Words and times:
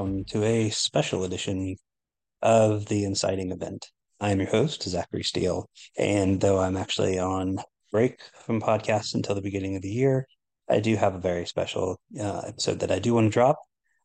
Welcome 0.00 0.24
to 0.28 0.42
a 0.44 0.70
special 0.70 1.24
edition 1.24 1.76
of 2.40 2.86
the 2.86 3.04
Inciting 3.04 3.52
Event. 3.52 3.86
I 4.18 4.30
am 4.30 4.40
your 4.40 4.48
host, 4.48 4.82
Zachary 4.84 5.22
Steele, 5.22 5.68
and 5.98 6.40
though 6.40 6.58
I'm 6.58 6.78
actually 6.78 7.18
on 7.18 7.58
break 7.92 8.18
from 8.46 8.62
podcasts 8.62 9.14
until 9.14 9.34
the 9.34 9.42
beginning 9.42 9.76
of 9.76 9.82
the 9.82 9.90
year, 9.90 10.26
I 10.70 10.80
do 10.80 10.96
have 10.96 11.14
a 11.14 11.20
very 11.20 11.44
special 11.44 12.00
uh, 12.18 12.44
episode 12.46 12.80
that 12.80 12.90
I 12.90 12.98
do 12.98 13.12
want 13.12 13.26
to 13.26 13.30
drop. 13.30 13.58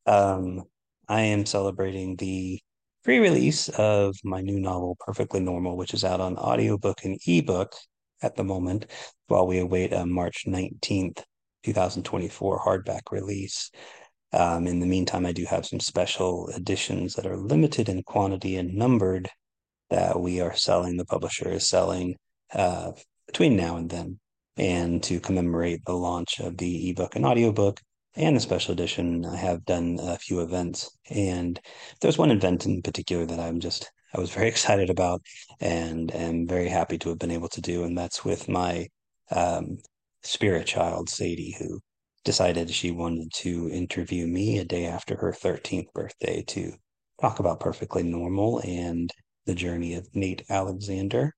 Um, 0.06 0.64
I 1.08 1.22
am 1.22 1.46
celebrating 1.46 2.18
the 2.18 2.60
pre-release 3.06 3.70
of 3.70 4.18
my 4.26 4.42
new 4.42 4.60
novel, 4.60 4.98
Perfectly 5.00 5.40
Normal, 5.40 5.78
which 5.78 5.94
is 5.94 6.04
out 6.04 6.20
on 6.20 6.36
audiobook 6.36 7.06
and 7.06 7.18
ebook 7.26 7.74
at 8.22 8.36
the 8.36 8.44
moment, 8.44 8.88
while 9.28 9.48
we 9.48 9.60
await 9.60 9.94
a 9.94 10.06
March 10.06 10.44
19th, 10.46 11.24
2024 11.64 12.60
hardback 12.60 13.12
release. 13.12 13.72
Um, 14.34 14.68
in 14.68 14.80
the 14.80 14.88
meantime, 14.88 15.26
I 15.26 15.32
do 15.32 15.46
have 15.46 15.66
some 15.66 15.80
special 15.80 16.50
editions 16.50 17.16
that 17.16 17.26
are 17.26 17.38
limited 17.38 17.90
in 17.90 18.04
quantity 18.04 18.58
and 18.58 18.74
numbered 18.74 19.30
that 19.90 20.20
we 20.20 20.42
are 20.42 20.56
selling. 20.56 20.98
The 20.98 21.06
publisher 21.06 21.50
is 21.50 21.68
selling 21.68 22.16
uh, 22.54 22.92
between 23.28 23.56
now 23.56 23.78
and 23.78 23.90
then. 23.90 24.20
And 24.58 25.04
to 25.04 25.20
commemorate 25.20 25.84
the 25.86 25.96
launch 25.96 26.40
of 26.40 26.58
the 26.58 26.90
ebook 26.90 27.16
and 27.16 27.26
audiobook 27.26 27.82
and 28.16 28.36
the 28.36 28.40
special 28.40 28.72
edition, 28.72 29.26
I 29.26 29.36
have 29.36 29.66
done 29.66 30.00
a 30.02 30.18
few 30.18 30.40
events. 30.42 30.90
And 31.10 31.60
there's 32.00 32.18
one 32.18 32.32
event 32.32 32.66
in 32.66 32.82
particular 32.82 33.26
that 33.26 33.40
I'm 33.40 33.60
just, 33.60 33.92
I 34.14 34.20
was 34.20 34.32
very 34.32 34.48
excited 34.54 34.90
about 34.90 35.22
and 35.60 36.14
am 36.16 36.48
very 36.48 36.70
happy 36.70 36.98
to 37.00 37.10
have 37.10 37.20
been 37.20 37.32
able 37.32 37.50
to 37.50 37.62
do. 37.62 37.84
And 37.84 37.98
that's 37.98 38.24
with 38.24 38.48
my 38.48 38.88
um, 39.32 39.78
spirit 40.24 40.68
child, 40.68 41.10
Sadie, 41.10 41.56
who 41.60 41.80
decided 42.26 42.70
she 42.70 42.92
wanted 42.92 43.32
to 43.32 43.70
interview 43.70 44.28
me 44.28 44.58
a 44.58 44.66
day 44.66 44.86
after 44.86 45.16
her 45.16 45.32
13th 45.32 45.94
birthday 45.94 46.44
to 46.48 46.74
talk 47.22 47.40
about 47.40 47.60
perfectly 47.60 48.04
normal 48.04 48.60
and 48.66 49.12
the 49.46 49.56
journey 49.56 49.94
of 49.94 50.08
Nate 50.14 50.44
Alexander, 50.50 51.34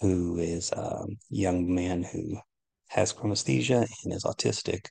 who 0.00 0.38
is 0.38 0.72
a 0.72 1.04
young 1.28 1.72
man 1.72 2.02
who 2.02 2.38
has 2.88 3.12
chromesthesia 3.12 3.86
and 4.04 4.12
is 4.14 4.24
autistic, 4.24 4.86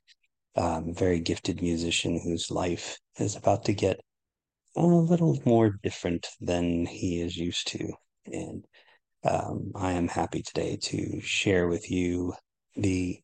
um, 0.55 0.93
very 0.93 1.19
gifted 1.19 1.61
musician 1.61 2.21
whose 2.23 2.51
life 2.51 2.99
is 3.17 3.35
about 3.35 3.65
to 3.65 3.73
get 3.73 3.99
a 4.75 4.85
little 4.85 5.39
more 5.45 5.71
different 5.81 6.27
than 6.41 6.85
he 6.85 7.21
is 7.21 7.35
used 7.35 7.67
to. 7.69 7.91
And 8.31 8.65
um, 9.23 9.71
I 9.75 9.93
am 9.93 10.07
happy 10.07 10.43
today 10.43 10.77
to 10.77 11.21
share 11.21 11.67
with 11.67 11.89
you 11.89 12.33
the 12.75 13.22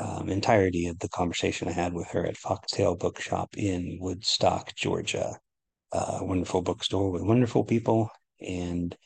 um, 0.00 0.28
entirety 0.28 0.86
of 0.86 0.98
the 0.98 1.08
conversation 1.08 1.68
I 1.68 1.72
had 1.72 1.92
with 1.92 2.08
her 2.08 2.26
at 2.26 2.36
FoxTale 2.36 2.98
Book 2.98 3.20
Shoppe 3.20 3.56
in 3.56 3.98
Woodstock, 4.00 4.74
Georgia. 4.74 5.38
Uh, 5.92 6.18
wonderful 6.22 6.62
bookstore 6.62 7.10
with 7.10 7.22
wonderful 7.22 7.64
people. 7.64 8.10
And 8.40 8.96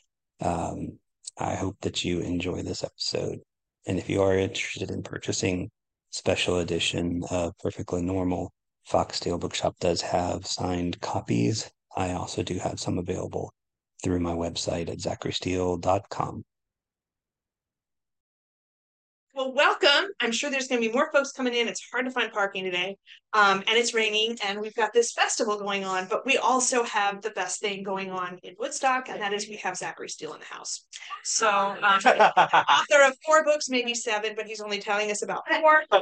um, 0.41 0.97
I 1.37 1.55
hope 1.55 1.77
that 1.81 2.03
you 2.03 2.21
enjoy 2.21 2.63
this 2.63 2.83
episode. 2.83 3.39
And 3.85 3.99
if 3.99 4.09
you 4.09 4.21
are 4.21 4.37
interested 4.37 4.89
in 4.89 5.03
purchasing 5.03 5.69
special 6.09 6.59
edition 6.59 7.23
of 7.29 7.57
Perfectly 7.59 8.01
Normal, 8.01 8.51
FoxTale 8.89 9.39
Book 9.39 9.53
Shoppe 9.53 9.79
does 9.79 10.01
have 10.01 10.47
signed 10.47 10.99
copies. 11.01 11.69
I 11.95 12.13
also 12.13 12.41
do 12.41 12.57
have 12.57 12.79
some 12.79 12.97
available 12.97 13.53
through 14.03 14.19
my 14.19 14.33
website 14.33 14.89
at 14.89 14.97
zacharysteele.com. 14.97 16.43
Well, 19.39 19.53
welcome. 19.53 20.11
I'm 20.19 20.33
sure 20.33 20.51
there's 20.51 20.67
going 20.67 20.81
to 20.81 20.87
be 20.89 20.93
more 20.93 21.09
folks 21.13 21.31
coming 21.31 21.53
in. 21.53 21.69
It's 21.69 21.81
hard 21.93 22.03
to 22.03 22.11
find 22.11 22.29
parking 22.29 22.65
today, 22.65 22.97
um, 23.31 23.63
and 23.69 23.77
it's 23.77 23.93
raining, 23.93 24.37
and 24.45 24.59
we've 24.59 24.75
got 24.75 24.91
this 24.91 25.13
festival 25.13 25.57
going 25.57 25.85
on. 25.85 26.07
But 26.09 26.25
we 26.25 26.37
also 26.37 26.83
have 26.83 27.21
the 27.21 27.29
best 27.29 27.61
thing 27.61 27.81
going 27.81 28.11
on 28.11 28.37
in 28.43 28.55
Woodstock, 28.59 29.07
and 29.07 29.21
that 29.21 29.31
is 29.31 29.47
we 29.47 29.55
have 29.55 29.77
Zachary 29.77 30.09
Steele 30.09 30.33
in 30.33 30.41
the 30.41 30.45
house. 30.45 30.85
So, 31.23 31.47
um, 31.47 31.77
author 31.81 33.03
of 33.07 33.15
four 33.25 33.45
books, 33.45 33.69
maybe 33.69 33.95
seven, 33.95 34.33
but 34.35 34.45
he's 34.45 34.59
only 34.59 34.79
telling 34.79 35.09
us 35.09 35.21
about 35.21 35.43
four. 35.47 35.83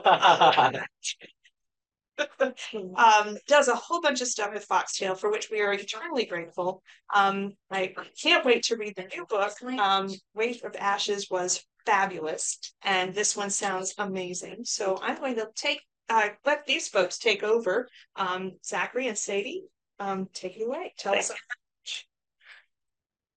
um, 2.98 3.38
does 3.48 3.68
a 3.68 3.76
whole 3.76 4.02
bunch 4.02 4.22
of 4.22 4.28
stuff 4.30 4.52
with 4.52 4.68
FoxTale, 4.68 5.16
for 5.16 5.30
which 5.30 5.52
we 5.52 5.62
are 5.62 5.74
eternally 5.74 6.26
grateful. 6.26 6.82
Um, 7.14 7.54
I 7.70 7.94
can't 8.20 8.44
wait 8.44 8.64
to 8.64 8.78
read 8.78 8.96
the 8.96 9.04
new 9.04 9.28
book. 9.28 9.54
Um, 9.80 10.10
Weight 10.34 10.64
of 10.64 10.76
Ashes 10.76 11.30
was 11.30 11.64
fabulous. 11.88 12.60
And 12.84 13.16
this 13.16 13.36
one 13.36 13.50
sounds 13.50 13.96
amazing. 13.98 14.66
So 14.66 15.00
I'm 15.02 15.18
going 15.18 15.36
to 15.36 15.48
take 15.56 15.82
uh, 16.10 16.30
let 16.46 16.66
these 16.66 16.88
folks 16.88 17.18
take 17.18 17.44
over. 17.44 17.88
Um, 18.16 18.54
Zachary 18.66 19.08
and 19.08 19.18
Sadie, 19.18 19.64
um, 20.00 20.28
take 20.34 20.58
it 20.58 20.66
away. 20.66 20.94
Tell 20.98 21.16
us. 21.16 21.32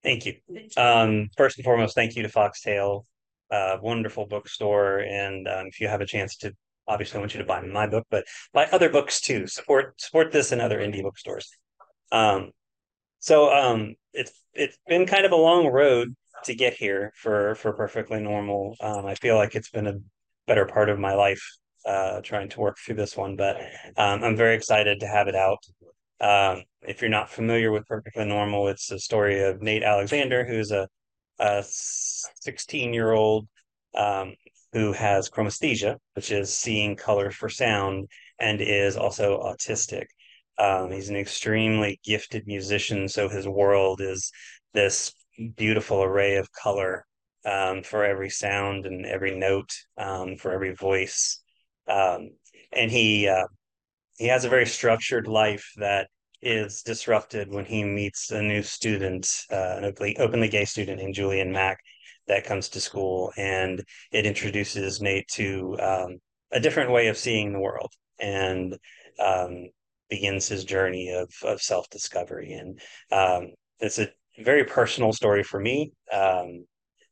Thank 0.03 0.25
you. 0.25 0.35
Um, 0.77 1.29
first 1.37 1.57
and 1.57 1.65
foremost, 1.65 1.95
thank 1.95 2.15
you 2.15 2.23
to 2.23 2.29
FoxTale, 2.29 3.03
uh, 3.51 3.77
wonderful 3.81 4.25
bookstore. 4.25 4.99
And 4.99 5.47
um, 5.47 5.67
if 5.67 5.79
you 5.79 5.87
have 5.87 6.01
a 6.01 6.05
chance 6.05 6.37
to, 6.37 6.53
obviously, 6.87 7.17
I 7.17 7.19
want 7.19 7.33
you 7.33 7.39
to 7.39 7.45
buy 7.45 7.61
my 7.61 7.87
book, 7.87 8.07
but 8.09 8.25
buy 8.53 8.67
other 8.71 8.89
books 8.89 9.21
too. 9.21 9.47
Support 9.47 9.99
support 9.99 10.31
this 10.31 10.51
and 10.51 10.61
other 10.61 10.79
indie 10.79 11.03
bookstores. 11.03 11.49
Um, 12.11 12.51
so 13.19 13.53
um, 13.53 13.95
it's 14.13 14.31
it's 14.53 14.77
been 14.87 15.05
kind 15.05 15.25
of 15.25 15.31
a 15.33 15.35
long 15.35 15.67
road 15.67 16.15
to 16.45 16.55
get 16.55 16.73
here 16.73 17.11
for 17.15 17.55
for 17.55 17.73
perfectly 17.73 18.19
normal. 18.21 18.75
Um, 18.81 19.05
I 19.05 19.15
feel 19.15 19.35
like 19.35 19.55
it's 19.55 19.69
been 19.69 19.87
a 19.87 19.99
better 20.47 20.65
part 20.65 20.89
of 20.89 20.99
my 20.99 21.13
life 21.13 21.41
uh, 21.85 22.21
trying 22.21 22.49
to 22.49 22.59
work 22.59 22.77
through 22.77 22.95
this 22.95 23.17
one, 23.17 23.35
but 23.35 23.57
um, 23.97 24.23
I'm 24.23 24.35
very 24.35 24.55
excited 24.55 24.99
to 24.99 25.07
have 25.07 25.27
it 25.27 25.35
out. 25.35 25.59
Um, 26.19 26.63
if 26.83 27.01
you're 27.01 27.09
not 27.09 27.29
familiar 27.29 27.71
with 27.71 27.87
Perfectly 27.87 28.25
Normal, 28.25 28.67
it's 28.67 28.87
the 28.87 28.99
story 28.99 29.41
of 29.41 29.61
Nate 29.61 29.83
Alexander, 29.83 30.45
who's 30.45 30.71
a, 30.71 30.87
a 31.39 31.63
16 31.65 32.93
year 32.93 33.11
old 33.11 33.47
um, 33.95 34.35
who 34.73 34.93
has 34.93 35.29
chromesthesia, 35.29 35.97
which 36.13 36.31
is 36.31 36.53
seeing 36.53 36.95
colors 36.95 37.35
for 37.35 37.49
sound, 37.49 38.07
and 38.39 38.61
is 38.61 38.97
also 38.97 39.39
autistic. 39.39 40.05
Um, 40.57 40.91
he's 40.91 41.09
an 41.09 41.15
extremely 41.15 41.99
gifted 42.03 42.45
musician, 42.45 43.07
so 43.09 43.27
his 43.27 43.47
world 43.47 44.01
is 44.01 44.31
this 44.73 45.13
beautiful 45.49 46.03
array 46.03 46.37
of 46.37 46.51
color 46.51 47.05
um, 47.45 47.83
for 47.83 48.05
every 48.05 48.29
sound 48.29 48.85
and 48.85 49.05
every 49.05 49.37
note, 49.37 49.71
um, 49.97 50.37
for 50.37 50.51
every 50.51 50.73
voice. 50.75 51.41
Um, 51.87 52.29
and 52.71 52.91
he 52.91 53.27
uh, 53.27 53.47
he 54.17 54.27
has 54.27 54.45
a 54.45 54.49
very 54.49 54.65
structured 54.65 55.27
life 55.27 55.65
that 55.77 56.07
is 56.41 56.81
disrupted 56.83 57.49
when 57.49 57.65
he 57.65 57.83
meets 57.83 58.31
a 58.31 58.41
new 58.41 58.61
student, 58.61 59.27
uh, 59.51 59.75
an 59.77 59.85
openly, 59.85 60.17
openly 60.17 60.47
gay 60.47 60.65
student 60.65 60.99
named 60.99 61.15
Julian 61.15 61.51
Mack 61.51 61.79
that 62.27 62.45
comes 62.45 62.69
to 62.69 62.81
school, 62.81 63.31
and 63.37 63.83
it 64.11 64.25
introduces 64.25 65.01
Nate 65.01 65.27
to 65.33 65.77
um, 65.79 66.17
a 66.51 66.59
different 66.59 66.91
way 66.91 67.07
of 67.07 67.17
seeing 67.17 67.51
the 67.51 67.59
world 67.59 67.91
and 68.19 68.77
um, 69.19 69.69
begins 70.09 70.47
his 70.47 70.63
journey 70.65 71.09
of 71.09 71.29
of 71.43 71.61
self 71.61 71.89
discovery. 71.89 72.53
And 72.53 72.79
um, 73.11 73.53
it's 73.79 73.99
a 73.99 74.09
very 74.39 74.63
personal 74.63 75.13
story 75.13 75.43
for 75.43 75.59
me. 75.59 75.91
Um, 76.11 76.65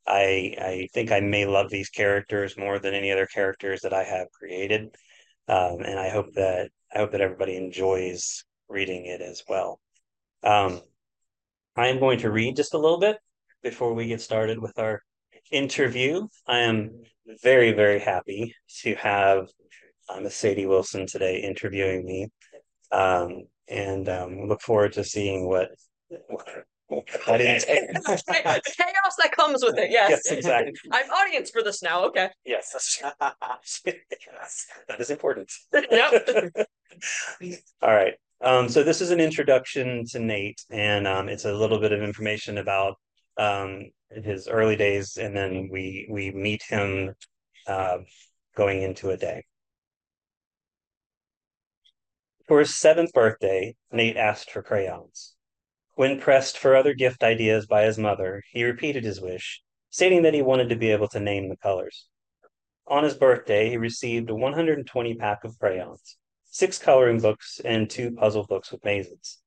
I 0.07 0.55
I 0.59 0.87
think 0.93 1.11
I 1.11 1.19
may 1.19 1.45
love 1.45 1.69
these 1.69 1.89
characters 1.89 2.57
more 2.57 2.79
than 2.79 2.93
any 2.93 3.11
other 3.11 3.27
characters 3.27 3.81
that 3.81 3.93
I 3.93 4.03
have 4.03 4.31
created, 4.31 4.95
um, 5.47 5.81
and 5.81 5.99
I 5.99 6.09
hope 6.09 6.33
that 6.33 6.71
I 6.93 6.99
hope 6.99 7.11
that 7.11 7.21
everybody 7.21 7.55
enjoys 7.55 8.43
reading 8.67 9.05
it 9.05 9.21
as 9.21 9.43
well. 9.47 9.79
Um, 10.43 10.81
I 11.75 11.87
am 11.87 11.99
going 11.99 12.19
to 12.19 12.31
read 12.31 12.55
just 12.55 12.73
a 12.73 12.79
little 12.79 12.99
bit 12.99 13.17
before 13.61 13.93
we 13.93 14.07
get 14.07 14.21
started 14.21 14.59
with 14.59 14.79
our 14.79 15.01
interview. 15.51 16.27
I 16.47 16.59
am 16.59 17.03
very 17.43 17.71
very 17.73 17.99
happy 17.99 18.55
to 18.81 18.95
have 18.95 19.47
um, 20.09 20.27
Sadie 20.29 20.65
Wilson 20.65 21.05
today 21.05 21.37
interviewing 21.41 22.05
me, 22.05 22.27
um, 22.91 23.43
and 23.67 24.09
um, 24.09 24.47
look 24.47 24.61
forward 24.61 24.93
to 24.93 25.03
seeing 25.03 25.47
what 25.47 25.69
I 27.27 27.37
didn't 27.37 27.65
the 27.67 28.73
chaos 28.77 29.15
that 29.21 29.31
comes 29.31 29.63
with 29.63 29.77
it. 29.77 29.91
Yes. 29.91 30.09
Yes, 30.09 30.31
exactly. 30.31 30.73
I'm 30.91 31.09
audience 31.09 31.49
for 31.49 31.61
this 31.61 31.83
now. 31.83 32.05
Okay. 32.05 32.29
Yes, 32.45 33.01
that 33.19 34.99
is 34.99 35.09
important. 35.09 35.51
Yep. 35.73 36.51
All 37.81 37.93
right. 37.95 38.13
Um, 38.41 38.67
so 38.67 38.83
this 38.83 39.01
is 39.01 39.11
an 39.11 39.19
introduction 39.19 40.03
to 40.11 40.19
Nate, 40.19 40.61
and 40.71 41.07
um, 41.07 41.29
it's 41.29 41.45
a 41.45 41.53
little 41.53 41.79
bit 41.79 41.91
of 41.91 42.01
information 42.01 42.57
about 42.57 42.95
um, 43.37 43.91
his 44.09 44.47
early 44.47 44.75
days, 44.75 45.17
and 45.17 45.35
then 45.35 45.69
we 45.71 46.07
we 46.09 46.31
meet 46.31 46.63
him 46.67 47.13
uh, 47.67 47.99
going 48.55 48.81
into 48.81 49.11
a 49.11 49.17
day. 49.17 49.43
For 52.47 52.59
his 52.59 52.75
seventh 52.75 53.13
birthday, 53.13 53.75
Nate 53.91 54.17
asked 54.17 54.51
for 54.51 54.63
crayons. 54.63 55.35
When 55.99 56.17
pressed 56.17 56.57
for 56.57 56.77
other 56.77 56.93
gift 56.93 57.25
ideas 57.25 57.65
by 57.65 57.83
his 57.83 57.97
mother, 57.97 58.41
he 58.51 58.63
repeated 58.63 59.03
his 59.03 59.19
wish, 59.19 59.61
stating 59.89 60.21
that 60.21 60.33
he 60.33 60.41
wanted 60.41 60.69
to 60.69 60.77
be 60.77 60.91
able 60.91 61.09
to 61.09 61.19
name 61.19 61.49
the 61.49 61.57
colors. 61.57 62.07
On 62.87 63.03
his 63.03 63.15
birthday, 63.15 63.69
he 63.69 63.75
received 63.75 64.29
a 64.29 64.33
120 64.33 65.15
pack 65.15 65.43
of 65.43 65.59
crayons. 65.59 66.15
six 66.45 66.77
coloring 66.79 67.19
books, 67.19 67.59
and 67.65 67.89
two 67.89 68.15
puzzle 68.15 68.45
books 68.45 68.71
with 68.71 68.85
mazes. 68.85 69.39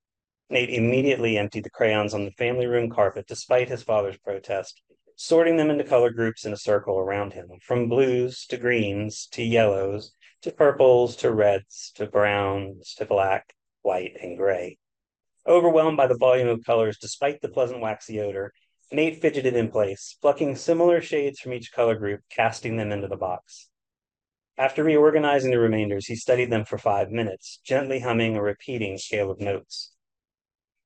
Nate 0.50 0.69
immediately 0.69 1.38
emptied 1.38 1.64
the 1.64 1.70
crayons 1.70 2.12
on 2.12 2.26
the 2.26 2.32
family 2.32 2.66
room 2.66 2.90
carpet 2.90 3.26
despite 3.26 3.70
his 3.70 3.82
father's 3.82 4.19
protest, 4.19 4.82
sorting 5.16 5.56
them 5.56 5.70
into 5.70 5.84
color 5.84 6.10
groups 6.10 6.44
in 6.44 6.52
a 6.52 6.58
circle 6.58 6.98
around 6.98 7.32
him, 7.32 7.48
from 7.62 7.88
blues 7.88 8.44
to 8.48 8.58
greens 8.58 9.26
to 9.28 9.43
yellows 9.43 10.12
to 10.43 10.52
purples 10.52 11.16
to 11.16 11.32
reds 11.32 11.93
to 11.94 12.06
browns 12.06 12.93
to 12.96 13.06
black, 13.06 13.55
white, 13.81 14.19
and 14.20 14.37
gray. 14.37 14.76
Overwhelmed 15.46 15.96
by 15.96 16.06
the 16.06 16.16
volume 16.16 16.48
of 16.48 16.64
colors 16.64 16.98
despite 16.98 17.40
the 17.40 17.48
pleasant 17.48 17.80
waxy 17.80 18.20
odor, 18.20 18.52
Nate 18.92 19.20
fidgeted 19.20 19.56
in 19.56 19.70
place, 19.70 20.16
plucking 20.20 20.54
similar 20.56 21.00
shades 21.00 21.40
from 21.40 21.52
each 21.52 21.72
color 21.72 21.94
group, 21.94 22.20
casting 22.30 22.76
them 22.76 22.92
into 22.92 23.08
the 23.08 23.16
box. 23.16 23.68
After 24.58 24.84
reorganizing 24.84 25.50
the 25.50 25.58
remainders, 25.58 26.06
he 26.06 26.14
studied 26.14 26.50
them 26.50 26.64
for 26.64 26.78
five 26.78 27.10
minutes, 27.10 27.58
gently 27.64 28.00
humming 28.00 28.36
a 28.36 28.42
repeating 28.42 28.98
scale 28.98 29.30
of 29.30 29.40
notes. 29.40 29.92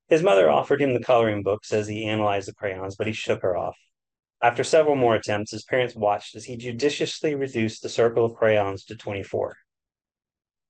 His 0.09 0.23
mother 0.23 0.49
offered 0.49 0.81
him 0.81 0.95
the 0.95 1.01
coloring 1.01 1.43
books 1.43 1.73
as 1.73 1.89
he 1.89 2.07
analyzed 2.07 2.49
the 2.49 2.55
crayons, 2.55 2.95
but 2.95 3.09
he 3.09 3.13
shook 3.13 3.43
her 3.43 3.57
off. 3.57 3.77
After 4.41 4.63
several 4.63 4.95
more 4.95 5.17
attempts, 5.17 5.51
his 5.51 5.65
parents 5.65 5.97
watched 5.97 6.37
as 6.37 6.45
he 6.45 6.57
judiciously 6.57 7.35
reduced 7.35 7.83
the 7.83 7.89
circle 7.89 8.25
of 8.25 8.35
crayons 8.35 8.85
to 8.85 8.97
24. 8.97 9.57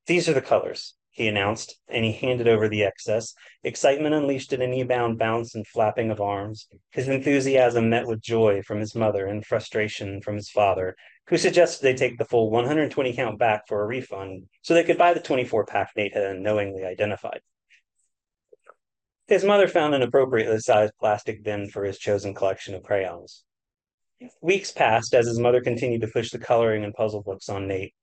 These 0.07 0.29
are 0.29 0.33
the 0.33 0.41
colors, 0.41 0.95
he 1.17 1.29
announced, 1.29 1.81
and 1.89 2.05
he 2.05 2.13
handed 2.13 2.47
over 2.47 2.69
the 2.69 2.85
excess. 2.85 3.33
Excitement 3.65 4.15
unleashed 4.15 4.53
in 4.53 4.61
a 4.61 4.67
knee-bound 4.67 5.19
bounce 5.19 5.55
and 5.55 5.67
flapping 5.67 6.11
of 6.11 6.21
arms. 6.21 6.69
His 6.91 7.09
enthusiasm 7.09 7.89
met 7.89 8.07
with 8.07 8.21
joy 8.21 8.63
from 8.63 8.81
his 8.81 8.95
mother 8.95 9.27
and 9.27 9.45
frustration 9.45 10.21
from 10.21 10.37
his 10.37 10.51
father, 10.51 10.95
who 11.29 11.39
suggested 11.39 11.83
they 11.83 11.95
take 11.95 12.19
the 12.19 12.27
full 12.27 12.51
120 12.51 13.15
count 13.15 13.39
back 13.39 13.67
for 13.67 13.83
a 13.83 13.87
refund 13.87 14.47
so 14.61 14.75
they 14.75 14.85
could 14.85 14.99
buy 14.99 15.15
the 15.15 15.21
24 15.21 15.65
pack 15.65 15.93
Nate 15.97 16.13
had 16.13 16.23
unknowingly 16.23 16.85
identified. 16.85 17.41
His 19.27 19.43
mother 19.43 19.69
found 19.69 19.95
an 19.95 20.03
appropriately 20.03 20.61
sized 20.61 20.93
plastic 21.01 21.43
bin 21.43 21.71
for 21.71 21.83
his 21.85 21.99
chosen 21.99 22.35
collection 22.35 22.75
of 22.75 22.83
crayons. 22.83 23.43
Weeks 24.41 24.73
passed 24.73 25.15
as 25.15 25.27
his 25.27 25.39
mother 25.39 25.61
continued 25.61 26.01
to 26.01 26.09
push 26.09 26.31
the 26.31 26.39
coloring 26.39 26.85
and 26.85 26.95
puzzle 26.95 27.23
books 27.23 27.49
on 27.49 27.69
Nate. 27.69 27.95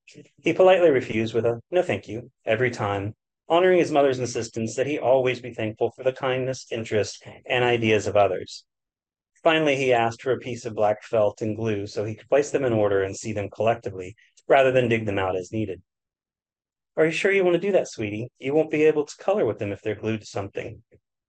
He 0.41 0.53
politely 0.53 0.91
refused 0.91 1.33
with 1.33 1.45
a 1.45 1.59
no 1.71 1.81
thank 1.81 2.07
you 2.07 2.29
every 2.45 2.69
time, 2.69 3.15
honoring 3.49 3.79
his 3.79 3.91
mother's 3.91 4.19
insistence 4.19 4.75
that 4.75 4.85
he 4.85 4.99
always 4.99 5.39
be 5.39 5.53
thankful 5.53 5.91
for 5.91 6.03
the 6.03 6.13
kindness, 6.13 6.67
interest, 6.71 7.25
and 7.47 7.63
ideas 7.63 8.05
of 8.05 8.15
others. 8.15 8.65
Finally, 9.43 9.75
he 9.75 9.91
asked 9.91 10.21
for 10.21 10.31
a 10.31 10.39
piece 10.39 10.65
of 10.65 10.75
black 10.75 11.03
felt 11.03 11.41
and 11.41 11.57
glue 11.57 11.87
so 11.87 12.05
he 12.05 12.15
could 12.15 12.29
place 12.29 12.51
them 12.51 12.63
in 12.63 12.73
order 12.73 13.03
and 13.03 13.17
see 13.17 13.33
them 13.33 13.49
collectively, 13.49 14.15
rather 14.47 14.71
than 14.71 14.87
dig 14.87 15.05
them 15.05 15.19
out 15.19 15.35
as 15.35 15.51
needed. 15.51 15.81
Are 16.95 17.05
you 17.05 17.11
sure 17.11 17.31
you 17.31 17.43
want 17.43 17.55
to 17.55 17.59
do 17.59 17.71
that, 17.71 17.89
sweetie? 17.89 18.29
You 18.37 18.53
won't 18.53 18.69
be 18.69 18.83
able 18.83 19.05
to 19.05 19.17
color 19.17 19.45
with 19.45 19.57
them 19.57 19.71
if 19.71 19.81
they're 19.81 19.95
glued 19.95 20.21
to 20.21 20.27
something. 20.27 20.83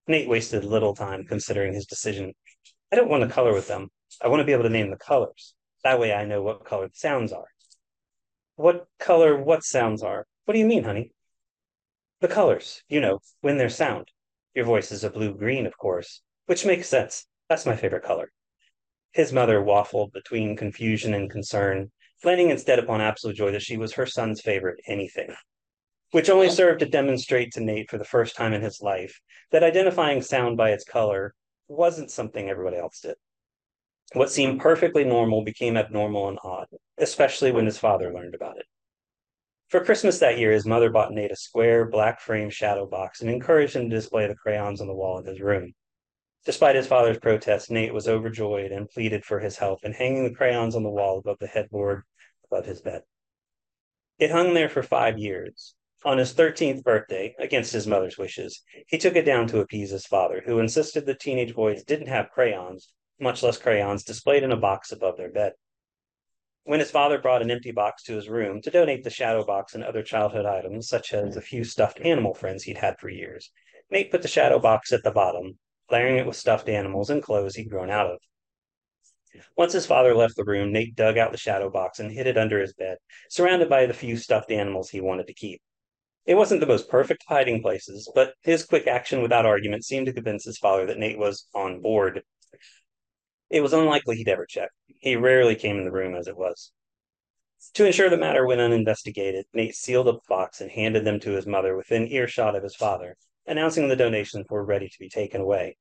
Nate 0.07 0.29
wasted 0.29 0.63
little 0.63 0.95
time 0.95 1.25
considering 1.25 1.73
his 1.73 1.87
decision. 1.87 2.35
I 2.93 2.97
don't 2.97 3.09
want 3.09 3.23
to 3.23 3.35
color 3.35 3.55
with 3.55 3.67
them. 3.67 3.89
I 4.23 4.29
want 4.29 4.41
to 4.41 4.45
be 4.45 4.53
able 4.53 4.65
to 4.65 4.71
name 4.71 4.91
the 4.91 4.97
colors. 4.97 5.55
That 5.83 6.01
way 6.01 6.13
I 6.13 6.25
know 6.25 6.43
what 6.43 6.65
color 6.65 6.89
the 6.89 6.95
sounds 6.97 7.33
are. 7.33 7.49
What 8.57 8.87
color 8.99 9.37
what 9.37 9.65
sounds 9.65 10.03
are? 10.03 10.27
What 10.45 10.55
do 10.55 10.61
you 10.61 10.67
mean, 10.67 10.85
honey? 10.85 11.13
The 12.21 12.29
colors, 12.29 12.83
you 12.89 13.01
know, 13.01 13.21
when 13.41 13.59
they're 13.59 13.69
sound. 13.69 14.09
Your 14.55 14.65
voice 14.65 14.93
is 14.93 15.05
a 15.05 15.11
blue 15.11 15.35
green, 15.35 15.67
of 15.67 15.77
course, 15.77 16.23
which 16.47 16.65
makes 16.65 16.89
sense. 16.89 17.27
That's 17.49 17.67
my 17.67 17.77
favorite 17.77 18.05
color. 18.05 18.31
His 19.13 19.33
mother 19.33 19.61
waffled 19.61 20.13
between 20.13 20.57
confusion 20.57 21.15
and 21.15 21.31
concern, 21.31 21.91
landing 22.23 22.51
instead 22.51 22.79
upon 22.79 23.01
absolute 23.01 23.37
joy 23.37 23.51
that 23.53 23.63
she 23.63 23.77
was 23.77 23.95
her 23.95 24.07
son's 24.07 24.41
favorite 24.41 24.81
anything, 24.87 25.35
which 26.13 26.31
only 26.31 26.49
served 26.49 26.81
to 26.81 26.87
demonstrate 26.87 27.53
to 27.53 27.61
Nate 27.61 27.91
for 27.91 27.99
the 27.99 28.05
first 28.05 28.37
time 28.37 28.53
in 28.53 28.63
his 28.63 28.81
life 28.81 29.21
that 29.51 29.63
identifying 29.63 30.23
sound 30.23 30.57
by 30.57 30.71
its 30.71 30.85
color 30.85 31.35
wasn't 31.69 32.11
something 32.11 32.49
everybody 32.49 32.77
else 32.77 33.01
did. 33.01 33.17
What 34.13 34.31
seemed 34.31 34.61
perfectly 34.61 35.03
normal 35.03 35.43
became 35.43 35.77
abnormal 35.77 36.29
and 36.29 36.39
odd, 36.45 36.69
especially 36.99 37.51
when 37.51 37.67
his 37.67 37.79
father 37.79 38.13
learned 38.13 38.35
about 38.35 38.59
it. 38.59 38.67
For 39.69 39.85
Christmas 39.85 40.21
that 40.21 40.39
year, 40.39 40.53
his 40.53 40.67
mother 40.67 40.91
bought 40.91 41.13
Nate 41.13 41.33
a 41.33 41.37
square, 41.37 41.85
black 41.87 42.21
frame 42.21 42.51
shadow 42.51 42.87
box 42.87 43.23
and 43.23 43.31
encouraged 43.31 43.75
him 43.75 43.91
to 43.91 43.97
display 43.97 44.29
the 44.29 44.37
crayons 44.37 44.81
on 44.81 44.87
the 44.87 44.95
wall 44.95 45.19
in 45.19 45.27
his 45.27 45.41
room. 45.41 45.75
Despite 46.45 46.77
his 46.77 46.87
father's 46.87 47.19
protests, 47.19 47.71
Nate 47.71 47.95
was 47.95 48.07
overjoyed 48.07 48.71
and 48.71 48.89
pleaded 48.89 49.25
for 49.25 49.41
his 49.41 49.57
help 49.57 49.85
in 49.85 49.93
hanging 49.93 50.25
the 50.25 50.35
crayons 50.35 50.77
on 50.77 50.83
the 50.83 50.91
wall 50.91 51.19
above 51.19 51.39
the 51.41 51.47
headboard 51.47 52.03
above 52.45 52.67
his 52.67 52.83
bed. 52.83 53.03
It 54.19 54.31
hung 54.31 54.55
there 54.55 54.69
for 54.69 54.83
five 54.83 55.19
years. 55.19 55.75
On 56.05 56.19
his 56.19 56.35
13th 56.35 56.85
birthday, 56.85 57.35
against 57.39 57.73
his 57.73 57.87
mother's 57.87 58.19
wishes, 58.19 58.63
he 58.87 58.99
took 58.99 59.17
it 59.17 59.25
down 59.25 59.49
to 59.49 59.61
appease 59.61 59.91
his 59.91 60.07
father, 60.07 60.43
who 60.45 60.59
insisted 60.59 61.07
that 61.07 61.19
teenage 61.19 61.55
boys 61.55 61.83
didn't 61.83 62.09
have 62.09 62.31
crayons 62.31 62.93
much 63.21 63.43
less 63.43 63.59
crayons, 63.59 64.05
displayed 64.05 64.43
in 64.43 64.53
a 64.53 64.57
box 64.57 64.93
above 64.93 65.17
their 65.17 65.31
bed. 65.31 65.53
When 66.65 66.81
his 66.81 66.91
father 66.91 67.19
brought 67.19 67.43
an 67.43 67.51
empty 67.51 67.73
box 67.73 68.03
to 68.05 68.15
his 68.15 68.29
room 68.29 68.63
to 68.63 68.71
donate 68.71 69.05
the 69.05 69.11
shadow 69.11 69.45
box 69.45 69.75
and 69.75 69.85
other 69.85 70.03
childhood 70.03 70.47
items, 70.47 70.89
such 70.89 71.13
as 71.13 71.37
a 71.37 71.43
few 71.43 71.63
stuffed 71.63 72.01
animal 72.01 72.35
friends 72.35 72.65
he'd 72.65 72.79
had 72.79 72.99
for 72.99 73.11
years, 73.11 73.51
Nate 73.91 74.11
put 74.11 74.23
the 74.23 74.29
shadow 74.29 74.59
box 74.59 74.93
at 74.93 75.03
the 75.03 75.11
bottom, 75.11 75.59
layering 75.91 76.17
it 76.17 76.27
with 76.27 76.37
stuffed 76.37 76.69
animals 76.69 77.11
and 77.11 77.23
clothes 77.23 77.55
he'd 77.55 77.69
grown 77.69 77.91
out 77.91 78.11
of. 78.11 78.19
Once 79.57 79.73
his 79.73 79.85
father 79.85 80.15
left 80.15 80.37
the 80.37 80.45
room, 80.45 80.73
Nate 80.73 80.95
dug 80.95 81.19
out 81.19 81.33
the 81.33 81.39
shadow 81.39 81.69
box 81.69 81.99
and 81.99 82.11
hid 82.11 82.27
it 82.27 82.39
under 82.39 82.61
his 82.61 82.73
bed, 82.73 82.99
surrounded 83.29 83.69
by 83.69 83.85
the 83.85 83.93
few 83.93 84.17
stuffed 84.17 84.51
animals 84.51 84.89
he 84.89 85.01
wanted 85.01 85.27
to 85.27 85.35
keep. 85.35 85.61
It 86.25 86.37
wasn't 86.37 86.61
the 86.61 86.67
most 86.67 86.89
perfect 86.89 87.25
hiding 87.29 87.61
places, 87.61 88.11
but 88.15 88.35
his 88.43 88.65
quick 88.65 88.87
action 88.87 89.21
without 89.21 89.45
argument 89.45 89.85
seemed 89.85 90.07
to 90.07 90.13
convince 90.13 90.45
his 90.45 90.57
father 90.57 90.87
that 90.87 90.99
Nate 90.99 91.19
was 91.19 91.47
on 91.55 91.83
board 91.83 92.23
it 93.51 93.61
was 93.61 93.73
unlikely 93.73 94.17
he'd 94.17 94.29
ever 94.29 94.47
check. 94.47 94.71
He 94.87 95.17
rarely 95.17 95.55
came 95.55 95.79
in 95.79 95.85
the 95.85 95.93
room 95.93 96.15
as 96.15 96.27
it 96.27 96.37
was. 96.37 96.73
To 97.75 97.87
ensure 97.87 98.11
the 98.11 98.17
matter 98.17 98.47
went 98.47 98.61
uninvestigated, 98.61 99.47
Nate 99.53 99.75
sealed 99.75 100.09
up 100.09 100.17
the 100.17 100.29
box 100.29 100.61
and 100.61 100.71
handed 100.71 101.05
them 101.05 101.19
to 101.21 101.33
his 101.33 101.47
mother 101.47 101.77
within 101.77 102.09
earshot 102.09 102.55
of 102.55 102.63
his 102.63 102.77
father, 102.77 103.17
announcing 103.47 103.89
the 103.89 103.97
donations 103.97 104.47
were 104.51 104.65
ready 104.65 104.89
to 104.89 104.99
be 104.99 105.09
taken 105.09 105.41
away. 105.41 105.77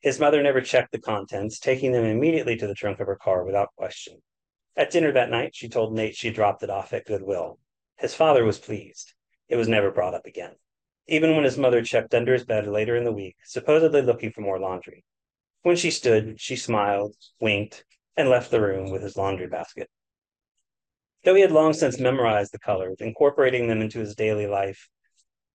His 0.00 0.18
mother 0.18 0.42
never 0.42 0.60
checked 0.60 0.92
the 0.92 1.00
contents, 1.00 1.58
taking 1.58 1.92
them 1.92 2.04
immediately 2.04 2.56
to 2.56 2.66
the 2.66 2.74
trunk 2.74 3.00
of 3.00 3.06
her 3.06 3.16
car 3.16 3.44
without 3.44 3.74
question. 3.76 4.20
At 4.76 4.90
dinner 4.90 5.12
that 5.12 5.30
night, 5.30 5.54
she 5.54 5.68
told 5.68 5.94
Nate 5.94 6.16
she 6.16 6.30
dropped 6.30 6.62
it 6.62 6.70
off 6.70 6.92
at 6.92 7.06
Goodwill. 7.06 7.58
His 7.98 8.14
father 8.14 8.44
was 8.44 8.58
pleased. 8.58 9.14
It 9.48 9.56
was 9.56 9.68
never 9.68 9.90
brought 9.90 10.14
up 10.14 10.26
again. 10.26 10.54
Even 11.06 11.34
when 11.34 11.44
his 11.44 11.58
mother 11.58 11.82
checked 11.82 12.14
under 12.14 12.32
his 12.32 12.44
bed 12.44 12.66
later 12.66 12.96
in 12.96 13.04
the 13.04 13.12
week, 13.12 13.36
supposedly 13.44 14.02
looking 14.02 14.32
for 14.32 14.40
more 14.40 14.58
laundry. 14.58 15.04
When 15.62 15.76
she 15.76 15.90
stood, 15.90 16.40
she 16.40 16.56
smiled, 16.56 17.14
winked, 17.40 17.84
and 18.16 18.28
left 18.28 18.50
the 18.50 18.60
room 18.60 18.90
with 18.90 19.02
his 19.02 19.16
laundry 19.16 19.46
basket. 19.46 19.88
Though 21.24 21.34
he 21.34 21.42
had 21.42 21.52
long 21.52 21.72
since 21.72 22.00
memorized 22.00 22.52
the 22.52 22.58
colors, 22.58 22.96
incorporating 23.00 23.68
them 23.68 23.80
into 23.80 24.00
his 24.00 24.16
daily 24.16 24.48
life, 24.48 24.88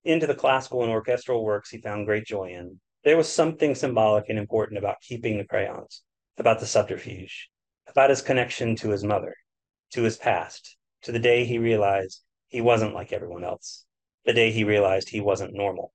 into 0.06 0.26
the 0.26 0.36
classical 0.36 0.82
and 0.82 0.92
orchestral 0.92 1.44
works 1.44 1.70
he 1.70 1.82
found 1.82 2.06
great 2.06 2.26
joy 2.26 2.54
in, 2.54 2.80
there 3.04 3.18
was 3.18 3.32
something 3.32 3.76
symbolic 3.76 4.30
and 4.30 4.40
important 4.40 4.78
about 4.78 5.02
keeping 5.02 5.38
the 5.38 5.44
crayons, 5.44 6.04
about 6.38 6.62
the 6.62 6.66
subterfuge, 6.66 7.50
about 7.88 8.10
his 8.10 8.22
connection 8.22 8.78
to 8.78 8.90
his 8.90 9.04
mother, 9.04 9.36
to 9.92 10.04
his 10.04 10.16
past, 10.16 10.78
to 11.02 11.12
the 11.12 11.20
day 11.20 11.44
he 11.44 11.58
realized 11.58 12.24
he 12.48 12.62
wasn't 12.62 12.94
like 12.94 13.12
everyone 13.12 13.44
else, 13.44 13.86
the 14.26 14.34
day 14.34 14.52
he 14.52 14.64
realized 14.64 15.10
he 15.10 15.20
wasn't 15.20 15.54
normal. 15.54 15.94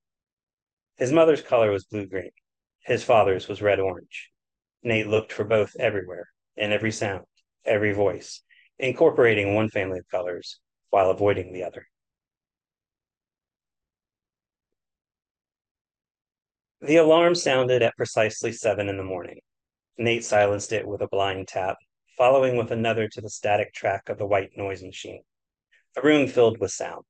His 0.99 1.12
mother's 1.12 1.40
color 1.40 1.71
was 1.71 1.85
blue 1.85 2.07
green. 2.07 2.31
His 2.84 3.04
father's 3.04 3.48
was 3.48 3.62
red 3.62 3.78
orange. 3.78 4.30
Nate 4.82 5.06
looked 5.06 5.32
for 5.32 5.44
both 5.44 5.76
everywhere, 5.78 6.28
in 6.56 6.72
every 6.72 6.90
sound, 6.90 7.24
every 7.64 7.92
voice, 7.92 8.42
incorporating 8.78 9.54
one 9.54 9.68
family 9.68 10.00
of 10.00 10.08
colors 10.08 10.58
while 10.90 11.10
avoiding 11.10 11.52
the 11.52 11.64
other. 11.64 11.86
The 16.80 16.96
alarm 16.96 17.36
sounded 17.36 17.82
at 17.82 17.96
precisely 17.96 18.50
seven 18.50 18.88
in 18.88 18.96
the 18.96 19.04
morning. 19.04 19.40
Nate 19.96 20.24
silenced 20.24 20.72
it 20.72 20.86
with 20.86 21.00
a 21.00 21.06
blind 21.06 21.46
tap, 21.46 21.76
following 22.18 22.56
with 22.56 22.72
another 22.72 23.06
to 23.08 23.20
the 23.20 23.30
static 23.30 23.72
track 23.72 24.08
of 24.08 24.18
the 24.18 24.26
white 24.26 24.56
noise 24.56 24.82
machine. 24.82 25.22
A 25.96 26.02
room 26.02 26.26
filled 26.26 26.58
with 26.58 26.72
sound 26.72 27.04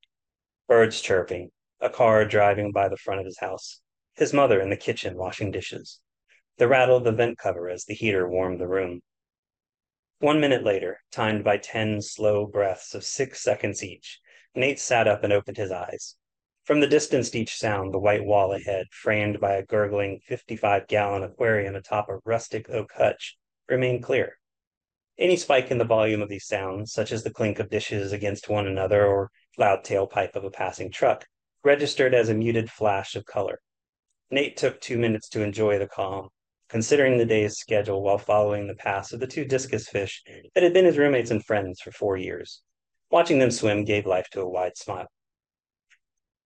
birds 0.68 1.00
chirping, 1.00 1.50
a 1.80 1.88
car 1.90 2.24
driving 2.24 2.72
by 2.72 2.88
the 2.88 2.96
front 2.96 3.20
of 3.20 3.26
his 3.26 3.38
house, 3.38 3.80
his 4.14 4.32
mother 4.32 4.60
in 4.60 4.70
the 4.70 4.76
kitchen 4.76 5.16
washing 5.16 5.50
dishes, 5.50 6.00
the 6.58 6.68
rattle 6.68 6.96
of 6.96 7.04
the 7.04 7.12
vent 7.12 7.38
cover 7.38 7.68
as 7.68 7.84
the 7.84 7.94
heater 7.94 8.28
warmed 8.28 8.60
the 8.60 8.68
room. 8.68 9.00
One 10.18 10.40
minute 10.40 10.62
later, 10.62 11.00
timed 11.10 11.42
by 11.44 11.58
ten 11.58 12.00
slow 12.00 12.46
breaths 12.46 12.94
of 12.94 13.04
six 13.04 13.42
seconds 13.42 13.82
each, 13.82 14.20
Nate 14.54 14.78
sat 14.78 15.08
up 15.08 15.24
and 15.24 15.32
opened 15.32 15.56
his 15.56 15.72
eyes. 15.72 16.16
From 16.64 16.78
the 16.78 16.86
distance 16.86 17.30
to 17.30 17.40
each 17.40 17.56
sound, 17.56 17.92
the 17.92 17.98
white 17.98 18.24
wall 18.24 18.52
ahead, 18.52 18.86
framed 18.92 19.40
by 19.40 19.54
a 19.54 19.64
gurgling 19.64 20.20
55 20.26 20.86
gallon 20.86 21.24
aquarium 21.24 21.74
atop 21.74 22.08
a 22.08 22.18
rustic 22.24 22.70
oak 22.70 22.92
hutch, 22.92 23.36
remained 23.68 24.04
clear. 24.04 24.38
Any 25.18 25.36
spike 25.36 25.70
in 25.70 25.78
the 25.78 25.84
volume 25.84 26.22
of 26.22 26.28
these 26.28 26.46
sounds, 26.46 26.92
such 26.92 27.10
as 27.10 27.24
the 27.24 27.32
clink 27.32 27.58
of 27.58 27.68
dishes 27.68 28.12
against 28.12 28.48
one 28.48 28.66
another 28.66 29.04
or 29.06 29.30
loud 29.58 29.84
tailpipe 29.84 30.36
of 30.36 30.44
a 30.44 30.50
passing 30.50 30.92
truck, 30.92 31.26
registered 31.64 32.14
as 32.14 32.28
a 32.28 32.34
muted 32.34 32.70
flash 32.70 33.16
of 33.16 33.24
color. 33.24 33.60
Nate 34.32 34.56
took 34.56 34.80
two 34.80 34.96
minutes 34.96 35.28
to 35.28 35.42
enjoy 35.42 35.78
the 35.78 35.86
calm, 35.86 36.30
considering 36.70 37.18
the 37.18 37.26
day's 37.26 37.58
schedule 37.58 38.02
while 38.02 38.16
following 38.16 38.66
the 38.66 38.74
paths 38.74 39.12
of 39.12 39.20
the 39.20 39.26
two 39.26 39.44
discus 39.44 39.90
fish 39.90 40.22
that 40.54 40.62
had 40.62 40.72
been 40.72 40.86
his 40.86 40.96
roommates 40.96 41.30
and 41.30 41.44
friends 41.44 41.82
for 41.82 41.92
four 41.92 42.16
years. 42.16 42.62
Watching 43.10 43.38
them 43.38 43.50
swim 43.50 43.84
gave 43.84 44.06
life 44.06 44.30
to 44.30 44.40
a 44.40 44.48
wide 44.48 44.78
smile. 44.78 45.08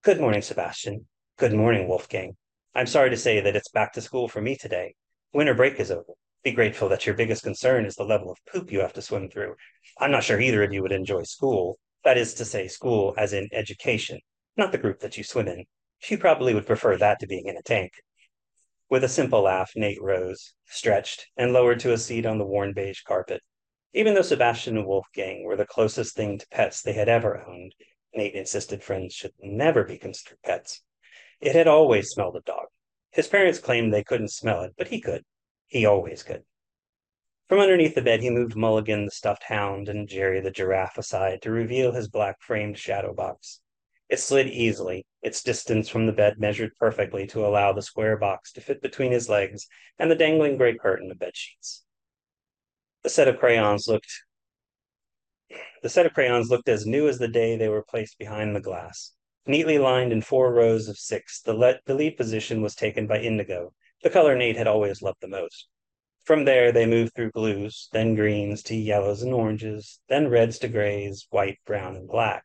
Good 0.03 0.19
morning, 0.19 0.43
Sebastian. 0.43 1.07
Good 1.39 1.53
morning, 1.53 1.87
Wolfgang. 1.87 2.37
I'm 2.75 2.89
sorry 2.89 3.11
to 3.11 3.17
say 3.17 3.41
that 3.41 3.55
it's 3.55 3.71
back 3.71 3.93
to 3.93 4.01
school 4.01 4.27
for 4.27 4.41
me 4.41 4.57
today. 4.57 4.97
Winter 5.33 5.55
break 5.55 5.79
is 5.79 5.93
over. 5.93 6.13
Be 6.43 6.51
grateful 6.51 6.89
that 6.89 7.07
your 7.07 7.15
biggest 7.15 7.45
concern 7.45 7.87
is 7.87 7.95
the 7.95 8.03
level 8.03 8.33
of 8.33 8.39
poop 8.53 8.73
you 8.73 8.81
have 8.81 8.95
to 8.95 9.03
swim 9.03 9.31
through. 9.31 9.55
I'm 10.01 10.11
not 10.11 10.25
sure 10.25 10.41
either 10.41 10.65
of 10.65 10.73
you 10.73 10.83
would 10.83 10.91
enjoy 10.91 11.23
school. 11.23 11.79
That 12.03 12.19
is 12.19 12.35
to 12.35 12.45
say, 12.45 12.67
school 12.67 13.15
as 13.17 13.33
in 13.33 13.49
education, 13.53 14.19
not 14.57 14.73
the 14.73 14.79
group 14.79 14.99
that 15.01 15.17
you 15.17 15.23
swim 15.23 15.47
in. 15.47 15.67
She 15.99 16.17
probably 16.17 16.55
would 16.55 16.67
prefer 16.67 16.97
that 16.97 17.21
to 17.21 17.27
being 17.27 17.47
in 17.47 17.57
a 17.57 17.63
tank. 17.63 17.93
With 18.89 19.03
a 19.03 19.09
simple 19.09 19.43
laugh, 19.43 19.73
Nate 19.75 20.01
rose, 20.01 20.55
stretched, 20.67 21.27
and 21.37 21.53
lowered 21.53 21.81
to 21.81 21.93
a 21.93 21.99
seat 21.99 22.25
on 22.25 22.39
the 22.39 22.47
worn 22.47 22.73
beige 22.73 23.03
carpet. 23.03 23.43
Even 23.93 24.15
though 24.15 24.23
Sebastian 24.23 24.77
and 24.77 24.87
Wolfgang 24.87 25.43
were 25.43 25.57
the 25.57 25.67
closest 25.67 26.15
thing 26.15 26.39
to 26.39 26.49
pets 26.49 26.83
they 26.83 26.93
had 26.93 27.09
ever 27.09 27.45
owned, 27.47 27.75
Nate 28.15 28.35
insisted 28.35 28.85
friends 28.85 29.15
should 29.15 29.33
never 29.41 29.85
be 29.85 29.99
considered 29.99 30.39
pets. 30.45 30.83
It 31.41 31.55
had 31.55 31.67
always 31.67 32.11
smelled 32.11 32.37
of 32.37 32.45
dog. 32.45 32.67
His 33.11 33.27
parents 33.27 33.59
claimed 33.59 33.93
they 33.93 34.05
couldn't 34.05 34.29
smell 34.29 34.63
it, 34.63 34.75
but 34.77 34.89
he 34.89 35.01
could. 35.01 35.25
He 35.67 35.85
always 35.85 36.23
could. 36.23 36.45
From 37.49 37.61
underneath 37.61 37.95
the 37.95 38.03
bed, 38.03 38.21
he 38.21 38.31
moved 38.31 38.57
Mulligan 38.57 39.05
the 39.05 39.11
stuffed 39.11 39.45
hound 39.45 39.89
and 39.89 40.09
Jerry 40.09 40.41
the 40.41 40.51
giraffe 40.51 40.99
aside 40.99 41.43
to 41.43 41.51
reveal 41.51 41.93
his 41.93 42.09
black 42.09 42.41
framed 42.41 42.79
shadow 42.79 43.15
box. 43.15 43.61
It 44.09 44.21
slid 44.21 44.47
easily, 44.47 45.05
its 45.23 45.43
distance 45.43 45.89
from 45.89 46.07
the 46.07 46.13
bed 46.13 46.39
measured 46.39 46.73
perfectly 46.79 47.27
to 47.29 47.45
allow 47.45 47.73
the 47.73 47.83
square 47.83 48.17
box 48.17 48.53
to 48.53 48.61
fit 48.61 48.81
between 48.81 49.13
his 49.13 49.29
legs 49.29 49.67
and 49.99 50.11
the 50.11 50.15
dangling 50.15 50.57
gray 50.57 50.77
curtain 50.77 51.11
of 51.11 51.19
bed 51.19 51.37
sheets. 51.37 51.85
The 53.03 53.11
set 53.11 53.29
of 53.29 53.39
crayons 53.39 53.89
looked 53.89 54.11
the 55.83 55.89
set 55.89 56.07
of 56.07 56.15
crayons 56.15 56.51
looked 56.51 56.69
as 56.69 56.87
new 56.87 57.09
as 57.09 57.19
the 57.19 57.29
day 57.29 57.57
they 57.57 57.69
were 57.69 57.85
placed 57.85 58.19
behind 58.19 58.55
the 58.55 58.61
glass. 58.61 59.13
Neatly 59.47 59.79
lined 59.79 60.13
in 60.13 60.23
four 60.23 60.53
rows 60.53 60.89
of 60.89 60.99
six, 60.99 61.41
the, 61.41 61.55
le- 61.55 61.79
the 61.87 61.95
lead 61.95 62.17
position 62.17 62.63
was 62.63 62.75
taken 62.75 63.07
by 63.07 63.21
indigo, 63.21 63.73
the 64.03 64.11
color 64.11 64.37
Nate 64.37 64.57
had 64.57 64.67
always 64.67 65.03
loved 65.03 65.21
the 65.21 65.29
most. 65.29 65.69
From 66.25 66.45
there, 66.45 66.73
they 66.73 66.87
moved 66.87 67.15
through 67.15 67.31
blues, 67.31 67.89
then 67.93 68.17
greens 68.17 68.63
to 68.65 68.75
yellows 68.75 69.23
and 69.23 69.33
oranges, 69.33 70.01
then 70.09 70.29
reds 70.29 70.59
to 70.61 70.69
grays, 70.69 71.27
white, 71.31 71.59
brown, 71.65 71.95
and 71.95 72.09
black. 72.09 72.45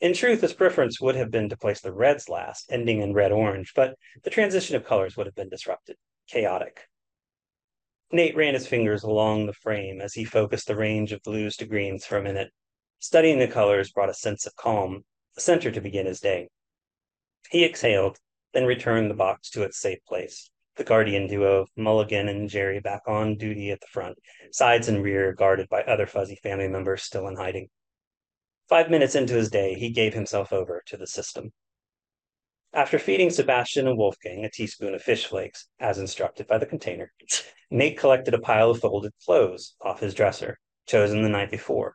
In 0.00 0.12
truth, 0.12 0.42
his 0.42 0.52
preference 0.52 1.00
would 1.00 1.16
have 1.16 1.30
been 1.30 1.48
to 1.48 1.56
place 1.56 1.80
the 1.80 1.92
reds 1.92 2.28
last, 2.28 2.70
ending 2.70 3.00
in 3.00 3.14
red 3.14 3.32
orange, 3.32 3.72
but 3.74 3.96
the 4.24 4.30
transition 4.30 4.76
of 4.76 4.84
colors 4.84 5.16
would 5.16 5.26
have 5.26 5.34
been 5.34 5.48
disrupted, 5.48 5.96
chaotic. 6.28 6.80
Nate 8.12 8.36
ran 8.36 8.54
his 8.54 8.66
fingers 8.66 9.02
along 9.02 9.46
the 9.46 9.54
frame 9.54 10.00
as 10.00 10.12
he 10.12 10.24
focused 10.24 10.66
the 10.66 10.76
range 10.76 11.12
of 11.12 11.22
blues 11.22 11.56
to 11.56 11.66
greens 11.66 12.04
for 12.04 12.18
a 12.18 12.22
minute. 12.22 12.52
Studying 12.98 13.38
the 13.38 13.48
colors 13.48 13.90
brought 13.90 14.10
a 14.10 14.14
sense 14.14 14.46
of 14.46 14.54
calm, 14.54 15.04
a 15.36 15.40
center 15.40 15.70
to 15.70 15.80
begin 15.80 16.06
his 16.06 16.20
day. 16.20 16.48
He 17.50 17.64
exhaled, 17.64 18.18
then 18.52 18.66
returned 18.66 19.10
the 19.10 19.14
box 19.14 19.50
to 19.50 19.62
its 19.62 19.78
safe 19.78 20.04
place. 20.06 20.50
The 20.76 20.84
guardian 20.84 21.26
duo 21.26 21.62
of 21.62 21.70
Mulligan 21.74 22.28
and 22.28 22.50
Jerry 22.50 22.80
back 22.80 23.02
on 23.06 23.38
duty 23.38 23.70
at 23.70 23.80
the 23.80 23.86
front, 23.86 24.18
sides 24.52 24.88
and 24.88 25.02
rear 25.02 25.32
guarded 25.32 25.70
by 25.70 25.82
other 25.82 26.06
fuzzy 26.06 26.36
family 26.42 26.68
members 26.68 27.02
still 27.02 27.28
in 27.28 27.36
hiding. 27.36 27.70
Five 28.68 28.90
minutes 28.90 29.14
into 29.14 29.34
his 29.34 29.48
day, 29.48 29.74
he 29.74 29.90
gave 29.90 30.12
himself 30.12 30.52
over 30.52 30.82
to 30.86 30.96
the 30.96 31.06
system. 31.06 31.52
After 32.72 32.98
feeding 32.98 33.30
Sebastian 33.30 33.86
and 33.86 33.96
Wolfgang 33.96 34.44
a 34.44 34.50
teaspoon 34.50 34.92
of 34.92 35.02
fish 35.02 35.24
flakes, 35.26 35.68
as 35.78 35.98
instructed 35.98 36.48
by 36.48 36.58
the 36.58 36.66
container, 36.66 37.12
Nate 37.70 37.96
collected 37.96 38.34
a 38.34 38.40
pile 38.40 38.72
of 38.72 38.80
folded 38.80 39.12
clothes 39.24 39.76
off 39.80 40.00
his 40.00 40.14
dresser, 40.14 40.58
chosen 40.84 41.22
the 41.22 41.28
night 41.28 41.48
before. 41.48 41.94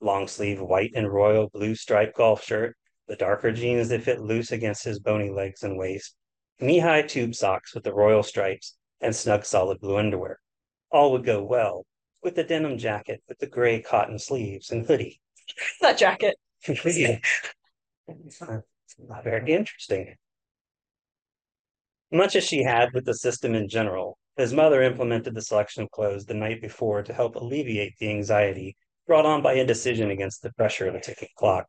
Long 0.00 0.28
sleeve 0.28 0.60
white 0.60 0.92
and 0.94 1.12
royal 1.12 1.48
blue 1.48 1.74
striped 1.74 2.14
golf 2.14 2.44
shirt, 2.44 2.76
the 3.08 3.16
darker 3.16 3.50
jeans 3.50 3.88
that 3.88 4.04
fit 4.04 4.20
loose 4.20 4.52
against 4.52 4.84
his 4.84 5.00
bony 5.00 5.30
legs 5.30 5.64
and 5.64 5.76
waist, 5.76 6.14
knee 6.60 6.78
high 6.78 7.02
tube 7.02 7.34
socks 7.34 7.74
with 7.74 7.82
the 7.82 7.92
royal 7.92 8.22
stripes, 8.22 8.76
and 9.00 9.16
snug 9.16 9.44
solid 9.44 9.80
blue 9.80 9.96
underwear. 9.96 10.38
All 10.92 11.10
would 11.10 11.24
go 11.24 11.42
well 11.42 11.86
with 12.22 12.36
the 12.36 12.44
denim 12.44 12.78
jacket 12.78 13.20
with 13.28 13.38
the 13.40 13.48
gray 13.48 13.82
cotton 13.82 14.20
sleeves 14.20 14.70
and 14.70 14.86
hoodie 14.86 15.20
that 15.80 15.98
jacket. 15.98 16.36
it's 18.08 18.40
not 18.40 19.24
very 19.24 19.52
interesting. 19.52 20.14
Much 22.12 22.36
as 22.36 22.44
she 22.44 22.62
had 22.62 22.90
with 22.92 23.04
the 23.04 23.14
system 23.14 23.54
in 23.54 23.68
general, 23.68 24.18
his 24.36 24.52
mother 24.52 24.82
implemented 24.82 25.34
the 25.34 25.42
selection 25.42 25.82
of 25.82 25.90
clothes 25.90 26.26
the 26.26 26.34
night 26.34 26.60
before 26.60 27.02
to 27.02 27.12
help 27.12 27.36
alleviate 27.36 27.96
the 27.98 28.10
anxiety 28.10 28.76
brought 29.06 29.26
on 29.26 29.42
by 29.42 29.54
indecision 29.54 30.10
against 30.10 30.42
the 30.42 30.52
pressure 30.52 30.88
of 30.88 30.94
a 30.94 31.00
ticking 31.00 31.28
clock. 31.36 31.66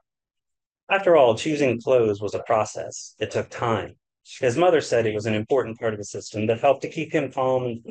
After 0.89 1.15
all, 1.15 1.35
choosing 1.35 1.81
clothes 1.81 2.21
was 2.21 2.35
a 2.35 2.43
process. 2.43 3.15
It 3.19 3.31
took 3.31 3.49
time. 3.49 3.95
His 4.39 4.57
mother 4.57 4.81
said 4.81 5.05
it 5.05 5.13
was 5.13 5.25
an 5.25 5.35
important 5.35 5.79
part 5.79 5.93
of 5.93 5.99
the 5.99 6.05
system 6.05 6.47
that 6.47 6.59
helped 6.59 6.81
to 6.83 6.89
keep 6.89 7.11
him 7.11 7.31
calm, 7.31 7.81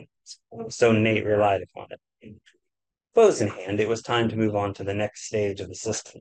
and 0.52 0.72
so 0.72 0.92
Nate 0.92 1.24
relied 1.24 1.62
upon 1.62 1.88
it. 1.90 2.34
Clothes 3.14 3.40
in 3.40 3.46
hand, 3.46 3.78
it 3.78 3.88
was 3.88 4.02
time 4.02 4.28
to 4.28 4.36
move 4.36 4.56
on 4.56 4.74
to 4.74 4.82
the 4.82 4.92
next 4.92 5.26
stage 5.26 5.60
of 5.60 5.68
the 5.68 5.74
system. 5.76 6.20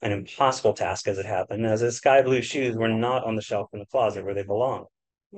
An 0.00 0.12
impossible 0.12 0.72
task 0.72 1.06
as 1.06 1.18
it 1.18 1.26
happened, 1.26 1.66
as 1.66 1.80
his 1.80 1.98
sky 1.98 2.22
blue 2.22 2.40
shoes 2.40 2.74
were 2.74 2.88
not 2.88 3.22
on 3.24 3.36
the 3.36 3.42
shelf 3.42 3.68
in 3.74 3.80
the 3.80 3.86
closet 3.86 4.24
where 4.24 4.32
they 4.32 4.42
belonged. 4.42 4.86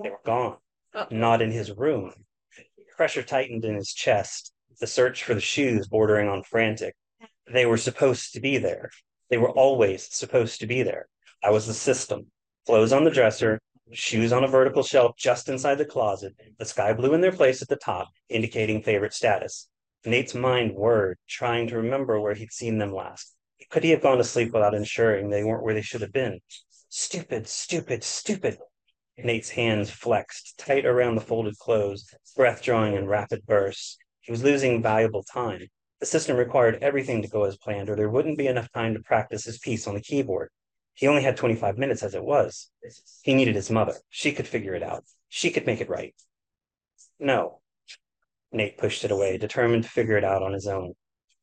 They 0.01 0.11
were 0.11 0.21
gone, 0.25 0.59
Oh. 0.95 1.09
not 1.11 1.43
in 1.43 1.51
his 1.51 1.73
room. 1.73 2.13
Pressure 2.97 3.25
tightened 3.25 3.65
in 3.65 3.75
his 3.75 3.93
chest, 3.93 4.53
the 4.79 4.87
search 4.87 5.25
for 5.25 5.35
the 5.35 5.41
shoes 5.41 5.89
bordering 5.89 6.29
on 6.29 6.45
frantic. 6.45 6.95
They 7.53 7.67
were 7.67 7.77
supposed 7.77 8.33
to 8.35 8.41
be 8.41 8.59
there. 8.59 8.91
They 9.31 9.39
were 9.39 9.51
always 9.51 10.15
supposed 10.15 10.61
to 10.61 10.67
be 10.69 10.85
there. 10.85 11.09
I 11.43 11.51
was 11.51 11.67
the 11.67 11.75
system. 11.75 12.31
Clothes 12.67 12.93
on 12.93 13.03
the 13.03 13.11
dresser, 13.11 13.61
shoes 13.91 14.33
on 14.33 14.45
a 14.45 14.49
vertical 14.49 14.85
shelf 14.85 15.17
just 15.17 15.49
inside 15.49 15.75
the 15.79 15.85
closet, 15.85 16.35
the 16.57 16.65
sky 16.65 16.93
blue 16.93 17.15
in 17.15 17.21
their 17.21 17.33
place 17.33 17.63
at 17.63 17.69
the 17.69 17.77
top, 17.77 18.11
indicating 18.29 18.81
favorite 18.81 19.13
status. 19.13 19.69
Nate's 20.07 20.35
mind 20.35 20.73
whirred, 20.75 21.19
trying 21.29 21.69
to 21.69 21.77
remember 21.77 22.21
where 22.21 22.35
he'd 22.35 22.53
seen 22.53 22.79
them 22.79 22.93
last. 22.93 23.35
Could 23.71 23.85
he 23.85 23.91
have 23.91 24.03
gone 24.03 24.19
to 24.19 24.25
sleep 24.25 24.53
without 24.53 24.75
ensuring 24.75 25.31
they 25.31 25.45
weren't 25.45 25.63
where 25.63 25.75
they 25.75 25.83
should 25.83 26.03
have 26.03 26.13
been? 26.13 26.41
Stupid, 26.91 27.49
stupid, 27.49 28.05
stupid. 28.05 28.59
Nate's 29.17 29.51
hands 29.51 29.91
flexed, 29.91 30.59
tight 30.59 30.85
around 30.85 31.15
the 31.15 31.21
folded 31.21 31.59
clothes, 31.59 32.13
breath 32.37 32.63
drawing 32.63 32.95
in 32.95 33.07
rapid 33.07 33.47
bursts. 33.47 33.97
He 34.21 34.31
was 34.33 34.43
losing 34.43 34.83
valuable 34.83 35.23
time. 35.23 35.69
The 36.01 36.07
system 36.07 36.37
required 36.37 36.83
everything 36.83 37.23
to 37.23 37.29
go 37.29 37.45
as 37.45 37.57
planned, 37.57 37.89
or 37.89 37.97
there 37.97 38.11
wouldn't 38.11 38.39
be 38.39 38.47
enough 38.47 38.71
time 38.73 38.95
to 38.95 39.01
practice 39.01 39.45
his 39.45 39.59
piece 39.59 39.87
on 39.87 39.95
the 39.95 40.01
keyboard. 40.01 40.51
He 40.93 41.09
only 41.09 41.23
had 41.23 41.37
25 41.37 41.79
minutes 41.79 42.03
as 42.03 42.15
it 42.15 42.25
was. 42.25 42.71
He 43.23 43.35
needed 43.35 43.55
his 43.55 43.71
mother. 43.71 43.95
She 44.11 44.33
could 44.33 44.47
figure 44.47 44.75
it 44.75 44.83
out. 44.83 45.05
She 45.29 45.51
could 45.51 45.67
make 45.67 45.81
it 45.81 45.89
right. 45.89 46.15
No, 47.19 47.61
Nate 48.55 48.79
pushed 48.79 49.05
it 49.05 49.11
away, 49.11 49.37
determined 49.37 49.83
to 49.83 49.89
figure 49.89 50.17
it 50.17 50.23
out 50.25 50.43
on 50.43 50.53
his 50.53 50.69
own. 50.69 50.95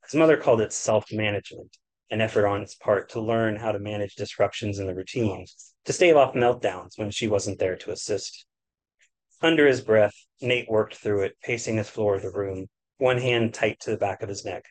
His 0.05 0.15
mother 0.15 0.37
called 0.37 0.61
it 0.61 0.71
self 0.71 1.11
management, 1.11 1.75
an 2.09 2.21
effort 2.21 2.47
on 2.47 2.61
his 2.61 2.75
part 2.75 3.09
to 3.09 3.21
learn 3.21 3.57
how 3.57 3.73
to 3.73 3.79
manage 3.79 4.15
disruptions 4.15 4.79
in 4.79 4.87
the 4.87 4.95
routine, 4.95 5.45
to 5.85 5.93
stave 5.93 6.15
off 6.15 6.33
meltdowns 6.33 6.97
when 6.97 7.11
she 7.11 7.27
wasn't 7.27 7.59
there 7.59 7.75
to 7.75 7.91
assist. 7.91 8.45
Under 9.41 9.67
his 9.67 9.81
breath, 9.81 10.15
Nate 10.39 10.69
worked 10.69 10.95
through 10.95 11.23
it, 11.23 11.35
pacing 11.43 11.77
his 11.77 11.89
floor 11.89 12.15
of 12.15 12.21
the 12.21 12.31
room, 12.31 12.67
one 12.97 13.17
hand 13.17 13.53
tight 13.53 13.79
to 13.81 13.91
the 13.91 13.97
back 13.97 14.23
of 14.23 14.29
his 14.29 14.45
neck. 14.45 14.63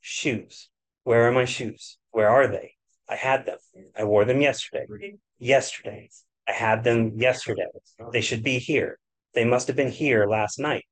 Shoes. 0.00 0.68
Where 1.04 1.26
are 1.26 1.32
my 1.32 1.46
shoes? 1.46 1.96
Where 2.10 2.28
are 2.28 2.46
they? 2.48 2.74
I 3.08 3.16
had 3.16 3.46
them. 3.46 3.58
I 3.96 4.04
wore 4.04 4.26
them 4.26 4.42
yesterday. 4.42 5.16
Yesterday. 5.38 6.10
I 6.46 6.52
had 6.52 6.84
them 6.84 7.12
yesterday. 7.16 7.66
They 8.12 8.20
should 8.20 8.42
be 8.42 8.58
here. 8.58 8.98
They 9.32 9.44
must 9.44 9.68
have 9.68 9.76
been 9.76 9.90
here 9.90 10.26
last 10.26 10.58
night. 10.58 10.84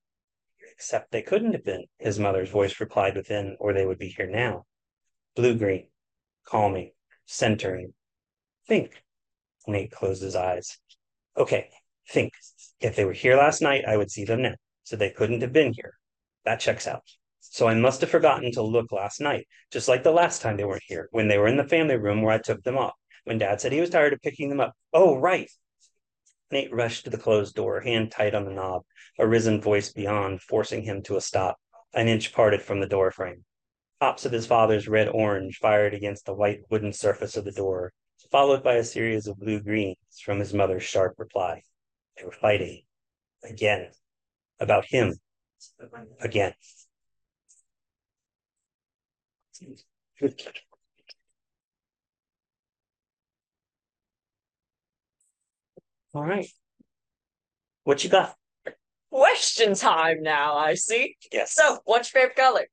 Except 0.77 1.11
they 1.11 1.23
couldn't 1.23 1.53
have 1.53 1.65
been, 1.65 1.87
his 1.99 2.19
mother's 2.19 2.51
voice 2.51 2.81
replied 2.81 3.17
within, 3.17 3.57
or 3.59 3.73
they 3.73 3.87
would 3.87 3.99
be 3.99 4.09
here 4.09 4.29
now. 4.29 4.67
Blue 5.35 5.57
green, 5.57 5.89
calming, 6.45 6.93
centering. 7.25 7.95
Think. 8.69 9.03
Nate 9.67 9.91
closed 9.91 10.23
his 10.23 10.37
eyes. 10.37 10.79
Okay, 11.37 11.71
think. 12.11 12.33
If 12.81 12.95
they 12.95 13.05
were 13.05 13.13
here 13.13 13.37
last 13.37 13.63
night, 13.63 13.85
I 13.87 13.97
would 13.97 14.11
see 14.11 14.25
them 14.25 14.43
now. 14.43 14.55
So 14.85 14.97
they 14.97 15.11
couldn't 15.11 15.41
have 15.41 15.53
been 15.53 15.73
here. 15.73 15.95
That 16.45 16.61
checks 16.61 16.87
out. 16.87 17.03
So 17.41 17.67
I 17.67 17.75
must 17.75 18.03
have 18.03 18.11
forgotten 18.11 18.53
to 18.53 18.63
look 18.63 18.93
last 18.93 19.21
night, 19.21 19.49
just 19.73 19.89
like 19.89 20.03
the 20.03 20.13
last 20.13 20.43
time 20.43 20.57
they 20.57 20.65
weren't 20.65 20.83
here, 20.87 21.09
when 21.11 21.27
they 21.27 21.39
were 21.39 21.49
in 21.49 21.57
the 21.57 21.65
family 21.65 21.97
room 21.97 22.21
where 22.21 22.35
I 22.35 22.39
took 22.39 22.63
them 22.63 22.77
off, 22.77 22.95
when 23.25 23.39
dad 23.39 23.61
said 23.61 23.73
he 23.73 23.81
was 23.81 23.91
tired 23.91 24.13
of 24.13 24.21
picking 24.21 24.51
them 24.51 24.61
up. 24.61 24.75
Oh, 24.93 25.17
right. 25.17 25.51
Nate 26.51 26.73
rushed 26.73 27.05
to 27.05 27.11
the 27.11 27.19
closed 27.19 27.55
door, 27.57 27.81
hand 27.81 28.13
tight 28.13 28.35
on 28.35 28.45
the 28.45 28.53
knob, 28.53 28.85
a 29.19 29.27
risen 29.27 29.61
voice 29.61 29.93
beyond 29.93 30.43
forcing 30.43 30.83
him 30.83 31.03
to 31.03 31.17
a 31.17 31.21
stop, 31.21 31.59
an 31.93 32.07
inch 32.07 32.33
parted 32.33 32.63
from 32.63 32.81
the 32.81 32.87
door 32.87 33.11
frame. 33.11 33.45
tops 34.01 34.25
of 34.25 34.33
his 34.33 34.47
father's 34.47 34.87
red 34.87 35.09
orange 35.09 35.59
fired 35.59 35.93
against 35.93 36.25
the 36.25 36.35
white 36.35 36.61
wooden 36.71 36.93
surface 36.93 37.37
of 37.37 37.45
the 37.45 37.53
door, 37.53 37.93
followed 38.31 38.63
by 38.63 38.75
a 38.75 38.85
series 38.85 39.27
of 39.27 39.39
blue 39.39 39.61
greens 39.61 39.97
from 40.23 40.39
his 40.39 40.55
mother's 40.55 40.85
sharp 40.85 41.19
reply. 41.19 41.63
They 42.17 42.25
were 42.25 42.33
fighting 42.33 42.83
again 43.43 43.91
about 44.61 44.85
him 44.87 45.19
again. 46.21 46.55
All 56.17 56.25
right. 56.25 56.49
What 57.85 58.03
you 58.03 58.09
got? 58.09 58.35
Question 59.11 59.75
time 59.75 60.23
now, 60.23 60.57
I 60.57 60.73
see. 60.73 61.15
Yes. 61.31 61.53
So, 61.55 61.81
what's 61.85 62.11
your 62.15 62.23
favorite 62.23 62.37
color? 62.37 62.65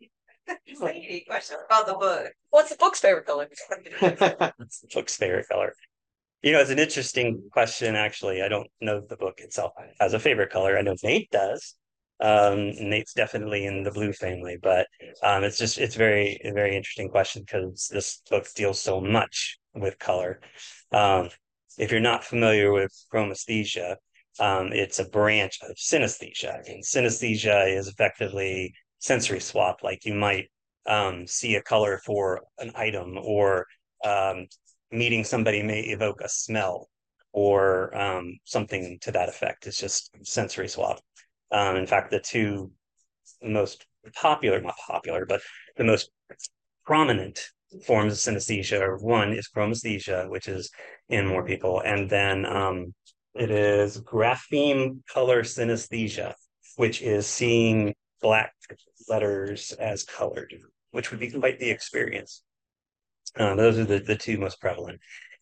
question 1.28 1.58
about 1.66 1.86
the 1.86 1.94
book. 1.94 2.32
What's 2.52 2.70
the 2.70 2.78
book's 2.78 3.02
favorite 3.02 3.26
color? 3.26 3.50
It's 4.02 4.80
the 4.80 4.88
book's 4.94 5.18
favorite 5.18 5.50
color. 5.50 5.74
You 6.42 6.54
know, 6.54 6.62
it's 6.62 6.70
an 6.70 6.80
interesting 6.80 7.44
question, 7.52 7.98
actually. 7.98 8.42
I 8.42 8.48
don't 8.48 8.70
know 8.80 9.02
the 9.02 9.18
book 9.18 9.40
itself 9.40 9.74
has 10.00 10.14
a 10.14 10.20
favorite 10.20 10.50
color. 10.50 10.78
I 10.78 10.82
know 10.82 10.96
Nate 11.04 11.30
does. 11.30 11.76
Um, 12.22 12.70
Nate's 12.80 13.14
definitely 13.14 13.66
in 13.66 13.84
the 13.84 13.92
blue 13.92 14.14
family, 14.14 14.58
but 14.64 14.88
um, 15.22 15.44
it's 15.44 15.58
just 15.58 15.78
it's 15.80 15.96
very 15.96 16.40
very 16.46 16.78
interesting 16.78 17.10
question 17.10 17.44
because 17.44 17.90
this 17.92 18.22
book 18.30 18.48
deals 18.56 18.80
so 18.80 19.02
much 19.02 19.60
with 19.76 20.00
color. 20.00 20.40
Um, 20.94 21.30
if 21.78 21.92
you're 21.92 22.00
not 22.00 22.24
familiar 22.24 22.72
with 22.72 22.92
chromesthesia, 23.14 23.96
um, 24.40 24.72
it's 24.74 25.00
a 25.00 25.10
branch 25.10 25.60
of 25.62 25.76
synesthesia, 25.76 26.68
and 26.68 26.84
synesthesia 26.84 27.76
is 27.76 27.88
effectively 27.88 28.74
sensory 29.00 29.40
swap. 29.40 29.84
Like 29.84 30.06
you 30.06 30.16
might 30.16 30.50
um, 30.88 31.28
see 31.28 31.56
a 31.56 31.62
color 31.62 32.00
for 32.06 32.42
an 32.58 32.72
item, 32.76 33.18
or 33.18 33.68
um, 34.04 34.48
meeting 34.92 35.24
somebody 35.24 35.62
may 35.64 35.82
evoke 35.82 36.22
a 36.22 36.30
smell 36.30 36.90
or 37.32 37.96
um, 37.98 38.38
something 38.46 38.98
to 39.02 39.12
that 39.12 39.30
effect. 39.30 39.66
It's 39.68 39.80
just 39.80 40.12
sensory 40.24 40.68
swap. 40.68 41.00
Um, 41.52 41.76
in 41.76 41.88
fact, 41.88 42.12
the 42.12 42.20
two 42.20 42.72
most 43.42 43.86
popular, 44.16 44.62
not 44.62 44.76
popular, 44.88 45.26
but 45.26 45.42
the 45.78 45.84
most 45.84 46.10
prominent 46.86 47.40
forms 47.86 48.14
of 48.14 48.20
synesthesia 48.34 49.02
one 49.02 49.34
is 49.34 49.50
chromesthesia, 49.50 50.30
which 50.30 50.48
is 50.48 50.70
in 51.10 51.28
more 51.28 51.46
people, 51.46 51.82
and 51.82 52.10
then 52.10 52.46
um, 52.46 52.94
it 53.36 53.52
is 53.52 54.00
grapheme 54.02 55.04
color 55.12 55.44
synesthesia, 55.44 56.34
which 56.76 57.02
is 57.02 57.26
seeing 57.26 57.94
black 58.22 58.54
letters 59.10 59.72
as 59.74 60.04
colored, 60.04 60.54
which 60.92 61.12
would 61.12 61.20
be 61.20 61.30
quite 61.30 61.60
the 61.60 61.70
experience. 61.70 62.44
Uh, 63.38 63.56
those 63.56 63.78
are 63.80 63.86
the, 63.86 64.00
the 64.00 64.16
two 64.16 64.38
most 64.38 64.62
prevalent. 64.62 65.00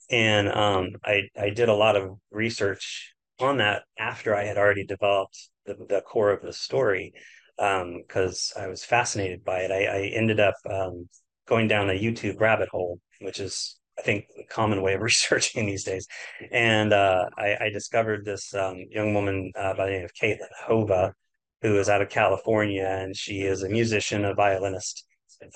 And 0.10 0.50
um, 0.50 0.90
I, 1.06 1.30
I 1.40 1.50
did 1.50 1.70
a 1.70 1.74
lot 1.74 1.96
of 1.96 2.18
research 2.32 3.14
on 3.40 3.58
that 3.58 3.84
after 3.98 4.36
I 4.36 4.46
had 4.46 4.58
already 4.58 4.86
developed 4.86 5.38
the, 5.66 5.76
the 5.88 6.02
core 6.02 6.32
of 6.32 6.42
the 6.42 6.54
story 6.54 7.14
because 7.58 8.54
um, 8.56 8.64
I 8.64 8.68
was 8.68 8.84
fascinated 8.84 9.44
by 9.44 9.60
it. 9.60 9.72
I, 9.72 9.86
I 9.86 10.02
ended 10.14 10.40
up 10.40 10.56
um, 10.70 11.08
going 11.52 11.68
down 11.68 11.90
a 11.90 11.94
YouTube 11.94 12.40
rabbit 12.40 12.70
hole, 12.70 12.98
which 13.20 13.42
is 13.42 13.78
I 14.00 14.04
think 14.04 14.26
a 14.40 14.46
common 14.46 14.82
way 14.82 14.94
of 14.94 15.02
researching 15.10 15.66
these 15.66 15.84
days. 15.84 16.08
And 16.50 16.94
uh, 16.94 17.26
I, 17.38 17.58
I, 17.66 17.70
discovered 17.70 18.24
this 18.24 18.54
um, 18.56 18.78
young 18.90 19.14
woman 19.14 19.52
uh, 19.56 19.74
by 19.74 19.86
the 19.86 19.92
name 19.92 20.06
of 20.06 20.14
Caitlin 20.14 20.48
Hova, 20.66 21.14
who 21.62 21.78
is 21.78 21.90
out 21.90 22.02
of 22.02 22.08
California, 22.08 22.86
and 22.86 23.16
she 23.16 23.42
is 23.42 23.64
a 23.64 23.70
musician, 23.70 24.24
a 24.24 24.34
violinist, 24.34 25.04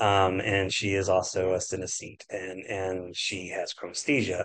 um, 0.01 0.41
and 0.41 0.71
she 0.71 0.95
is 0.95 1.07
also 1.07 1.53
a 1.53 1.59
synesthete, 1.59 2.23
and 2.29 2.65
and 2.65 3.15
she 3.15 3.47
has 3.47 3.73
chromesthesia, 3.73 4.43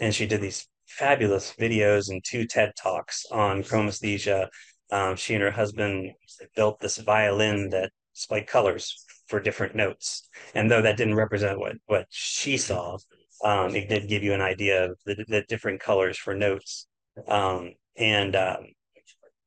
and 0.00 0.12
she 0.12 0.26
did 0.26 0.40
these 0.40 0.66
fabulous 0.88 1.54
videos 1.60 2.10
and 2.10 2.24
two 2.24 2.44
TED 2.44 2.72
talks 2.76 3.24
on 3.30 3.62
chromesthesia. 3.62 4.48
Um, 4.90 5.14
she 5.14 5.34
and 5.34 5.44
her 5.44 5.52
husband 5.52 6.12
built 6.56 6.80
this 6.80 6.98
violin 6.98 7.68
that 7.70 7.92
displayed 8.14 8.48
colors 8.48 9.04
for 9.28 9.40
different 9.40 9.74
notes, 9.74 10.28
and 10.54 10.70
though 10.70 10.82
that 10.82 10.96
didn't 10.96 11.16
represent 11.16 11.58
what 11.58 11.76
what 11.86 12.06
she 12.10 12.56
saw, 12.56 12.98
um, 13.44 13.74
it 13.74 13.88
did 13.88 14.08
give 14.08 14.22
you 14.22 14.34
an 14.34 14.40
idea 14.40 14.90
of 14.90 14.98
the, 15.06 15.24
the 15.28 15.42
different 15.48 15.80
colors 15.80 16.18
for 16.18 16.34
notes. 16.34 16.86
Um, 17.28 17.72
and 17.96 18.34
um, 18.36 18.66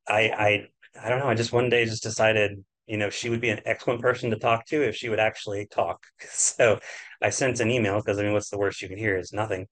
I 0.08 0.22
I 0.30 0.67
I 1.04 1.10
don't 1.10 1.20
know. 1.20 1.28
I 1.28 1.36
just 1.36 1.54
one 1.54 1.70
day 1.70 1.86
just 1.86 2.04
decided 2.04 2.63
you 2.88 2.98
know, 2.98 3.10
she 3.10 3.30
would 3.30 3.39
be 3.39 3.50
an 3.50 3.62
excellent 3.65 4.02
person 4.02 4.30
to 4.32 4.38
talk 4.38 4.65
to 4.65 4.82
if 4.82 4.96
she 4.98 5.08
would 5.10 5.20
actually 5.20 5.65
talk. 5.67 6.06
So 6.30 6.80
I 7.22 7.30
sent 7.30 7.62
an 7.62 7.72
email 7.72 7.98
because 7.98 8.20
I 8.20 8.24
mean, 8.24 8.34
what's 8.34 8.50
the 8.50 8.58
worst 8.58 8.82
you 8.82 8.89
can 8.89 8.98
hear 8.98 9.17
is 9.17 9.32
nothing. 9.32 9.67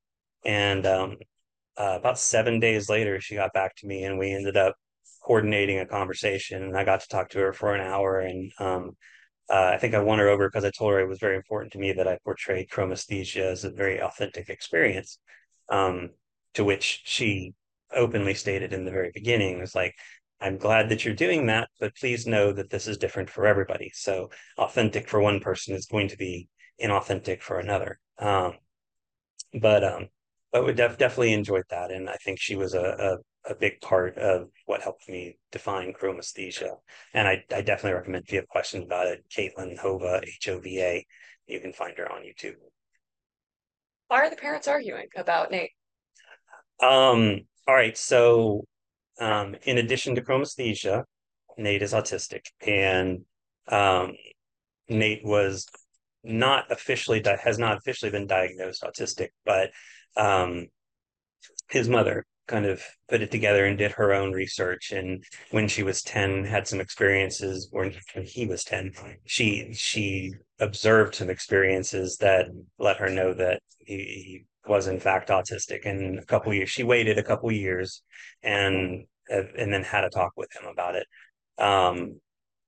And 0.46 0.86
um, 0.86 1.18
uh, 1.78 1.98
about 2.00 2.18
seven 2.18 2.60
days 2.62 2.90
later, 2.90 3.20
she 3.20 3.36
got 3.36 3.54
back 3.54 3.76
to 3.78 3.88
me 3.88 4.04
and 4.06 4.18
we 4.18 4.32
ended 4.32 4.56
up 4.56 4.76
coordinating 5.22 5.80
a 5.80 5.86
conversation. 5.86 6.64
And 6.64 6.78
I 6.78 6.86
got 6.86 7.02
to 7.02 7.08
talk 7.10 7.30
to 7.32 7.40
her 7.40 7.52
for 7.54 7.76
an 7.76 7.82
hour. 7.82 8.20
And 8.20 8.52
um, 8.60 8.92
uh, 9.50 9.72
I 9.74 9.78
think 9.78 9.94
I 9.94 10.00
won 10.00 10.20
her 10.20 10.30
over 10.30 10.48
because 10.48 10.66
I 10.66 10.72
told 10.72 10.94
her 10.94 11.00
it 11.00 11.08
was 11.08 11.20
very 11.20 11.36
important 11.36 11.74
to 11.74 11.80
me 11.80 11.94
that 11.94 12.08
I 12.08 12.18
portrayed 12.24 12.70
chromesthesia 12.70 13.42
as 13.42 13.64
a 13.64 13.72
very 13.72 14.00
authentic 14.02 14.50
experience. 14.50 15.20
Um, 15.70 16.12
to 16.56 16.64
which 16.64 17.02
she 17.06 17.54
openly 17.94 18.34
stated 18.34 18.74
in 18.74 18.86
the 18.86 18.92
very 18.92 19.12
beginning 19.14 19.60
was 19.60 19.76
like, 19.76 19.94
I'm 20.42 20.58
glad 20.58 20.90
that 20.90 21.04
you're 21.04 21.14
doing 21.14 21.48
that, 21.48 21.70
but 21.80 21.96
please 21.96 22.26
know 22.26 22.52
that 22.54 22.70
this 22.70 22.88
is 22.88 22.98
different 22.98 23.30
for 23.30 23.46
everybody. 23.46 23.92
So 23.94 24.30
authentic 24.58 25.08
for 25.08 25.20
one 25.20 25.40
person 25.40 25.76
is 25.76 25.86
going 25.86 26.08
to 26.10 26.18
be 26.18 26.48
inauthentic 26.82 27.42
for 27.42 27.60
another. 27.60 28.00
Um, 28.18 28.54
but 29.60 29.84
um, 29.84 30.08
but 30.52 30.66
we 30.66 30.74
def- 30.74 30.98
definitely 30.98 31.34
enjoyed 31.34 31.66
that, 31.70 31.92
and 31.92 32.10
I 32.10 32.16
think 32.24 32.40
she 32.40 32.56
was 32.56 32.74
a, 32.74 33.18
a, 33.50 33.56
big 33.56 33.82
part 33.82 34.18
of 34.18 34.50
what 34.66 34.82
helped 34.82 35.10
me 35.10 35.38
define 35.52 35.94
chromesthesia. 35.94 36.76
And 37.14 37.28
I, 37.28 37.44
I 37.54 37.62
definitely 37.62 37.94
recommend 37.94 38.26
if 38.26 38.32
you 38.32 38.40
have 38.40 38.48
questions 38.48 38.86
about 38.86 39.08
it, 39.08 39.24
Caitlin 39.30 39.78
Hova 39.78 40.22
H 40.24 40.50
O 40.50 40.60
V 40.60 40.82
A, 40.82 41.06
you 41.48 41.60
can 41.60 41.74
find 41.74 41.98
her 41.98 42.12
on 42.12 42.22
YouTube. 42.22 42.56
Why 44.08 44.22
are 44.22 44.30
the 44.30 44.36
parents 44.36 44.68
arguing 44.68 45.08
about 45.16 45.52
Nate? 45.52 45.72
Um. 46.82 47.42
All 47.68 47.76
right. 47.76 47.98
So 47.98 48.66
um, 49.20 49.56
in 49.64 49.78
addition 49.78 50.16
to 50.16 50.22
chromesthesia, 50.22 51.04
Nate 51.58 51.82
is 51.82 51.94
autistic, 51.94 52.46
and 52.66 53.22
um, 53.68 54.14
Nate 54.88 55.24
was 55.24 55.68
not 56.24 56.72
officially 56.72 57.24
has 57.44 57.60
not 57.60 57.78
officially 57.78 58.12
been 58.12 58.28
diagnosed 58.28 58.84
autistic, 58.84 59.30
but 59.46 59.72
um, 60.18 60.68
his 61.70 61.88
mother 61.88 62.26
kind 62.50 62.66
of 62.66 62.84
put 63.08 63.22
it 63.22 63.32
together 63.32 63.66
and 63.66 63.78
did 63.78 63.92
her 63.92 64.12
own 64.14 64.34
research. 64.34 64.92
And 64.92 65.24
when 65.52 65.68
she 65.68 65.84
was 65.84 66.02
10 66.02 66.44
had 66.44 66.68
some 66.68 66.82
experiences 66.82 67.70
when 67.72 67.96
he 68.24 68.48
was 68.48 68.64
10 68.64 68.92
she 69.26 69.72
she 69.74 70.34
observed 70.60 71.16
some 71.16 71.30
experiences 71.30 72.18
that 72.18 72.48
let 72.80 72.98
her 72.98 73.10
know 73.10 73.34
that 73.34 73.62
he, 73.78 73.96
he 73.96 74.46
was 74.68 74.88
in 74.88 75.00
fact 75.00 75.30
autistic. 75.30 75.86
And 75.86 76.20
a 76.20 76.26
couple 76.26 76.54
years 76.54 76.70
she 76.70 76.84
waited 76.84 77.18
a 77.18 77.24
couple 77.24 77.52
years 77.52 78.02
and 78.44 79.06
and 79.30 79.72
then 79.72 79.84
had 79.84 80.04
a 80.04 80.10
talk 80.10 80.32
with 80.36 80.50
him 80.60 80.68
about 80.68 80.96
it. 80.96 81.06
Um, 81.64 82.20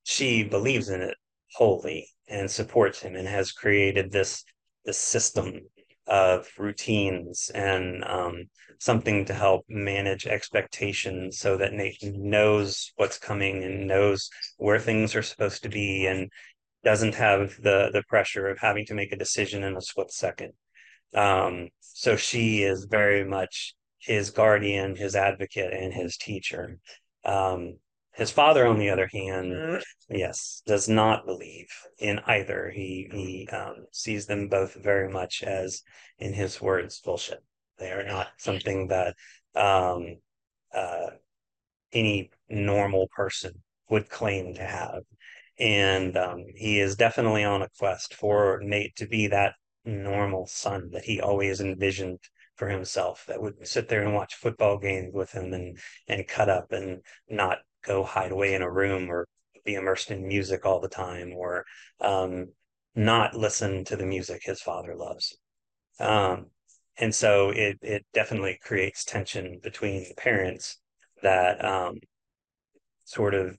she 0.04 0.44
believes 0.44 0.90
in 0.90 1.02
it 1.02 1.16
wholly 1.54 2.08
and 2.28 2.50
supports 2.50 3.02
him 3.02 3.16
and 3.16 3.28
has 3.28 3.52
created 3.52 4.12
this 4.12 4.44
this 4.86 4.98
system 4.98 5.62
of 6.12 6.46
routines 6.58 7.50
and 7.56 8.04
um, 8.04 8.44
something 8.80 9.24
to 9.24 9.34
help 9.34 9.64
manage 9.70 10.28
expectations 10.28 11.40
so 11.40 11.56
that 11.56 11.72
Nate 11.72 12.04
knows 12.04 12.92
what's 12.98 13.18
coming 13.18 13.64
and 13.64 13.88
knows 13.88 14.30
where 14.58 14.78
things 14.78 15.16
are 15.16 15.22
supposed 15.22 15.64
to 15.64 15.70
be 15.70 16.06
and 16.08 16.30
doesn't 16.84 17.16
have 17.16 17.56
the 17.62 17.92
the 17.94 18.04
pressure 18.10 18.50
of 18.50 18.60
having 18.60 18.86
to 18.88 18.94
make 18.94 19.14
a 19.14 19.18
decision 19.18 19.64
in 19.64 19.78
a 19.78 19.82
split 19.82 20.12
second. 20.12 20.52
Um, 21.16 21.70
so 21.80 22.18
she 22.18 22.64
is 22.64 22.88
very 22.92 23.24
much 23.24 23.74
his 24.00 24.32
guardian, 24.32 24.98
his 24.98 25.16
advocate, 25.16 25.74
and 25.74 25.94
his 25.94 26.18
teacher. 26.18 26.78
Um, 27.24 27.78
his 28.14 28.32
father, 28.32 28.68
on 28.68 28.78
the 28.78 28.90
other 28.90 29.10
hand, 29.12 29.54
mm. 29.54 29.82
yes, 30.10 30.62
does 30.66 30.90
not 30.90 31.26
believe 31.26 31.68
in 31.98 32.20
either. 32.26 32.70
He 32.74 33.10
he 33.12 33.48
um, 33.52 33.86
sees 33.92 34.26
them 34.26 34.50
both 34.50 34.74
very 34.76 35.10
much 35.10 35.44
as, 35.44 35.82
in 36.20 36.34
his 36.34 36.62
words, 36.62 37.00
bullshit. 37.00 37.44
They 37.80 37.92
are 37.92 38.04
not 38.04 38.28
something 38.38 38.90
that 38.90 39.16
um, 39.56 40.18
uh, 40.74 41.12
any 41.94 42.32
normal 42.50 43.08
person 43.16 43.64
would 43.90 44.10
claim 44.10 44.56
to 44.56 44.64
have. 44.64 45.04
And 45.58 46.18
um, 46.18 46.46
he 46.56 46.80
is 46.80 46.96
definitely 46.96 47.44
on 47.44 47.62
a 47.62 47.70
quest 47.78 48.14
for 48.14 48.60
Nate 48.64 48.96
to 48.98 49.08
be 49.08 49.28
that 49.28 49.54
normal 49.86 50.48
son 50.48 50.90
that 50.92 51.04
he 51.04 51.22
always 51.22 51.62
envisioned 51.62 52.20
for 52.56 52.68
himself 52.70 53.26
that 53.28 53.42
would 53.42 53.68
sit 53.68 53.90
there 53.90 54.04
and 54.04 54.14
watch 54.14 54.36
football 54.36 54.78
games 54.78 55.14
with 55.14 55.32
him 55.32 55.54
and 55.54 55.80
and 56.08 56.28
cut 56.28 56.50
up 56.50 56.72
and 56.72 57.02
not 57.28 57.58
go 57.86 58.04
hide 58.04 58.32
away 58.32 58.54
in 58.54 58.62
a 58.62 58.72
room 58.72 59.10
or 59.10 59.28
be 59.66 59.76
immersed 59.76 60.12
in 60.12 60.28
music 60.28 60.66
all 60.66 60.80
the 60.80 60.90
time 60.90 61.34
or 61.34 61.66
um, 62.00 62.48
not 62.96 63.36
listen 63.36 63.86
to 63.86 63.96
the 63.96 64.06
music 64.06 64.42
his 64.44 64.62
father 64.62 64.96
loves. 64.96 65.38
Um, 66.00 66.48
and 66.98 67.14
so 67.14 67.50
it 67.52 67.78
it 67.82 68.06
definitely 68.14 68.60
creates 68.62 69.06
tension 69.06 69.60
between 69.64 70.04
the 70.04 70.16
parents 70.16 70.78
that 71.22 71.64
um, 71.64 72.00
sort 73.06 73.34
of 73.34 73.58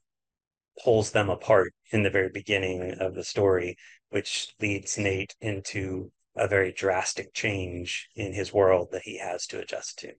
pulls 0.82 1.12
them 1.12 1.30
apart 1.30 1.72
in 1.90 2.02
the 2.02 2.10
very 2.10 2.28
beginning 2.28 2.92
of 3.00 3.14
the 3.14 3.24
story, 3.24 3.76
which 4.10 4.54
leads 4.60 4.98
Nate 4.98 5.34
into 5.40 6.10
a 6.36 6.48
very 6.48 6.72
drastic 6.72 7.34
change 7.34 8.08
in 8.14 8.32
his 8.32 8.52
world 8.52 8.88
that 8.92 9.02
he 9.02 9.18
has 9.18 9.46
to 9.48 9.60
adjust 9.60 9.98
to. 9.98 10.12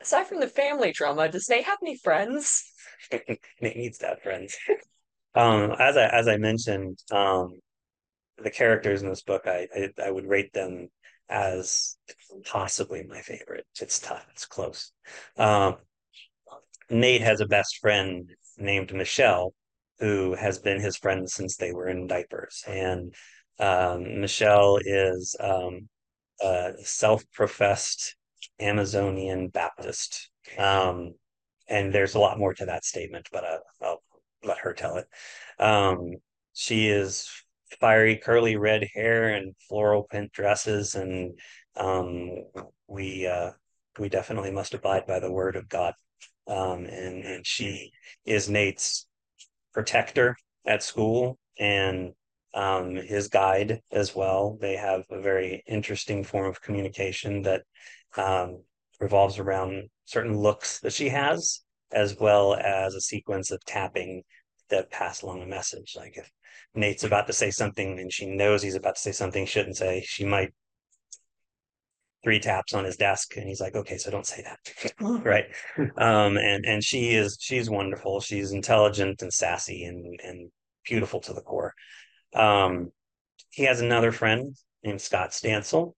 Aside 0.00 0.26
from 0.26 0.40
the 0.40 0.48
family 0.48 0.92
drama, 0.92 1.28
does 1.28 1.48
Nate 1.48 1.64
have 1.64 1.78
any 1.82 1.96
friends? 1.96 2.64
Nate 3.12 3.76
needs 3.76 3.98
to 3.98 4.06
have 4.06 4.22
friends. 4.22 4.56
um, 5.34 5.74
as 5.78 5.96
I 5.96 6.06
as 6.08 6.28
I 6.28 6.36
mentioned, 6.36 6.98
um, 7.10 7.58
the 8.38 8.50
characters 8.50 9.02
in 9.02 9.08
this 9.08 9.22
book, 9.22 9.42
I, 9.46 9.68
I 9.74 9.90
I 10.06 10.10
would 10.10 10.26
rate 10.28 10.52
them 10.52 10.88
as 11.28 11.96
possibly 12.44 13.04
my 13.04 13.20
favorite. 13.20 13.66
It's 13.80 13.98
tough. 13.98 14.26
It's 14.32 14.46
close. 14.46 14.92
Um, 15.36 15.76
Nate 16.90 17.22
has 17.22 17.40
a 17.40 17.46
best 17.46 17.78
friend 17.78 18.30
named 18.58 18.94
Michelle, 18.94 19.52
who 19.98 20.34
has 20.34 20.58
been 20.58 20.80
his 20.80 20.96
friend 20.96 21.28
since 21.28 21.56
they 21.56 21.72
were 21.72 21.88
in 21.88 22.06
diapers. 22.06 22.62
And 22.66 23.14
um, 23.58 24.20
Michelle 24.20 24.78
is 24.84 25.34
um, 25.40 25.88
a 26.40 26.74
self-professed 26.82 28.14
Amazonian 28.60 29.48
Baptist. 29.48 30.30
Um, 30.58 31.14
and 31.68 31.92
there's 31.92 32.14
a 32.14 32.20
lot 32.20 32.38
more 32.38 32.54
to 32.54 32.66
that 32.66 32.84
statement, 32.84 33.28
but 33.32 33.44
uh, 33.44 33.58
I'll 33.82 34.02
let 34.44 34.58
her 34.58 34.72
tell 34.72 34.96
it. 34.96 35.06
Um, 35.58 36.16
she 36.52 36.88
is 36.88 37.28
fiery 37.80 38.16
curly 38.16 38.56
red 38.56 38.86
hair 38.94 39.34
and 39.34 39.54
floral 39.68 40.04
print 40.04 40.32
dresses 40.32 40.94
and 40.94 41.38
um, 41.76 42.30
we 42.86 43.26
uh, 43.26 43.50
we 43.98 44.08
definitely 44.08 44.50
must 44.50 44.74
abide 44.74 45.06
by 45.06 45.18
the 45.18 45.30
word 45.30 45.56
of 45.56 45.68
God 45.68 45.94
um, 46.46 46.84
and 46.86 47.24
and 47.24 47.46
she 47.46 47.90
is 48.24 48.48
Nate's 48.48 49.06
protector 49.74 50.36
at 50.66 50.82
school 50.82 51.38
and 51.58 52.12
um, 52.54 52.94
his 52.94 53.28
guide 53.28 53.80
as 53.92 54.14
well 54.14 54.56
they 54.60 54.76
have 54.76 55.04
a 55.10 55.20
very 55.20 55.62
interesting 55.66 56.24
form 56.24 56.46
of 56.46 56.62
communication 56.62 57.42
that 57.42 57.62
um, 58.16 58.62
revolves 59.00 59.38
around 59.38 59.88
certain 60.04 60.36
looks 60.36 60.80
that 60.80 60.92
she 60.92 61.08
has 61.08 61.60
as 61.92 62.16
well 62.18 62.54
as 62.54 62.94
a 62.94 63.00
sequence 63.00 63.50
of 63.50 63.64
tapping 63.64 64.22
that 64.70 64.90
pass 64.90 65.22
along 65.22 65.42
a 65.42 65.46
message 65.46 65.94
like 65.96 66.16
if 66.16 66.30
Nate's 66.76 67.04
about 67.04 67.26
to 67.26 67.32
say 67.32 67.50
something 67.50 67.98
and 67.98 68.12
she 68.12 68.26
knows 68.26 68.62
he's 68.62 68.74
about 68.74 68.96
to 68.96 69.00
say 69.00 69.12
something 69.12 69.42
he 69.42 69.46
shouldn't 69.46 69.76
say, 69.76 70.04
she 70.06 70.24
might 70.24 70.52
three 72.22 72.38
taps 72.38 72.74
on 72.74 72.84
his 72.84 72.96
desk 72.96 73.36
and 73.36 73.48
he's 73.48 73.60
like, 73.60 73.74
okay, 73.74 73.96
so 73.96 74.10
don't 74.10 74.26
say 74.26 74.42
that. 74.42 74.94
right. 75.24 75.46
Um, 75.96 76.36
and, 76.36 76.64
and 76.66 76.84
she 76.84 77.14
is, 77.14 77.38
she's 77.40 77.70
wonderful. 77.70 78.20
She's 78.20 78.52
intelligent 78.52 79.22
and 79.22 79.32
sassy 79.32 79.84
and, 79.84 80.20
and 80.22 80.50
beautiful 80.84 81.20
to 81.20 81.32
the 81.32 81.40
core. 81.40 81.72
Um, 82.34 82.90
he 83.50 83.64
has 83.64 83.80
another 83.80 84.12
friend 84.12 84.54
named 84.84 85.00
Scott 85.00 85.30
Stansel 85.30 85.94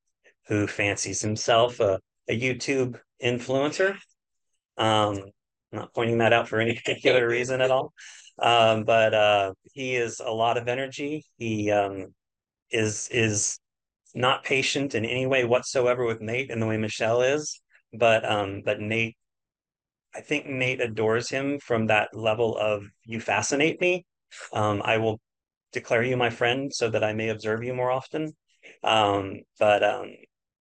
who 0.48 0.66
fancies 0.66 1.20
himself 1.20 1.80
a, 1.80 2.00
a 2.28 2.38
YouTube 2.38 2.98
influencer. 3.22 3.92
Um, 4.76 5.18
I'm 5.72 5.80
not 5.80 5.94
pointing 5.94 6.18
that 6.18 6.32
out 6.32 6.48
for 6.48 6.60
any 6.60 6.74
particular 6.84 7.28
reason 7.28 7.60
at 7.60 7.70
all. 7.70 7.92
Um, 8.40 8.84
but 8.84 9.14
uh, 9.14 9.52
he 9.72 9.96
is 9.96 10.20
a 10.20 10.30
lot 10.30 10.56
of 10.56 10.68
energy. 10.68 11.24
He 11.36 11.70
um, 11.70 12.14
is 12.70 13.08
is 13.10 13.58
not 14.14 14.44
patient 14.44 14.94
in 14.94 15.04
any 15.04 15.26
way 15.26 15.44
whatsoever 15.44 16.04
with 16.04 16.20
Nate 16.20 16.50
in 16.50 16.60
the 16.60 16.66
way 16.66 16.76
Michelle 16.76 17.22
is. 17.22 17.60
But 17.92 18.24
um, 18.28 18.62
but 18.64 18.80
Nate, 18.80 19.16
I 20.14 20.20
think 20.20 20.46
Nate 20.46 20.80
adores 20.80 21.28
him 21.28 21.58
from 21.58 21.86
that 21.86 22.14
level 22.14 22.56
of 22.56 22.84
you 23.04 23.20
fascinate 23.20 23.80
me. 23.80 24.06
Um, 24.52 24.82
I 24.84 24.98
will 24.98 25.20
declare 25.72 26.02
you 26.02 26.16
my 26.16 26.30
friend 26.30 26.72
so 26.72 26.88
that 26.90 27.04
I 27.04 27.12
may 27.12 27.28
observe 27.28 27.64
you 27.64 27.74
more 27.74 27.90
often. 27.90 28.32
Um, 28.84 29.40
but 29.58 29.82
um, 29.82 30.12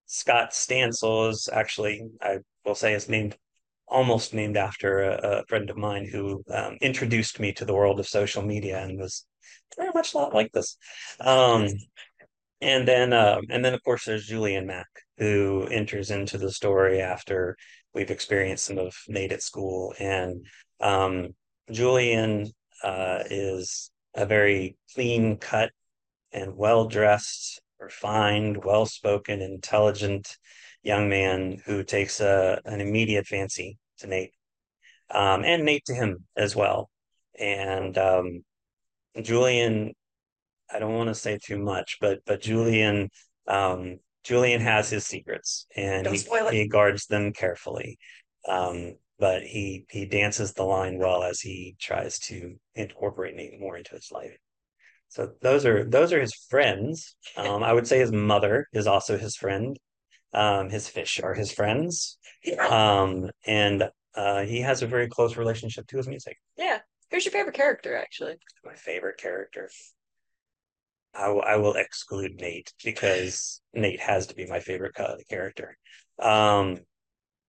Scott 0.08 0.52
Stansel 0.52 1.30
is 1.30 1.50
actually, 1.52 2.02
I 2.22 2.40
will 2.66 2.76
say, 2.76 2.94
is 2.94 3.10
named 3.10 3.38
almost 3.88 4.34
named 4.34 4.58
after 4.58 5.04
a, 5.04 5.40
a 5.40 5.46
friend 5.48 5.70
of 5.70 5.78
mine 5.78 6.06
who 6.06 6.44
um, 6.54 6.78
introduced 6.82 7.40
me 7.40 7.54
to 7.54 7.66
the 7.66 7.74
world 7.74 8.00
of 8.00 8.08
social 8.08 8.42
media 8.42 8.80
and 8.80 9.00
was 9.00 9.26
very 9.78 9.92
much 9.94 10.14
a 10.14 10.18
lot 10.18 10.34
like 10.34 10.52
this. 10.52 10.78
Um, 11.22 11.68
and 12.60 12.88
then, 12.88 13.14
uh, 13.14 13.40
and 13.50 13.64
then 13.64 13.74
of 13.74 13.84
course, 13.84 14.06
there's 14.06 14.26
Julian 14.26 14.66
Mack 14.66 14.88
who 15.18 15.68
enters 15.72 16.12
into 16.12 16.38
the 16.38 16.52
story 16.52 17.02
after 17.02 17.56
we've 17.94 18.12
experienced 18.12 18.66
some 18.66 18.78
of 18.78 18.96
Nate 19.08 19.32
at 19.32 19.44
school, 19.44 19.94
and 20.00 20.46
um, 20.80 21.30
Julian 21.72 22.52
uh, 22.84 23.24
is 23.30 23.92
a 24.16 24.26
very 24.26 24.78
clean 24.94 25.38
cut 25.38 25.72
and 26.32 26.56
well 26.56 26.88
dressed, 26.88 27.62
refined, 27.80 28.64
well 28.64 28.86
spoken, 28.86 29.42
intelligent 29.42 30.38
young 30.84 31.10
man 31.10 31.62
who 31.66 31.84
takes 31.84 32.20
a, 32.20 32.62
an 32.66 32.82
immediate 32.82 33.28
fancy 33.28 33.78
to 34.00 34.08
Nate, 34.08 34.32
um, 35.12 35.44
and 35.44 35.66
Nate 35.66 35.86
to 35.86 35.94
him 35.94 36.26
as 36.36 36.56
well. 36.56 36.90
And 37.40 37.98
um, 37.98 38.44
Julian, 39.22 39.94
I 40.74 40.80
don't 40.80 40.96
want 40.96 41.10
to 41.10 41.16
say 41.16 41.40
too 41.44 41.60
much, 41.60 41.98
but 42.02 42.20
but 42.26 42.42
Julian, 42.42 43.10
um, 43.48 44.00
Julian 44.24 44.62
has 44.62 44.90
his 44.90 45.06
secrets, 45.06 45.66
and 45.76 46.06
he, 46.08 46.24
he 46.52 46.68
guards 46.68 47.06
them 47.06 47.32
carefully. 47.34 47.98
Um, 48.48 48.96
but 49.20 49.42
he 49.42 49.86
he 49.90 50.06
dances 50.06 50.54
the 50.54 50.64
line 50.64 51.00
well 51.00 51.24
as 51.24 51.40
he 51.40 51.76
tries 51.80 52.20
to 52.20 52.56
incorporate 52.76 53.36
Nate 53.36 53.60
more 53.60 53.78
into 53.78 53.96
his 53.96 54.12
life. 54.12 54.38
So 55.10 55.32
those 55.42 55.66
are 55.66 55.84
those 55.84 56.14
are 56.14 56.20
his 56.20 56.34
friends. 56.34 57.16
Um, 57.36 57.64
I 57.64 57.74
would 57.74 57.88
say 57.88 58.00
his 58.00 58.12
mother 58.12 58.68
is 58.74 58.88
also 58.88 59.18
his 59.18 59.36
friend. 59.36 59.78
Um, 60.34 60.70
his 60.70 60.88
fish 60.88 61.20
are 61.24 61.34
his 61.34 61.52
friends. 61.52 62.18
Um, 62.60 63.30
and 63.46 63.90
uh, 64.16 64.42
he 64.42 64.62
has 64.62 64.82
a 64.82 64.88
very 64.88 65.08
close 65.08 65.38
relationship 65.38 65.88
to 65.88 65.98
his 65.98 66.08
music. 66.08 66.38
Yeah. 66.58 66.80
Who's 67.10 67.24
your 67.24 67.32
favorite 67.32 67.56
character, 67.56 67.96
actually? 67.96 68.36
My 68.66 68.74
favorite 68.74 69.18
character. 69.18 69.70
I, 71.16 71.28
I 71.28 71.56
will 71.56 71.76
exclude 71.76 72.40
Nate 72.40 72.74
because 72.84 73.62
Nate 73.74 74.02
has 74.02 74.28
to 74.28 74.36
be 74.36 74.46
my 74.46 74.60
favorite 74.60 74.96
character. 75.30 75.78
Um, 76.20 76.78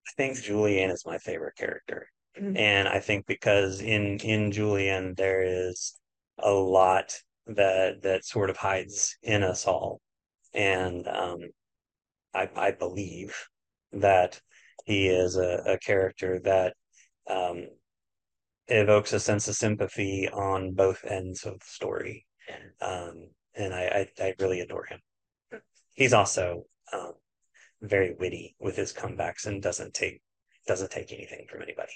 I 0.06 0.10
think 0.16 0.40
Julian 0.40 0.90
is 0.90 1.04
my 1.04 1.18
favorite 1.18 1.56
character. 1.56 2.08
Mm-hmm. 2.40 2.56
And 2.56 2.88
I 2.88 3.00
think 3.00 3.26
because 3.26 3.80
in 3.80 4.18
in 4.20 4.52
Julian 4.52 5.14
there 5.16 5.42
is 5.42 5.98
a 6.38 6.52
lot 6.52 7.20
that 7.48 8.02
that 8.02 8.24
sort 8.24 8.50
of 8.50 8.56
hides 8.56 9.16
in 9.22 9.42
us 9.42 9.66
all. 9.66 10.00
And 10.54 11.06
um, 11.08 11.38
I, 12.34 12.48
I 12.56 12.70
believe 12.72 13.48
that 13.92 14.40
he 14.84 15.08
is 15.08 15.36
a, 15.36 15.62
a 15.66 15.78
character 15.78 16.40
that 16.44 16.74
um, 17.28 17.66
evokes 18.68 19.12
a 19.12 19.20
sense 19.20 19.48
of 19.48 19.54
sympathy 19.54 20.28
on 20.28 20.72
both 20.72 21.04
ends 21.04 21.44
of 21.44 21.58
the 21.58 21.66
story. 21.66 22.26
Um, 22.80 23.28
and 23.54 23.74
I, 23.74 24.08
I, 24.20 24.24
I, 24.24 24.34
really 24.38 24.60
adore 24.60 24.86
him. 24.86 25.00
He's 25.94 26.14
also 26.14 26.64
um, 26.92 27.12
very 27.82 28.14
witty 28.18 28.56
with 28.58 28.76
his 28.76 28.92
comebacks 28.92 29.46
and 29.46 29.62
doesn't 29.62 29.94
take 29.94 30.22
doesn't 30.66 30.90
take 30.90 31.12
anything 31.12 31.46
from 31.50 31.62
anybody. 31.62 31.92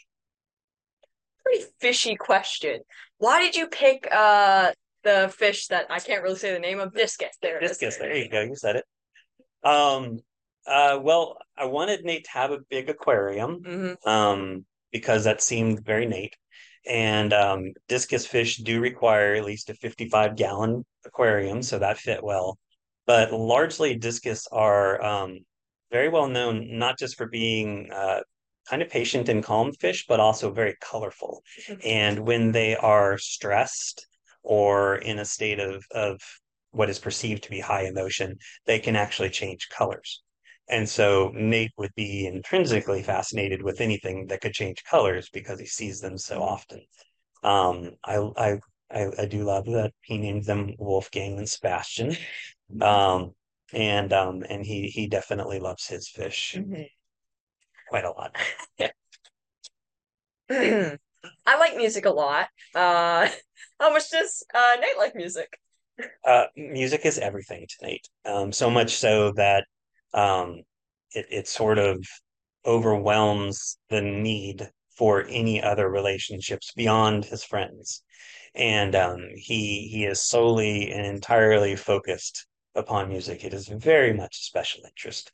Pretty 1.45 1.65
fishy 1.81 2.17
question. 2.17 2.81
Why 3.19 3.41
did 3.41 3.55
you 3.55 3.69
pick 3.69 4.07
uh 4.11 4.73
the 5.03 5.33
fish 5.37 5.69
that 5.69 5.87
I 5.91 5.99
can't 6.01 6.23
really 6.23 6.37
say 6.37 6.53
the 6.53 6.59
name 6.59 6.81
of? 6.81 6.95
Discus. 6.95 7.37
There. 7.41 7.61
Discus. 7.61 7.97
There 7.97 8.17
you 8.17 8.29
go. 8.29 8.41
You 8.41 8.57
said 8.57 8.77
it. 8.77 8.85
Um, 9.65 10.19
uh, 10.67 10.99
well, 11.03 11.39
I 11.57 11.67
wanted 11.67 12.05
Nate 12.05 12.25
to 12.25 12.31
have 12.31 12.51
a 12.51 12.61
big 12.71 12.89
aquarium 12.89 13.63
mm-hmm. 13.63 14.09
um, 14.09 14.65
because 14.91 15.25
that 15.25 15.43
seemed 15.43 15.85
very 15.85 16.07
Nate. 16.07 16.37
And 16.87 17.33
um, 17.33 17.73
discus 17.89 18.27
fish 18.27 18.57
do 18.57 18.81
require 18.81 19.35
at 19.35 19.45
least 19.45 19.71
a 19.71 19.75
55 19.75 20.35
gallon 20.35 20.85
aquarium, 21.05 21.63
so 21.63 21.79
that 21.79 21.99
fit 21.99 22.23
well. 22.23 22.59
But 23.07 23.33
largely, 23.33 23.95
discus 23.97 24.49
are 24.51 25.03
um, 25.03 25.39
very 25.93 26.09
well 26.09 26.29
known 26.29 26.79
not 26.79 26.99
just 26.99 27.17
for 27.17 27.27
being 27.27 27.91
uh, 27.93 28.21
kind 28.69 28.83
of 28.83 28.91
patient 28.91 29.29
and 29.29 29.45
calm 29.45 29.73
fish, 29.73 30.07
but 30.09 30.21
also 30.21 30.53
very 30.53 30.77
colorful. 30.81 31.43
Mm-hmm. 31.69 31.81
And 31.87 32.19
when 32.21 32.53
they 32.53 32.77
are 32.77 33.19
stressed 33.19 34.07
or 34.43 34.97
in 34.97 35.19
a 35.19 35.25
state 35.25 35.61
of, 35.61 35.85
of 35.93 36.21
what 36.71 36.91
is 36.91 36.99
perceived 36.99 37.43
to 37.45 37.51
be 37.51 37.61
high 37.61 37.85
emotion, 37.87 38.37
they 38.67 38.79
can 38.79 38.97
actually 38.97 39.31
change 39.31 39.69
colors. 39.71 40.23
And 40.69 40.89
so 40.89 41.31
Nate 41.35 41.73
would 41.77 41.95
be 41.97 42.27
intrinsically 42.27 43.03
fascinated 43.03 43.63
with 43.63 43.81
anything 43.81 44.27
that 44.29 44.41
could 44.41 44.53
change 44.55 44.83
colors 44.85 45.29
because 45.33 45.61
he 45.61 45.67
sees 45.67 46.01
them 46.01 46.17
so 46.19 46.43
often. 46.43 46.81
Um, 47.43 47.93
I, 48.05 48.17
I, 48.37 48.59
I, 48.91 49.07
I 49.21 49.27
do 49.27 49.45
love 49.45 49.67
that 49.67 49.93
he 50.03 50.19
named 50.19 50.45
them 50.45 50.75
Wolfgang 50.79 51.39
and 51.39 51.49
Sebastian. 51.49 52.17
Um, 52.81 53.33
and 53.73 54.13
um, 54.13 54.45
and 54.49 54.65
he 54.65 54.89
he 54.89 55.07
definitely 55.09 55.59
loves 55.59 55.87
his 55.87 56.09
fish 56.09 56.55
Mhm. 56.57 56.89
quite 57.89 58.05
a 58.05 58.11
lot. 58.11 58.37
I 61.47 61.59
like 61.59 61.77
music 61.77 62.05
a 62.05 62.11
lot. 62.11 62.49
Uh, 62.75 63.29
how 63.81 63.93
much 63.93 64.11
does 64.11 64.45
uh 64.55 64.77
Nate 64.81 64.99
like 64.99 65.15
music? 65.15 65.59
Uh, 66.25 66.45
music 66.57 67.05
is 67.05 67.19
everything 67.19 67.67
to 67.69 67.87
Nate. 67.87 68.09
Um, 68.25 68.53
so 68.53 68.71
much 68.71 68.95
so 68.95 69.33
that 69.33 69.65
um, 70.15 70.63
it 71.13 71.27
it 71.31 71.49
sort 71.49 71.79
of 71.79 72.05
overwhelms 72.65 73.79
the 73.91 74.01
need 74.01 74.71
for 74.97 75.25
any 75.29 75.63
other 75.63 75.89
relationships 75.91 76.73
beyond 76.77 77.25
his 77.25 77.45
friends. 77.45 78.03
And 78.55 78.95
um, 78.95 79.21
he 79.35 79.89
he 79.89 80.05
is 80.05 80.23
solely 80.23 80.93
and 80.93 81.07
entirely 81.07 81.77
focused 81.77 82.47
upon 82.75 83.09
music. 83.09 83.45
It 83.45 83.55
is 83.55 83.69
very 83.69 84.13
much 84.13 84.37
a 84.37 84.45
special 84.45 84.85
interest, 84.85 85.31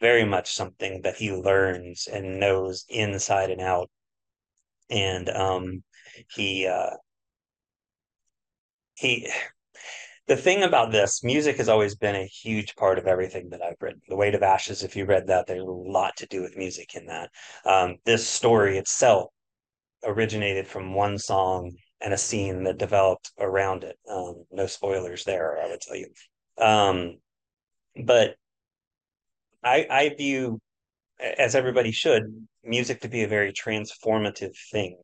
very 0.00 0.24
much 0.24 0.52
something 0.52 1.02
that 1.02 1.16
he 1.16 1.32
learns 1.32 2.06
and 2.06 2.40
knows 2.40 2.84
inside 2.88 3.50
and 3.50 3.60
out. 3.60 3.90
And 4.90 5.28
um, 5.28 5.82
he 6.34 6.66
uh, 6.66 6.96
he 8.94 9.30
the 10.26 10.36
thing 10.36 10.62
about 10.62 10.90
this, 10.90 11.22
music 11.22 11.58
has 11.58 11.68
always 11.68 11.94
been 11.96 12.16
a 12.16 12.26
huge 12.26 12.74
part 12.76 12.98
of 12.98 13.06
everything 13.06 13.50
that 13.50 13.62
I've 13.62 13.80
written. 13.80 14.00
The 14.08 14.16
Weight 14.16 14.34
of 14.34 14.42
Ashes, 14.42 14.82
if 14.82 14.96
you 14.96 15.04
read 15.04 15.26
that, 15.26 15.46
there's 15.46 15.62
a 15.62 15.64
lot 15.64 16.16
to 16.16 16.26
do 16.26 16.42
with 16.42 16.56
music 16.56 16.94
in 16.94 17.06
that. 17.06 17.30
Um, 17.64 17.96
this 18.04 18.26
story 18.26 18.78
itself 18.78 19.30
originated 20.04 20.66
from 20.66 20.94
one 20.94 21.18
song 21.18 21.72
and 22.00 22.12
a 22.12 22.18
scene 22.18 22.64
that 22.64 22.78
developed 22.78 23.32
around 23.38 23.84
it. 23.84 23.96
Um, 24.10 24.44
no 24.50 24.66
spoilers 24.66 25.24
there, 25.24 25.58
I 25.62 25.68
would 25.68 25.80
tell 25.80 25.96
you. 25.96 26.08
Um, 26.58 27.16
but 28.04 28.36
I, 29.62 29.86
I 29.90 30.14
view, 30.16 30.60
as 31.20 31.54
everybody 31.54 31.90
should, 31.92 32.46
music 32.62 33.00
to 33.02 33.08
be 33.08 33.22
a 33.22 33.28
very 33.28 33.52
transformative 33.52 34.54
thing 34.70 34.98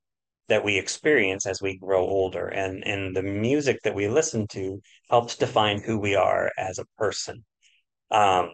that 0.48 0.64
we 0.64 0.78
experience 0.78 1.46
as 1.46 1.62
we 1.62 1.76
grow 1.78 2.00
older. 2.00 2.48
And 2.48 2.84
and 2.86 3.14
the 3.14 3.22
music 3.22 3.78
that 3.84 3.94
we 3.94 4.08
listen 4.08 4.46
to 4.48 4.80
helps 5.08 5.36
define 5.36 5.80
who 5.80 5.98
we 5.98 6.14
are 6.16 6.50
as 6.58 6.78
a 6.78 6.86
person. 6.98 7.44
Um 8.10 8.50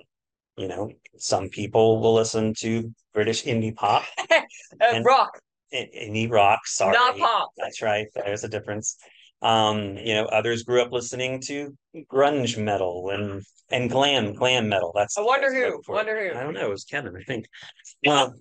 you 0.59 0.69
know 0.69 0.91
some 1.19 1.49
people 1.51 2.01
will 2.01 2.15
listen 2.15 2.55
to 2.59 2.91
british 3.13 3.45
indie 3.45 3.75
pop 3.75 4.05
Uh, 4.31 4.41
And- 4.81 5.05
rock, 5.05 5.39
indie 5.73 6.31
rock 6.31 6.67
sorry. 6.67 6.93
Not 6.95 7.17
pop. 7.19 7.51
that's 7.59 7.83
right. 7.83 8.07
There's 8.15 8.45
a 8.45 8.49
difference 8.49 8.97
um 9.43 9.97
you 9.99 10.15
know 10.15 10.25
others 10.27 10.63
grew 10.63 10.81
up 10.83 10.93
listening 10.93 11.41
to 11.41 11.77
grunge 12.11 12.63
metal 12.63 13.11
and 13.11 13.43
and 13.71 13.91
glam 13.91 14.33
glam 14.33 14.69
metal 14.69 14.93
that's 14.95 15.19
I 15.19 15.23
wonder 15.23 15.51
that's 15.51 15.87
who, 15.87 15.93
wonder 15.93 16.33
who. 16.33 16.39
i 16.39 16.43
don't 16.43 16.55
know 16.55 16.67
it 16.67 16.71
was 16.71 16.85
kevin 16.85 17.17
i 17.17 17.23
think 17.23 17.47
well 18.05 18.35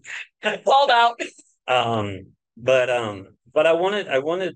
Called 0.63 0.91
out. 0.91 1.19
um 1.67 2.27
but 2.55 2.89
um 2.89 3.27
but 3.53 3.67
i 3.67 3.73
wanted 3.73 4.07
i 4.07 4.19
wanted 4.19 4.55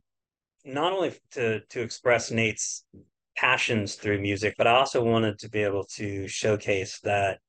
not 0.63 0.93
only 0.93 1.13
to 1.31 1.59
to 1.69 1.81
express 1.81 2.31
nate's 2.31 2.83
passions 3.35 3.95
through 3.95 4.21
music 4.21 4.55
but 4.57 4.67
i 4.67 4.71
also 4.71 5.03
wanted 5.03 5.39
to 5.39 5.49
be 5.49 5.59
able 5.63 5.83
to 5.85 6.27
showcase 6.27 6.99
that 7.03 7.39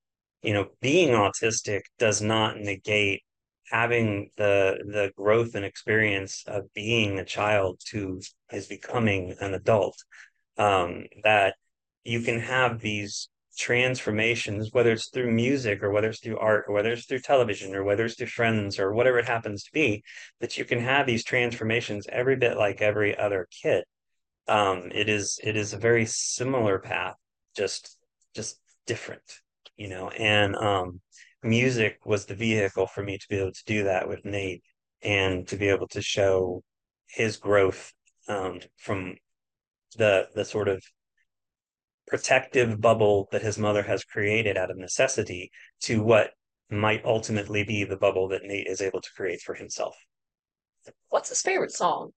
you 0.43 0.53
know 0.53 0.67
being 0.81 1.11
autistic 1.11 1.83
does 1.99 2.21
not 2.23 2.59
negate 2.59 3.23
having 3.71 4.31
the 4.37 4.79
the 4.87 5.13
growth 5.17 5.55
and 5.55 5.65
experience 5.65 6.45
of 6.47 6.73
being 6.75 7.19
a 7.19 7.25
child 7.25 7.81
to 7.87 8.21
is 8.53 8.67
becoming 8.67 9.35
an 9.41 9.55
adult 9.55 9.97
um 10.59 11.05
that 11.23 11.55
you 12.05 12.21
can 12.21 12.41
have 12.41 12.81
these 12.81 13.29
transformations, 13.59 14.71
whether 14.73 14.93
it's 14.93 15.09
through 15.09 15.31
music 15.31 15.83
or 15.83 15.91
whether 15.91 16.09
it's 16.09 16.21
through 16.21 16.39
art 16.39 16.65
or 16.67 16.75
whether 16.75 16.91
it's 16.93 17.05
through 17.05 17.21
television 17.21 17.75
or 17.75 17.85
whether 17.85 18.05
it's 18.05 18.15
through 18.15 18.27
friends 18.27 18.79
or 18.79 18.93
whatever 18.95 19.19
it 19.19 19.27
happens 19.27 19.65
to 19.65 19.73
be, 19.73 20.03
that 20.41 20.57
you 20.57 20.65
can 20.65 20.81
have 20.81 21.07
these 21.07 21.25
transformations 21.25 22.07
every 22.11 22.37
bit 22.37 22.57
like 22.57 22.81
every 22.81 23.17
other 23.17 23.47
kid. 23.63 23.85
Um, 24.49 24.91
it 24.93 25.09
is 25.09 25.39
it 25.43 25.57
is 25.57 25.73
a 25.73 25.79
very 25.79 26.07
similar 26.07 26.79
path, 26.79 27.17
just 27.55 27.99
just 28.35 28.59
different, 28.87 29.23
you 29.77 29.89
know. 29.89 30.09
And 30.09 30.57
um, 30.57 31.01
music 31.43 31.99
was 32.05 32.27
the 32.27 32.35
vehicle 32.35 32.87
for 32.87 33.03
me 33.03 33.19
to 33.19 33.27
be 33.29 33.37
able 33.39 33.53
to 33.53 33.65
do 33.67 33.85
that 33.85 34.09
with 34.09 34.25
Nate 34.25 34.63
and 35.03 35.47
to 35.49 35.57
be 35.57 35.69
able 35.69 35.89
to 35.89 36.03
show 36.03 36.63
his 37.07 37.37
growth 37.37 37.93
um, 38.29 38.61
from 38.77 39.17
the 39.97 40.29
the 40.35 40.45
sort 40.45 40.69
of 40.69 40.83
protective 42.07 42.81
bubble 42.81 43.29
that 43.33 43.43
his 43.43 43.59
mother 43.59 43.83
has 43.83 44.05
created 44.05 44.57
out 44.57 44.71
of 44.71 44.77
necessity 44.77 45.51
to 45.81 46.03
what 46.03 46.31
might 46.69 47.05
ultimately 47.05 47.65
be 47.65 47.85
the 47.85 47.97
bubble 47.97 48.29
that 48.29 48.43
Nate 48.45 48.67
is 48.67 48.81
able 48.81 49.01
to 49.01 49.11
create 49.17 49.41
for 49.41 49.55
himself. 49.55 49.97
What's 51.09 51.29
his 51.29 51.43
favorite 51.43 51.73
song? 51.73 52.11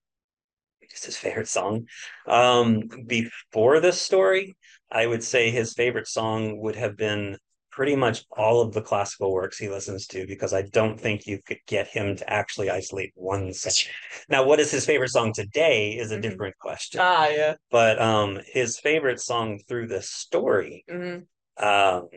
Just 0.90 1.06
his 1.06 1.18
favorite 1.18 1.48
song. 1.48 1.88
Um, 2.28 2.84
before 3.08 3.80
this 3.80 4.00
story, 4.00 4.56
I 4.92 5.08
would 5.08 5.24
say 5.24 5.50
his 5.50 5.74
favorite 5.74 6.08
song 6.08 6.60
would 6.60 6.76
have 6.76 6.98
been 6.98 7.38
pretty 7.76 7.96
much 7.96 8.24
all 8.38 8.62
of 8.62 8.74
the 8.74 8.82
classical 8.82 9.34
works 9.34 9.58
he 9.58 9.68
listens 9.70 10.06
to 10.08 10.28
because 10.28 10.54
I 10.54 10.62
don't 10.64 11.00
think 11.00 11.26
you 11.26 11.40
could 11.46 11.60
get 11.68 11.88
him 11.88 12.16
to 12.18 12.30
actually 12.32 12.70
isolate 12.70 13.12
one 13.16 13.54
section. 13.54 13.92
Now, 14.30 14.44
what 14.46 14.60
is 14.60 14.72
his 14.72 14.86
favorite 14.86 15.10
song 15.10 15.34
today 15.34 15.94
is 15.98 16.12
a 16.12 16.18
Mhm. 16.18 16.22
different 16.22 16.58
question. 16.60 17.02
Ah, 17.02 17.28
yeah. 17.28 17.56
but 17.72 18.00
um, 18.02 18.40
his 18.46 18.80
favorite 18.80 19.20
song 19.20 19.60
through 19.68 19.88
the 19.88 20.02
story 20.02 20.86
hmm 20.88 21.20
um, 21.58 22.10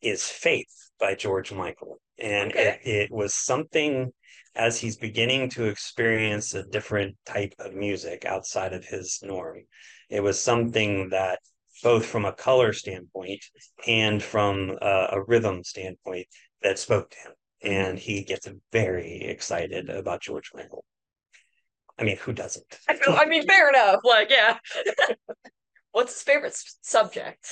is 0.00 0.28
Faith 0.28 0.90
by 0.98 1.14
George 1.14 1.52
Michael. 1.52 2.00
And 2.18 2.50
Okay. 2.52 2.78
it, 2.84 2.88
it 2.88 3.10
was 3.10 3.34
something 3.34 4.12
as 4.54 4.78
he's 4.80 4.96
beginning 4.96 5.50
to 5.50 5.64
experience 5.64 6.54
a 6.54 6.64
different 6.64 7.16
type 7.26 7.52
of 7.58 7.74
music 7.74 8.24
outside 8.24 8.72
of 8.72 8.84
his 8.84 9.20
norm. 9.22 9.58
It 10.08 10.20
was 10.22 10.40
something 10.40 11.10
that, 11.10 11.40
both 11.82 12.06
from 12.06 12.24
a 12.24 12.32
color 12.32 12.72
standpoint 12.72 13.44
and 13.86 14.22
from 14.22 14.76
a, 14.80 15.08
a 15.12 15.22
rhythm 15.26 15.62
standpoint, 15.64 16.26
that 16.62 16.78
spoke 16.78 17.10
to 17.10 17.18
him. 17.18 17.32
And 17.62 17.98
he 17.98 18.22
gets 18.22 18.48
very 18.72 19.22
excited 19.22 19.88
about 19.88 20.22
George 20.22 20.50
Michael. 20.54 20.84
I 21.98 22.04
mean, 22.04 22.18
who 22.18 22.32
doesn't? 22.32 22.78
I 22.88 22.94
feel. 22.94 23.14
I 23.14 23.24
mean, 23.24 23.46
fair 23.46 23.68
enough. 23.70 24.00
Like, 24.04 24.30
yeah. 24.30 24.58
What's 25.92 26.12
his 26.12 26.22
favorite 26.22 26.54
subject? 26.82 27.46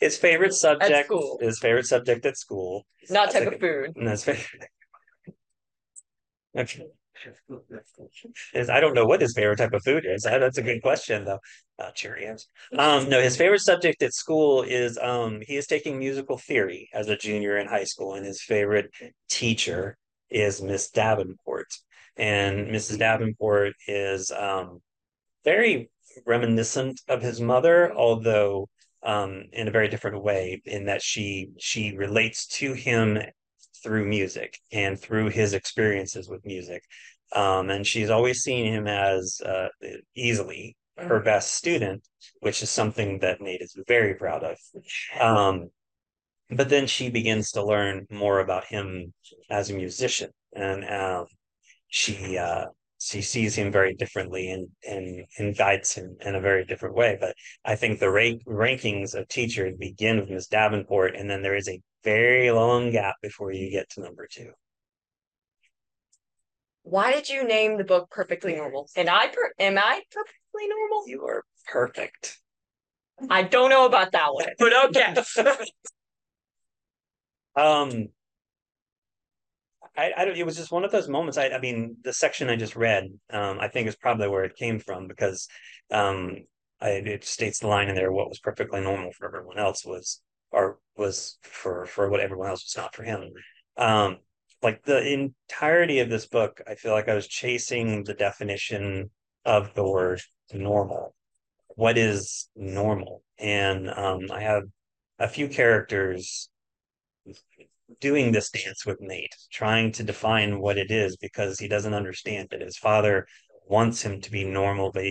His 0.00 0.18
favorite 0.18 0.52
subject, 0.54 0.90
at 0.90 1.04
school. 1.06 1.38
his 1.40 1.58
favorite 1.60 1.86
subject 1.86 2.26
at 2.26 2.36
school, 2.36 2.86
Not 3.08 3.30
type 3.30 3.46
a 3.46 3.54
of 3.54 3.60
food. 3.60 3.92
That's 3.96 4.24
fair. 4.24 4.36
Okay. 6.56 6.86
Is- 8.54 8.70
I 8.70 8.80
don't 8.80 8.94
know 8.94 9.04
what 9.04 9.20
his 9.20 9.34
favorite 9.34 9.56
type 9.56 9.72
of 9.72 9.82
food 9.82 10.04
is. 10.06 10.22
That's 10.24 10.58
a 10.58 10.62
good 10.62 10.82
question, 10.82 11.24
though. 11.24 11.38
Uh, 11.78 11.90
Cheerios. 11.90 12.42
Um, 12.78 13.08
no, 13.08 13.20
his 13.20 13.36
favorite 13.36 13.60
subject 13.60 14.02
at 14.02 14.14
school 14.14 14.62
is 14.62 14.98
um, 14.98 15.40
he 15.46 15.56
is 15.56 15.66
taking 15.66 15.98
musical 15.98 16.38
theory 16.38 16.88
as 16.92 17.08
a 17.08 17.16
junior 17.16 17.58
in 17.58 17.66
high 17.66 17.84
school, 17.84 18.14
and 18.14 18.24
his 18.24 18.42
favorite 18.42 18.90
teacher 19.28 19.96
is 20.30 20.62
Miss 20.62 20.90
Davenport. 20.90 21.66
And 22.16 22.68
Mrs. 22.68 22.98
Davenport 22.98 23.74
is 23.88 24.30
um, 24.30 24.80
very 25.44 25.90
reminiscent 26.26 27.00
of 27.08 27.22
his 27.22 27.40
mother, 27.40 27.92
although 27.92 28.68
um, 29.02 29.44
in 29.52 29.68
a 29.68 29.72
very 29.72 29.88
different 29.88 30.22
way, 30.22 30.62
in 30.64 30.86
that 30.86 31.02
she 31.02 31.50
she 31.58 31.96
relates 31.96 32.46
to 32.46 32.72
him 32.72 33.18
through 33.84 34.06
music 34.06 34.58
and 34.72 34.98
through 34.98 35.28
his 35.28 35.54
experiences 35.54 36.28
with 36.28 36.44
music. 36.44 36.82
Um, 37.32 37.70
and 37.70 37.86
she's 37.86 38.10
always 38.10 38.40
seen 38.40 38.72
him 38.72 38.86
as 38.86 39.40
uh, 39.44 39.68
easily 40.16 40.76
her 40.96 41.20
best 41.20 41.54
student, 41.54 42.02
which 42.40 42.62
is 42.62 42.70
something 42.70 43.18
that 43.20 43.40
Nate 43.40 43.60
is 43.60 43.76
very 43.86 44.14
proud 44.14 44.42
of. 44.42 44.56
Um, 45.20 45.70
but 46.50 46.68
then 46.68 46.86
she 46.86 47.10
begins 47.10 47.52
to 47.52 47.64
learn 47.64 48.06
more 48.10 48.40
about 48.40 48.64
him 48.66 49.12
as 49.50 49.70
a 49.70 49.74
musician, 49.74 50.30
and 50.54 50.84
um, 50.84 51.26
she 51.88 52.38
uh, 52.38 52.66
she 53.00 53.22
sees 53.22 53.56
him 53.56 53.72
very 53.72 53.94
differently 53.94 54.50
and 54.50 54.68
and 54.86 55.24
and 55.38 55.56
guides 55.56 55.94
him 55.94 56.16
in 56.20 56.34
a 56.34 56.40
very 56.40 56.64
different 56.64 56.94
way. 56.94 57.16
But 57.20 57.34
I 57.64 57.76
think 57.76 57.98
the 57.98 58.10
rank, 58.10 58.42
rankings 58.46 59.14
of 59.14 59.26
teachers 59.28 59.74
begin 59.78 60.20
with 60.20 60.30
Miss 60.30 60.46
Davenport, 60.46 61.16
and 61.16 61.28
then 61.28 61.42
there 61.42 61.56
is 61.56 61.68
a 61.68 61.80
very 62.04 62.50
long 62.50 62.90
gap 62.90 63.16
before 63.22 63.52
you 63.52 63.70
get 63.70 63.90
to 63.90 64.02
number 64.02 64.28
two. 64.30 64.50
Why 66.82 67.12
did 67.12 67.28
you 67.28 67.46
name 67.46 67.78
the 67.78 67.84
book 67.84 68.10
Perfectly 68.10 68.54
Normal? 68.54 68.88
And 68.94 69.08
I 69.08 69.28
per- 69.28 69.54
am 69.58 69.78
I 69.78 70.02
perfectly 70.12 70.68
normal? 70.68 71.08
You 71.08 71.24
are 71.24 71.42
perfect. 71.66 72.38
I 73.30 73.42
don't 73.42 73.70
know 73.70 73.86
about 73.86 74.12
that 74.12 74.34
one, 74.34 74.46
but 74.58 74.84
okay. 74.90 75.14
Um, 77.56 78.08
I, 79.96 80.10
I 80.16 80.24
don't, 80.24 80.36
it 80.36 80.44
was 80.44 80.56
just 80.56 80.72
one 80.72 80.84
of 80.84 80.90
those 80.90 81.08
moments. 81.08 81.38
I, 81.38 81.50
I 81.50 81.60
mean, 81.60 81.96
the 82.02 82.12
section 82.12 82.50
I 82.50 82.56
just 82.56 82.74
read, 82.74 83.06
um, 83.30 83.60
I 83.60 83.68
think 83.68 83.86
is 83.86 83.94
probably 83.94 84.28
where 84.28 84.44
it 84.44 84.56
came 84.56 84.80
from 84.80 85.06
because, 85.06 85.46
um, 85.90 86.38
I, 86.80 86.90
it 86.90 87.24
states 87.24 87.60
the 87.60 87.68
line 87.68 87.88
in 87.88 87.94
there, 87.94 88.10
what 88.10 88.28
was 88.28 88.40
perfectly 88.40 88.80
normal 88.80 89.12
for 89.12 89.26
everyone 89.26 89.58
else 89.58 89.84
was, 89.84 90.20
or 90.54 90.78
was 90.96 91.38
for, 91.42 91.86
for 91.86 92.08
what 92.08 92.20
everyone 92.20 92.48
else 92.48 92.64
was 92.64 92.82
not 92.82 92.94
for 92.94 93.02
him. 93.02 93.30
Um, 93.76 94.18
like 94.62 94.84
the 94.84 95.12
entirety 95.12 95.98
of 95.98 96.08
this 96.08 96.26
book, 96.26 96.60
I 96.66 96.76
feel 96.76 96.92
like 96.92 97.08
I 97.08 97.14
was 97.14 97.26
chasing 97.26 98.04
the 98.04 98.14
definition 98.14 99.10
of 99.44 99.74
the 99.74 99.86
word 99.86 100.22
normal. 100.52 101.14
What 101.76 101.98
is 101.98 102.48
normal? 102.54 103.22
And, 103.38 103.90
um, 103.90 104.30
I 104.32 104.40
have 104.40 104.62
a 105.18 105.28
few 105.28 105.48
characters 105.48 106.48
doing 108.00 108.32
this 108.32 108.50
dance 108.50 108.86
with 108.86 109.00
Nate, 109.00 109.34
trying 109.52 109.92
to 109.92 110.02
define 110.02 110.60
what 110.60 110.78
it 110.78 110.90
is 110.90 111.16
because 111.16 111.58
he 111.58 111.68
doesn't 111.68 111.94
understand 111.94 112.48
it. 112.52 112.62
His 112.62 112.78
father 112.78 113.26
wants 113.66 114.02
him 114.02 114.20
to 114.20 114.30
be 114.30 114.44
normal, 114.44 114.92
but 114.92 115.04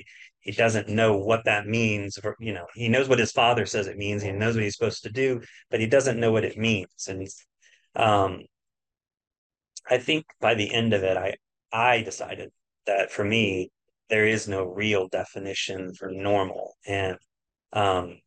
he 0.44 0.52
doesn't 0.52 0.90
know 0.90 1.18
what 1.18 1.46
that 1.46 1.66
means. 1.66 2.18
For, 2.18 2.36
you 2.40 2.54
know, 2.54 2.68
he 2.76 2.90
knows 2.90 3.08
what 3.08 3.20
his 3.20 3.32
father 3.32 3.66
says 3.66 3.88
it 3.88 3.98
means. 3.98 4.22
He 4.22 4.32
knows 4.32 4.56
what 4.56 4.64
he's 4.64 4.76
supposed 4.76 5.04
to 5.04 5.12
do, 5.12 5.42
but 5.72 5.80
he 5.80 5.88
doesn't 5.88 6.20
know 6.20 6.32
what 6.32 6.44
it 6.44 6.58
means. 6.58 7.08
And 7.08 7.28
um, 7.96 8.42
I 9.90 9.98
think 9.98 10.26
by 10.42 10.54
the 10.54 10.72
end 10.72 10.94
of 10.94 11.04
it, 11.04 11.18
I 11.18 11.36
I 11.72 12.02
decided 12.02 12.52
that 12.86 13.12
for 13.12 13.24
me, 13.24 13.72
there 14.10 14.28
is 14.28 14.48
no 14.48 14.66
real 14.66 15.08
definition 15.08 15.94
for 15.94 16.12
normal. 16.12 16.74
And 16.86 17.18
um, 17.72 18.20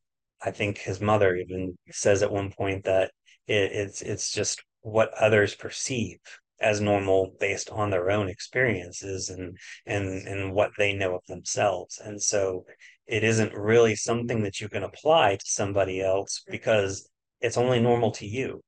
I 0.42 0.50
think 0.50 0.78
his 0.78 1.00
mother 1.00 1.36
even 1.36 1.76
says 1.90 2.22
at 2.22 2.32
one 2.32 2.50
point 2.50 2.84
that 2.84 3.12
it, 3.46 3.72
it's 3.72 4.02
it's 4.02 4.32
just 4.32 4.62
what 4.80 5.12
others 5.14 5.54
perceive 5.54 6.18
as 6.60 6.80
normal 6.80 7.34
based 7.40 7.70
on 7.70 7.90
their 7.90 8.10
own 8.10 8.28
experiences 8.28 9.28
and 9.30 9.56
and 9.86 10.26
and 10.26 10.52
what 10.54 10.70
they 10.78 10.92
know 10.94 11.14
of 11.16 11.24
themselves. 11.26 12.00
And 12.02 12.20
so 12.22 12.64
it 13.06 13.22
isn't 13.24 13.54
really 13.54 13.94
something 13.96 14.42
that 14.42 14.60
you 14.60 14.68
can 14.68 14.82
apply 14.82 15.36
to 15.36 15.44
somebody 15.46 16.00
else 16.00 16.42
because 16.48 17.08
it's 17.40 17.56
only 17.58 17.80
normal 17.80 18.10
to 18.12 18.26
you. 18.26 18.62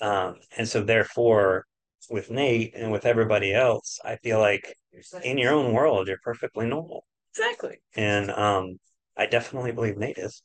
Um, 0.00 0.36
and 0.56 0.68
so 0.68 0.82
therefore 0.82 1.64
with 2.10 2.30
nate 2.30 2.74
and 2.74 2.92
with 2.92 3.06
everybody 3.06 3.54
else 3.54 3.98
i 4.04 4.16
feel 4.16 4.38
like 4.38 4.76
in 5.22 5.38
your 5.38 5.52
own 5.52 5.72
world 5.72 6.06
you're 6.08 6.18
perfectly 6.22 6.66
normal. 6.66 7.04
Exactly. 7.32 7.78
and 7.96 8.30
um, 8.30 8.78
i 9.16 9.26
definitely 9.26 9.72
believe 9.72 9.96
nate 9.96 10.18
is. 10.18 10.42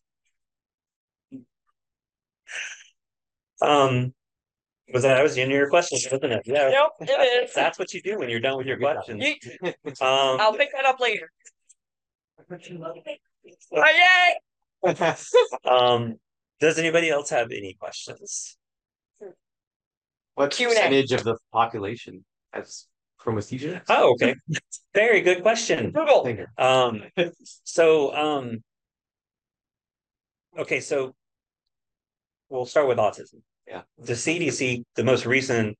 Um 3.61 4.13
was 4.93 5.03
that, 5.03 5.15
that 5.15 5.23
was 5.23 5.35
the 5.35 5.41
end 5.41 5.51
of 5.51 5.57
your 5.57 5.69
question, 5.69 5.99
wasn't 6.11 6.33
it? 6.33 6.41
Yeah. 6.45 6.69
Yep, 6.69 7.09
it 7.09 7.43
is. 7.49 7.53
That's 7.53 7.77
what 7.77 7.93
you 7.93 8.01
do 8.01 8.17
when 8.19 8.29
you're 8.29 8.39
done 8.39 8.57
with 8.57 8.67
your 8.67 8.77
questions. 8.77 9.23
You, 9.23 9.35
Um, 10.01 10.39
I'll 10.39 10.53
pick 10.53 10.71
that 10.73 10.85
up 10.85 10.99
later. 10.99 11.29
Oh, 13.71 13.85
yay! 14.83 15.13
um, 15.65 16.15
does 16.59 16.79
anybody 16.79 17.09
else 17.09 17.29
have 17.29 17.51
any 17.51 17.75
questions? 17.79 18.57
What 20.35 20.51
Q&A. 20.51 20.69
percentage 20.69 21.11
of 21.11 21.23
the 21.23 21.37
population 21.51 22.23
has 22.53 22.85
chromesthesia? 23.19 23.81
Oh, 23.89 24.13
okay. 24.13 24.35
Very 24.93 25.21
good 25.21 25.41
question. 25.41 25.91
Google. 25.91 26.23
Thank 26.23 26.39
you. 26.39 26.47
Um, 26.57 27.03
so, 27.63 28.15
um, 28.15 28.63
okay, 30.57 30.79
so 30.79 31.13
we'll 32.49 32.65
start 32.65 32.87
with 32.87 32.97
autism. 32.97 33.41
Yeah. 33.69 33.81
The 33.99 34.13
CDC, 34.13 34.83
the 34.95 35.03
most 35.03 35.25
recent 35.25 35.77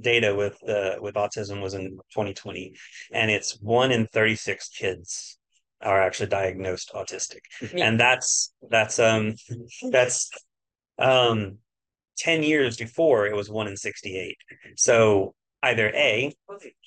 data 0.00 0.34
with 0.34 0.56
uh, 0.68 0.96
with 1.00 1.14
autism 1.16 1.60
was 1.60 1.74
in 1.74 1.90
2020, 2.14 2.74
and 3.12 3.30
it's 3.30 3.58
one 3.60 3.90
in 3.90 4.06
36 4.06 4.68
kids 4.68 5.38
are 5.80 6.00
actually 6.00 6.28
diagnosed 6.28 6.92
autistic, 6.94 7.40
Me. 7.74 7.82
and 7.82 7.98
that's 7.98 8.54
that's 8.70 9.00
um 9.00 9.34
that's 9.90 10.30
um 10.98 11.58
10 12.18 12.44
years 12.44 12.76
before 12.76 13.26
it 13.26 13.34
was 13.34 13.50
one 13.50 13.66
in 13.66 13.76
68. 13.76 14.36
So 14.76 15.34
either 15.62 15.88
A, 15.88 16.32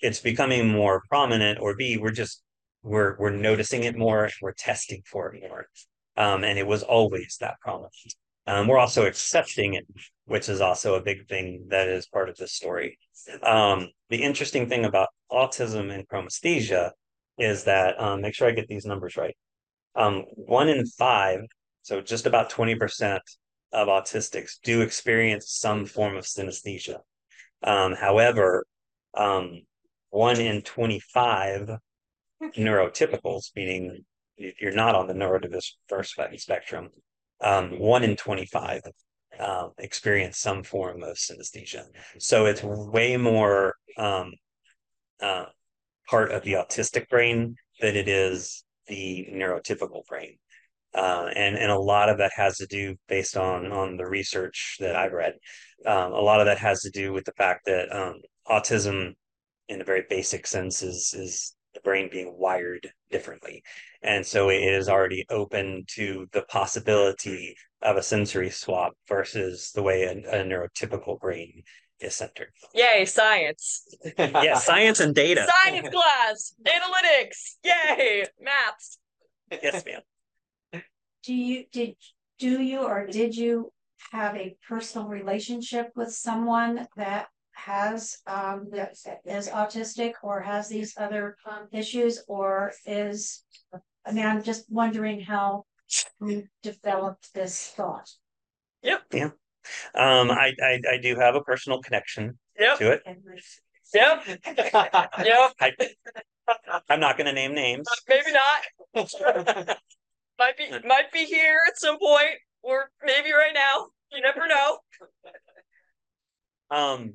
it's 0.02 0.22
becoming 0.22 0.70
more 0.70 1.04
prominent, 1.10 1.60
or 1.60 1.76
B, 1.76 1.98
we're 1.98 2.12
just 2.12 2.41
we're 2.84 3.18
we're 3.20 3.32
noticing 3.32 3.84
it 3.84 3.98
more, 3.98 4.30
we're 4.41 4.54
testing 4.54 5.02
for 5.06 5.34
it 5.34 5.44
more. 5.50 5.68
Um, 6.18 6.46
and 6.46 6.58
it 6.58 6.65
was 6.65 6.82
always 6.82 7.38
that 7.41 7.60
prominent. 7.60 7.91
Um, 8.48 8.68
we're 8.68 8.78
also 8.78 9.06
accepting 9.06 9.74
it, 9.74 9.86
which 10.26 10.50
is 10.50 10.62
also 10.62 10.96
a 10.96 11.02
big 11.02 11.28
thing 11.28 11.66
that 11.70 11.88
is 11.88 12.08
part 12.08 12.30
of 12.30 12.38
this 12.38 12.54
story. 12.54 12.98
Um, 13.44 13.90
the 14.10 14.22
interesting 14.22 14.70
thing 14.70 14.86
about 14.86 15.10
autism 15.32 15.92
and 15.92 16.08
chromesthesia 16.08 16.92
is 17.38 17.64
that 17.64 18.00
um, 18.00 18.22
make 18.22 18.36
sure 18.36 18.48
I 18.48 18.52
get 18.52 18.68
these 18.68 18.86
numbers 18.86 19.18
right. 19.18 19.36
Um, 19.96 20.26
one 20.36 20.70
in 20.70 20.86
five, 20.86 21.40
so 21.82 22.02
just 22.02 22.26
about 22.26 22.52
20% 22.52 23.20
of 23.72 23.88
autistics 23.88 24.54
do 24.64 24.82
experience 24.82 25.52
some 25.52 25.86
form 25.86 26.16
of 26.16 26.26
synesthesia. 26.26 27.00
Um, 27.64 27.94
however, 27.94 28.66
um, 29.16 29.62
one 30.10 30.40
in 30.40 30.62
25 30.62 31.72
neurotypicals, 32.58 33.52
meaning 33.56 34.06
you're 34.38 34.72
not 34.72 34.96
on 34.96 35.08
the 35.08 35.14
neurodiverse 35.14 36.40
spectrum, 36.40 36.90
um, 37.41 37.80
one 37.80 38.04
in 38.04 38.15
25 38.15 38.82
um, 39.39 39.71
experience 39.78 40.38
some 40.38 40.63
form 40.63 41.04
of 41.04 41.17
synesthesia. 41.17 41.86
So 42.19 42.45
it's 42.45 42.63
way 42.63 43.17
more 43.17 43.76
um, 43.98 44.34
uh, 45.21 45.45
part 46.10 46.32
of 46.32 46.43
the 46.43 46.54
autistic 46.54 47.10
brain 47.10 47.56
than 47.82 47.95
it 47.95 48.08
is 48.08 48.63
the 48.88 49.28
neurotypical 49.32 50.06
brain. 50.06 50.38
Uh, 50.93 51.30
and 51.36 51.58
and 51.58 51.71
a 51.71 51.78
lot 51.78 52.08
of 52.08 52.19
that 52.19 52.32
has 52.36 52.56
to 52.56 52.65
do 52.67 52.95
based 53.10 53.36
on 53.36 53.71
on 53.71 53.98
the 53.98 54.06
research 54.06 54.78
that 54.80 54.95
I've 54.95 55.12
read. 55.12 55.34
Um, 55.86 56.13
a 56.13 56.21
lot 56.21 56.39
of 56.39 56.45
that 56.45 56.58
has 56.60 56.82
to 56.82 56.89
do 56.89 57.12
with 57.12 57.26
the 57.26 57.34
fact 57.34 57.65
that 57.65 57.93
um, 57.93 58.21
autism, 58.48 59.13
in 59.67 59.82
a 59.82 59.84
very 59.84 60.04
basic 60.10 60.48
sense, 60.48 60.82
is 60.82 61.13
is 61.13 61.55
brain 61.86 62.10
being 62.12 62.36
wired 62.38 62.91
differently, 63.10 63.63
and 64.02 64.26
so 64.26 64.50
it 64.50 64.62
is 64.62 64.89
already 64.89 65.26
open 65.30 65.86
to 65.88 66.28
the 66.34 66.41
possibility 66.41 67.56
of 67.82 67.95
a 67.95 68.04
sensory 68.04 68.50
swap 68.50 68.93
versus 69.08 69.71
the 69.74 69.84
way 69.84 70.04
a, 70.04 70.12
a 70.12 70.43
neurotypical 70.43 71.17
brain 71.19 71.63
is 72.00 72.15
centered. 72.15 72.50
Yay, 72.74 73.06
science. 73.06 73.88
Yeah, 74.17 74.58
science 74.58 75.00
and 75.00 75.15
data. 75.15 75.48
Science 75.63 75.88
class. 75.89 76.56
Analytics. 76.65 77.56
Yay. 77.63 78.26
Maths. 78.41 78.98
Yes, 79.52 79.84
ma'am. 79.86 80.82
Do 81.24 81.34
you, 81.34 81.63
did, 81.71 81.95
do 82.39 82.62
you 82.62 82.80
or 82.82 83.08
did 83.08 83.36
you 83.36 83.71
have 84.12 84.36
a 84.36 84.58
personal 84.67 85.08
relationship 85.08 85.91
with 85.95 86.13
someone 86.13 86.88
that 86.98 87.28
has, 87.56 88.18
um, 88.28 88.68
that 88.72 88.96
is 89.26 89.50
autistic 89.50 90.13
or 90.24 90.41
has 90.41 90.70
these 90.70 90.94
other, 90.98 91.38
um, 91.50 91.68
issues 91.72 92.24
or 92.28 92.74
is, 92.86 93.44
I 94.06 94.12
mean, 94.12 94.26
I'm 94.26 94.44
just 94.44 94.65
wondering 94.70 95.22
how 95.22 95.65
you 96.22 96.48
developed 96.63 97.34
this 97.34 97.68
thought. 97.76 98.10
Yep. 98.84 99.02
Yeah. 99.12 99.30
Um, 99.96 100.30
I, 100.30 100.54
I 100.62 100.80
I 100.94 100.98
do 101.02 101.15
have 101.15 101.34
a 101.34 101.41
personal 101.41 101.82
connection 101.82 102.38
Yep. 102.60 102.78
to 102.78 102.91
it. 102.91 103.02
Yep. 103.94 104.24
Yep. 105.26 105.52
I, 105.60 105.72
I'm 106.89 107.00
not 107.00 107.18
going 107.18 107.26
to 107.26 107.34
name 107.34 107.56
names. 107.56 107.88
Maybe 108.08 108.32
not. 108.32 109.08
Might 110.38 110.58
be 110.58 110.68
might 110.86 111.12
be 111.14 111.24
here 111.24 111.58
at 111.68 111.80
some 111.80 111.97
point, 111.97 112.36
or 112.62 112.91
maybe 113.03 113.32
right 113.32 113.53
now. 113.53 113.88
You 114.12 114.22
never 114.22 114.45
know. 114.47 114.78
Um, 116.70 117.14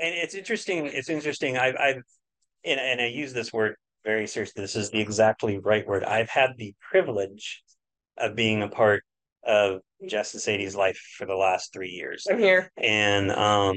and 0.00 0.14
it's 0.14 0.34
interesting. 0.34 0.86
It's 0.86 1.08
interesting. 1.08 1.56
I've 1.56 1.76
I've 1.76 2.02
and, 2.64 2.80
and 2.80 3.00
I 3.00 3.06
use 3.06 3.32
this 3.32 3.52
word 3.52 3.76
very 4.04 4.26
seriously. 4.26 4.62
This 4.62 4.76
is 4.76 4.90
the 4.90 5.00
exactly 5.00 5.58
right 5.58 5.86
word. 5.86 6.04
I've 6.04 6.30
had 6.30 6.50
the 6.56 6.74
privilege 6.90 7.62
of 8.18 8.34
being 8.34 8.62
a 8.62 8.68
part 8.68 9.04
of 9.44 9.80
Jess 10.06 10.34
and 10.34 10.42
Sadie's 10.42 10.76
life 10.76 10.98
for 11.16 11.26
the 11.26 11.34
last 11.36 11.72
three 11.72 11.90
years. 11.90 12.26
I'm 12.30 12.38
here. 12.38 12.70
and 12.76 13.30
um 13.30 13.76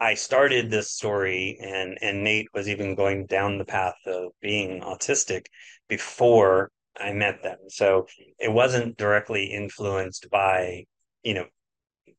I 0.00 0.14
started 0.14 0.70
this 0.70 0.90
story 0.90 1.58
and 1.62 1.98
and 2.02 2.24
Nate 2.24 2.48
was 2.54 2.68
even 2.68 2.94
going 2.94 3.26
down 3.26 3.58
the 3.58 3.64
path 3.64 3.96
of 4.06 4.32
being 4.40 4.80
autistic 4.80 5.46
before 5.88 6.70
I 6.98 7.12
met 7.12 7.42
them. 7.42 7.58
So 7.68 8.06
it 8.38 8.52
wasn't 8.52 8.96
directly 8.96 9.46
influenced 9.46 10.28
by, 10.30 10.84
you 11.22 11.34
know, 11.34 11.46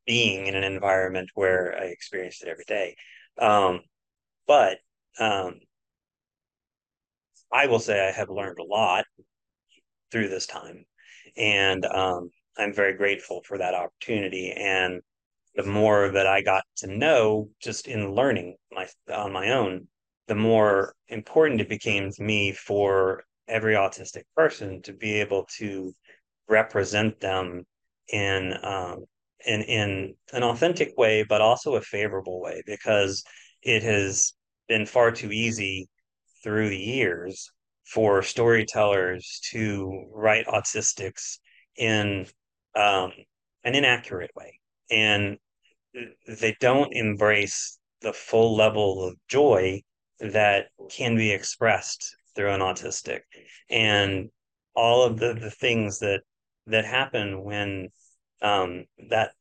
being 0.06 0.48
in 0.48 0.56
an 0.56 0.64
environment 0.64 1.30
where 1.36 1.76
I 1.80 1.86
experienced 1.86 2.44
it 2.44 2.50
every 2.50 2.66
day. 2.68 2.96
Um 3.40 3.82
but 4.48 4.78
um 5.20 5.60
I 7.52 7.68
will 7.68 7.80
say 7.80 8.08
I 8.08 8.12
have 8.12 8.30
learned 8.30 8.60
a 8.60 8.64
lot 8.64 9.06
through 10.12 10.30
this 10.30 10.48
time 10.48 10.86
and 11.38 11.86
um 11.86 12.30
I'm 12.58 12.74
very 12.74 12.96
grateful 12.96 13.42
for 13.46 13.58
that 13.58 13.74
opportunity 13.74 14.52
and 14.52 15.02
the 15.56 15.64
more 15.64 16.10
that 16.10 16.28
I 16.28 16.42
got 16.42 16.64
to 16.78 16.88
know 16.88 17.50
just 17.62 17.88
in 17.88 18.14
learning 18.14 18.56
my 18.72 18.88
on 19.14 19.32
my 19.32 19.52
own, 19.52 19.88
the 20.28 20.36
more 20.36 20.96
important 21.10 21.62
it 21.62 21.70
became 21.70 22.12
to 22.12 22.24
me 22.24 22.52
for 22.52 23.24
every 23.48 23.76
autistic 23.76 24.24
person 24.36 24.82
to 24.84 24.94
be 24.94 25.20
able 25.20 25.46
to 25.58 25.94
represent 26.48 27.20
them 27.20 27.66
in 28.10 28.54
um, 28.64 29.06
in 29.46 29.62
in 29.64 30.16
an 30.32 30.44
authentic 30.44 30.94
way, 30.98 31.24
but 31.24 31.42
also 31.42 31.76
a 31.76 31.82
favorable 31.82 32.42
way, 32.42 32.62
because 32.66 33.24
it 33.62 33.84
has 33.84 34.34
been 34.68 34.86
far 34.86 35.12
too 35.12 35.32
easy 35.32 35.88
through 36.44 36.70
the 36.70 36.78
years 36.78 37.52
for 37.86 38.22
storytellers 38.22 39.42
to 39.52 40.10
write 40.14 40.48
autistics 40.48 41.40
in 41.78 42.26
um, 42.76 43.12
an 43.64 43.76
inaccurate 43.76 44.32
way, 44.36 44.60
and 44.90 45.38
they 46.28 46.56
don't 46.60 46.94
embrace 46.94 47.80
the 48.02 48.14
full 48.14 48.56
level 48.56 49.08
of 49.08 49.16
joy 49.28 49.82
that 50.20 50.68
can 50.90 51.16
be 51.16 51.32
expressed 51.32 52.16
through 52.36 52.52
an 52.52 52.62
autistic. 52.62 53.20
And 53.70 54.30
all 54.76 55.04
of 55.04 55.20
the, 55.20 55.34
the 55.34 55.52
things 55.52 56.00
that 56.00 56.22
that 56.68 56.86
happen 56.86 57.44
when 57.44 57.90
um, 58.44 58.86
that 59.10 59.32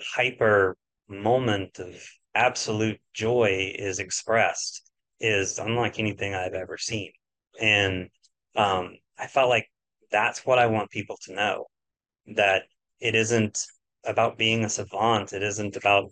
hyper 0.00 0.76
moment 1.08 1.78
of 1.78 1.94
absolute 2.34 3.00
joy 3.12 3.72
is 3.76 3.98
expressed 3.98 4.90
is 5.20 5.58
unlike 5.58 5.98
anything 5.98 6.34
I've 6.34 6.54
ever 6.54 6.78
seen. 6.78 7.12
And 7.60 8.08
um, 8.56 8.96
I 9.18 9.26
felt 9.26 9.50
like 9.50 9.68
that's 10.10 10.46
what 10.46 10.58
I 10.58 10.66
want 10.66 10.90
people 10.90 11.18
to 11.24 11.34
know 11.34 11.66
that 12.36 12.62
it 13.00 13.14
isn't 13.14 13.58
about 14.04 14.38
being 14.38 14.64
a 14.64 14.68
savant. 14.68 15.32
It 15.32 15.42
isn't 15.42 15.76
about, 15.76 16.10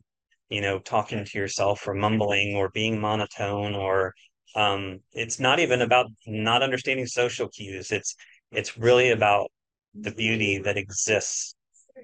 you 0.49 0.61
know, 0.61 0.79
talking 0.79 1.25
to 1.25 1.39
yourself 1.39 1.87
or 1.87 1.95
mumbling 1.95 2.55
or 2.57 2.71
being 2.71 3.01
monotone 3.01 3.75
or 3.75 4.15
um, 4.55 5.01
it's 5.13 5.41
not 5.41 5.61
even 5.61 5.81
about 5.83 6.07
not 6.27 6.63
understanding 6.63 7.07
social 7.07 7.49
cues. 7.49 7.91
It's 7.91 8.15
it's 8.51 8.77
really 8.77 9.11
about 9.11 9.51
the 9.95 10.13
beauty 10.13 10.59
that 10.59 10.77
exists 10.77 11.55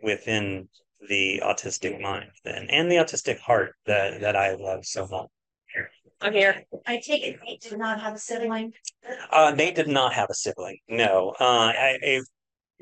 within 0.02 0.68
the 1.08 1.40
autistic 1.44 2.00
mind 2.00 2.30
and, 2.44 2.70
and 2.70 2.90
the 2.90 2.96
autistic 2.96 3.38
heart 3.38 3.74
that, 3.86 4.20
that 4.20 4.36
I 4.36 4.54
love 4.54 4.84
so 4.84 5.06
much. 5.06 5.28
I'm 6.20 6.32
here. 6.32 6.64
I 6.86 7.00
take 7.04 7.22
it 7.22 7.38
Nate 7.44 7.60
did 7.60 7.78
not 7.78 8.00
have 8.00 8.14
a 8.14 8.18
sibling. 8.18 8.72
Uh, 9.30 9.52
Nate 9.56 9.76
did 9.76 9.88
not 9.88 10.12
have 10.14 10.28
a 10.30 10.34
sibling. 10.34 10.78
No, 10.88 11.34
uh, 11.38 11.44
I, 11.72 11.98
I, 12.02 12.20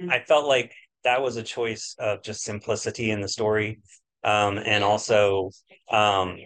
I 0.09 0.21
felt 0.21 0.47
like 0.47 0.73
that 1.05 1.23
was 1.23 1.37
a 1.37 1.43
choice 1.43 1.95
of 1.99 2.23
just 2.23 2.43
simplicity 2.43 3.11
in 3.11 3.21
the 3.21 3.29
story, 3.29 3.81
um, 4.25 4.59
and 4.59 4.83
also 4.83 5.51
um, 5.91 6.37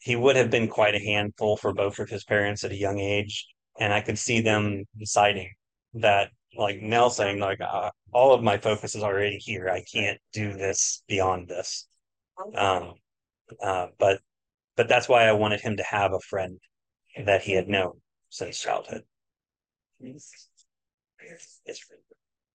he 0.00 0.16
would 0.16 0.36
have 0.36 0.50
been 0.50 0.68
quite 0.68 0.94
a 0.94 1.04
handful 1.04 1.56
for 1.56 1.74
both 1.74 1.98
of 1.98 2.08
his 2.08 2.24
parents 2.24 2.64
at 2.64 2.72
a 2.72 2.76
young 2.76 2.98
age, 2.98 3.46
and 3.78 3.92
I 3.92 4.00
could 4.00 4.18
see 4.18 4.40
them 4.40 4.84
deciding 4.98 5.52
that, 5.94 6.30
like 6.56 6.80
Nell 6.80 7.10
saying, 7.10 7.40
like 7.40 7.60
uh, 7.60 7.90
all 8.12 8.32
of 8.32 8.42
my 8.42 8.58
focus 8.58 8.94
is 8.94 9.02
already 9.02 9.38
here. 9.38 9.68
I 9.68 9.82
can't 9.92 10.18
do 10.32 10.52
this 10.54 11.02
beyond 11.08 11.48
this. 11.48 11.86
Um, 12.54 12.94
uh, 13.62 13.88
but 13.98 14.20
but 14.76 14.88
that's 14.88 15.08
why 15.08 15.24
I 15.24 15.32
wanted 15.32 15.60
him 15.60 15.76
to 15.76 15.82
have 15.82 16.12
a 16.12 16.20
friend 16.20 16.58
that 17.24 17.42
he 17.42 17.52
had 17.52 17.68
known 17.68 18.00
since 18.30 18.60
childhood. 18.60 19.02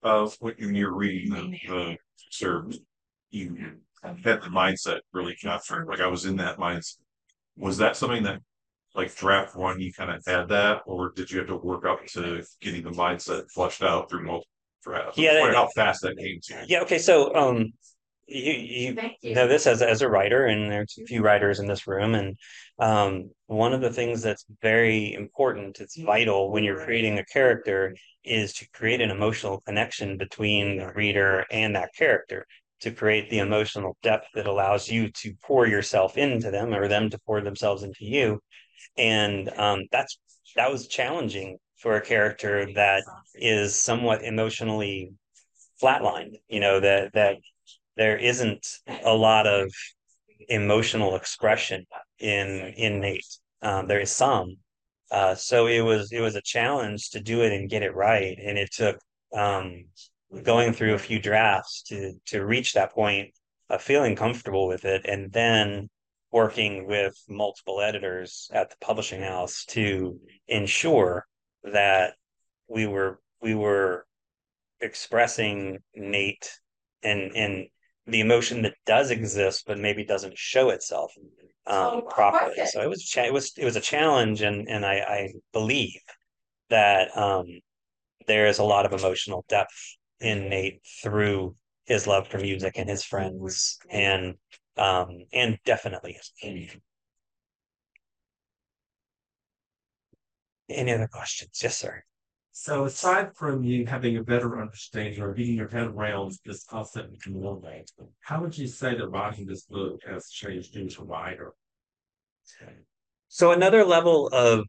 Uh, 0.03 0.29
when 0.39 0.75
you're 0.75 0.93
reading 0.93 1.31
the, 1.33 1.57
the 1.67 1.97
excerpt, 2.27 2.77
you 3.29 3.57
had 4.03 4.41
the 4.41 4.47
mindset 4.47 4.99
really 5.11 5.35
captured. 5.35 5.87
Like 5.87 5.99
I 5.99 6.07
was 6.07 6.25
in 6.25 6.37
that 6.37 6.57
mindset. 6.57 6.97
Was 7.57 7.77
that 7.77 7.95
something 7.95 8.23
that, 8.23 8.41
like 8.95 9.15
draft 9.15 9.55
one, 9.55 9.79
you 9.79 9.91
kind 9.91 10.11
of 10.11 10.23
had 10.25 10.49
that, 10.49 10.81
or 10.85 11.11
did 11.15 11.31
you 11.31 11.39
have 11.39 11.47
to 11.47 11.55
work 11.57 11.85
up 11.85 12.05
to 12.07 12.43
getting 12.61 12.83
the 12.83 12.91
mindset 12.91 13.49
flushed 13.51 13.81
out 13.83 14.09
through 14.09 14.23
multiple 14.23 14.47
drafts? 14.83 15.17
Yeah, 15.17 15.33
that- 15.33 15.55
how 15.55 15.67
fast 15.75 16.01
that 16.03 16.17
came 16.17 16.39
to 16.43 16.53
you. 16.53 16.65
Yeah. 16.67 16.81
Okay. 16.81 16.99
So 16.99 17.33
um, 17.35 17.73
you 18.27 18.53
you 18.53 19.11
you. 19.21 19.35
know 19.35 19.47
this 19.47 19.67
as 19.67 19.81
as 19.81 20.01
a 20.01 20.09
writer, 20.09 20.45
and 20.45 20.71
there's 20.71 20.97
a 21.01 21.05
few 21.05 21.21
writers 21.21 21.59
in 21.59 21.67
this 21.67 21.87
room, 21.87 22.15
and 22.15 22.37
um, 22.79 23.31
one 23.47 23.73
of 23.73 23.81
the 23.81 23.91
things 23.91 24.21
that's 24.21 24.45
very 24.61 25.13
important, 25.13 25.79
it's 25.79 25.97
vital 25.99 26.51
when 26.51 26.63
you're 26.63 26.83
creating 26.83 27.19
a 27.19 27.25
character, 27.25 27.95
is 28.23 28.53
to 28.53 28.69
create 28.71 29.01
an 29.01 29.11
emotional 29.11 29.61
connection 29.61 30.17
between 30.17 30.77
the 30.77 30.91
reader 30.93 31.45
and 31.51 31.75
that 31.75 31.89
character. 31.97 32.45
To 32.81 32.91
create 32.91 33.29
the 33.29 33.39
emotional 33.39 33.95
depth 34.03 34.27
that 34.35 34.45
allows 34.45 34.89
you 34.89 35.09
to 35.09 35.33
pour 35.41 35.65
yourself 35.67 36.17
into 36.17 36.51
them, 36.51 36.73
or 36.73 36.89
them 36.89 37.09
to 37.11 37.19
pour 37.25 37.39
themselves 37.39 37.81
into 37.83 38.03
you, 38.05 38.41
and 38.97 39.49
um, 39.57 39.83
that's 39.91 40.17
that 40.55 40.71
was 40.71 40.87
challenging 40.87 41.57
for 41.77 41.95
a 41.95 42.01
character 42.01 42.67
that 42.73 43.03
is 43.35 43.75
somewhat 43.75 44.23
emotionally 44.23 45.11
flatlined. 45.81 46.35
You 46.47 46.59
know 46.59 46.79
that 46.79 47.13
that 47.13 47.37
there 47.97 48.17
isn't 48.17 48.65
a 49.03 49.13
lot 49.13 49.47
of 49.47 49.71
emotional 50.49 51.15
expression 51.15 51.85
in 52.19 52.73
in 52.77 52.99
Nate. 52.99 53.37
Um, 53.61 53.87
there 53.87 54.01
is 54.01 54.11
some, 54.11 54.57
uh, 55.11 55.35
so 55.35 55.67
it 55.67 55.81
was 55.81 56.11
it 56.11 56.21
was 56.21 56.35
a 56.35 56.41
challenge 56.41 57.11
to 57.11 57.21
do 57.21 57.41
it 57.41 57.53
and 57.53 57.69
get 57.69 57.83
it 57.83 57.95
right, 57.95 58.37
and 58.43 58.57
it 58.57 58.71
took 58.71 58.97
um, 59.33 59.85
going 60.43 60.73
through 60.73 60.93
a 60.95 60.99
few 60.99 61.19
drafts 61.19 61.83
to 61.83 62.13
to 62.27 62.45
reach 62.45 62.73
that 62.73 62.91
point 62.91 63.29
of 63.69 63.81
feeling 63.81 64.15
comfortable 64.15 64.67
with 64.67 64.85
it, 64.85 65.05
and 65.05 65.31
then 65.31 65.89
working 66.33 66.87
with 66.87 67.15
multiple 67.29 67.79
editors 67.79 68.49
at 68.51 68.69
the 68.71 68.75
publishing 68.81 69.21
house 69.21 69.65
to 69.65 70.19
ensure 70.47 71.25
that 71.63 72.15
we 72.67 72.87
were 72.87 73.19
we 73.41 73.53
were 73.53 74.05
expressing 74.81 75.77
Nate 75.95 76.51
and 77.03 77.31
and 77.35 77.67
the 78.07 78.19
emotion 78.19 78.63
that 78.63 78.73
does 78.85 79.11
exist 79.11 79.63
but 79.67 79.77
maybe 79.77 80.03
doesn't 80.03 80.37
show 80.37 80.69
itself 80.71 81.13
um, 81.67 81.75
Oh, 81.77 82.01
properly. 82.09 82.51
perfect. 82.55 82.69
So 82.69 82.81
it 82.81 82.89
was 82.89 83.03
a 83.03 83.05
cha- 83.05 83.23
it 83.27 83.33
was 83.33 83.53
it 83.57 83.63
was 83.63 83.75
a 83.77 83.81
challenge, 83.81 84.41
and 84.41 84.67
and 84.67 84.85
I, 84.85 84.95
I 84.99 85.33
believe 85.53 86.01
that 86.69 87.15
um, 87.15 87.45
there 88.27 88.47
is 88.47 88.59
a 88.59 88.63
lot 88.65 88.85
of 88.85 88.91
emotional 88.99 89.45
depth 89.47 89.95
in 90.19 90.49
Nate 90.49 90.81
through 91.03 91.55
his 91.85 92.05
love 92.07 92.27
for 92.27 92.39
music 92.39 92.73
and 92.77 92.89
his 92.89 93.03
friends, 93.05 93.77
and 93.89 94.35
um, 94.77 95.25
and 95.31 95.57
definitely 95.65 96.17
family. 96.41 96.71
Any 100.69 100.93
other 100.93 101.07
questions? 101.07 101.59
Yes, 101.61 101.77
sir. 101.77 102.03
So 102.51 102.85
aside 102.85 103.35
from 103.35 103.63
you 103.63 103.85
having 103.87 104.17
a 104.17 104.23
better 104.23 104.61
understanding 104.61 105.19
or 105.21 105.33
getting 105.33 105.55
your 105.55 105.67
head 105.67 105.87
around 105.87 106.37
this 106.45 106.63
concept 106.63 107.25
in 107.25 107.33
more 107.33 107.55
way, 107.55 107.83
how 108.21 108.41
would 108.41 108.55
you 108.57 108.67
say 108.67 108.95
that 108.95 109.07
writing 109.07 109.47
this 109.47 109.63
book 109.63 109.99
has 110.07 110.29
changed 110.29 110.75
you 110.75 110.85
as 110.85 110.97
a 110.99 111.03
writer? 111.03 111.53
So 113.27 113.51
another 113.51 113.83
level 113.83 114.27
of 114.27 114.65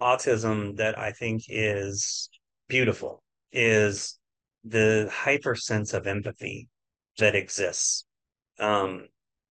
autism 0.00 0.76
that 0.76 0.98
I 0.98 1.12
think 1.12 1.42
is 1.48 2.30
beautiful 2.68 3.22
is 3.52 4.18
the 4.64 5.08
hyper 5.12 5.54
sense 5.54 5.92
of 5.92 6.06
empathy 6.06 6.68
that 7.18 7.34
exists. 7.34 8.06
Um, 8.58 9.08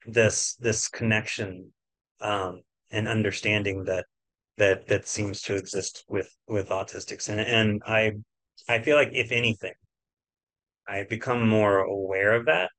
this 0.08 0.56
this 0.56 0.88
connection 0.88 1.72
um, 2.22 2.62
and 2.92 3.08
understanding 3.08 3.84
that 3.86 4.06
that 4.58 4.88
that 4.88 5.08
seems 5.08 5.42
to 5.44 5.56
exist 5.56 6.06
with 6.08 6.30
with 6.48 6.70
autistics, 6.70 7.30
and 7.30 7.40
and 7.40 7.82
I 7.86 8.14
I 8.68 8.80
feel 8.80 8.96
like 8.96 9.10
if 9.12 9.32
anything, 9.32 9.74
I've 10.88 11.10
become 11.10 11.48
more 11.48 11.80
aware 11.80 12.34
of 12.34 12.46
that, 12.46 12.70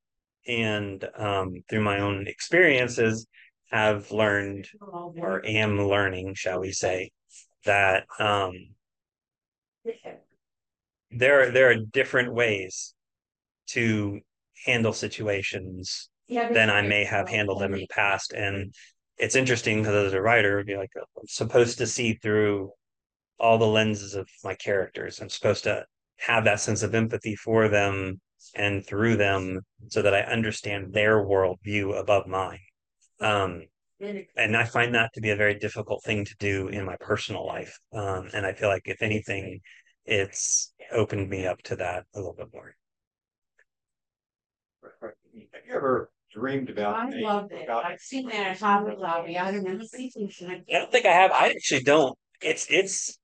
and 0.46 1.04
um, 1.16 1.62
through 1.68 1.82
my 1.82 2.00
own 2.00 2.26
experiences, 2.26 3.26
have 3.70 4.10
learned 4.10 4.68
or 4.80 5.44
am 5.44 5.88
learning, 5.88 6.34
shall 6.34 6.60
we 6.60 6.72
say, 6.72 7.10
that 7.64 8.06
um, 8.18 8.52
there 11.10 11.42
are 11.42 11.50
there 11.50 11.70
are 11.70 11.76
different 11.76 12.32
ways 12.32 12.94
to 13.68 14.20
handle 14.64 14.92
situations 14.92 16.08
than 16.28 16.70
I 16.70 16.82
may 16.82 17.04
have 17.04 17.28
handled 17.28 17.60
them 17.60 17.74
in 17.74 17.80
the 17.80 17.86
past. 17.88 18.32
And 18.32 18.74
it's 19.18 19.36
interesting 19.36 19.82
because 19.82 20.06
as 20.08 20.12
a 20.12 20.20
writer, 20.20 20.62
be 20.64 20.76
like 20.76 20.90
I'm 20.96 21.26
supposed 21.26 21.78
to 21.78 21.86
see 21.86 22.14
through 22.14 22.72
all 23.38 23.58
the 23.58 23.66
lenses 23.66 24.14
of 24.14 24.28
my 24.44 24.54
characters. 24.54 25.20
I'm 25.20 25.28
supposed 25.28 25.64
to 25.64 25.84
have 26.18 26.44
that 26.44 26.60
sense 26.60 26.82
of 26.82 26.94
empathy 26.94 27.36
for 27.36 27.68
them 27.68 28.20
and 28.54 28.86
through 28.86 29.16
them 29.16 29.60
so 29.88 30.02
that 30.02 30.14
I 30.14 30.20
understand 30.20 30.92
their 30.92 31.24
worldview 31.24 31.98
above 31.98 32.26
mine. 32.26 32.60
Um, 33.20 33.62
and 34.00 34.56
I 34.56 34.64
find 34.64 34.94
that 34.94 35.12
to 35.14 35.20
be 35.20 35.30
a 35.30 35.36
very 35.36 35.58
difficult 35.58 36.02
thing 36.04 36.24
to 36.24 36.34
do 36.38 36.68
in 36.68 36.84
my 36.84 36.96
personal 37.00 37.46
life. 37.46 37.78
Um, 37.92 38.28
and 38.34 38.44
I 38.44 38.52
feel 38.52 38.68
like 38.68 38.82
if 38.86 39.02
anything, 39.02 39.60
it's 40.04 40.72
opened 40.92 41.28
me 41.28 41.46
up 41.46 41.62
to 41.62 41.76
that 41.76 42.04
a 42.14 42.18
little 42.18 42.34
bit 42.34 42.48
more. 42.52 42.74
Have 45.02 45.62
you 45.66 45.74
ever 45.74 46.10
dreamed 46.36 46.70
about. 46.70 46.96
I 46.96 47.10
me, 47.10 47.24
love 47.24 47.50
it. 47.50 47.64
about- 47.64 47.84
I've 47.84 48.00
seen 48.00 48.28
that 48.28 48.46
at 48.46 48.58
Hobby 48.58 48.94
Lobby. 48.96 49.38
I 49.38 49.52
don't 49.52 49.64
know. 49.64 49.86
I 50.68 50.78
don't 50.78 50.92
think 50.92 51.06
I 51.06 51.12
have. 51.12 51.32
I 51.32 51.48
actually 51.48 51.82
don't. 51.82 52.16
It's 52.42 52.66
it's 52.70 53.18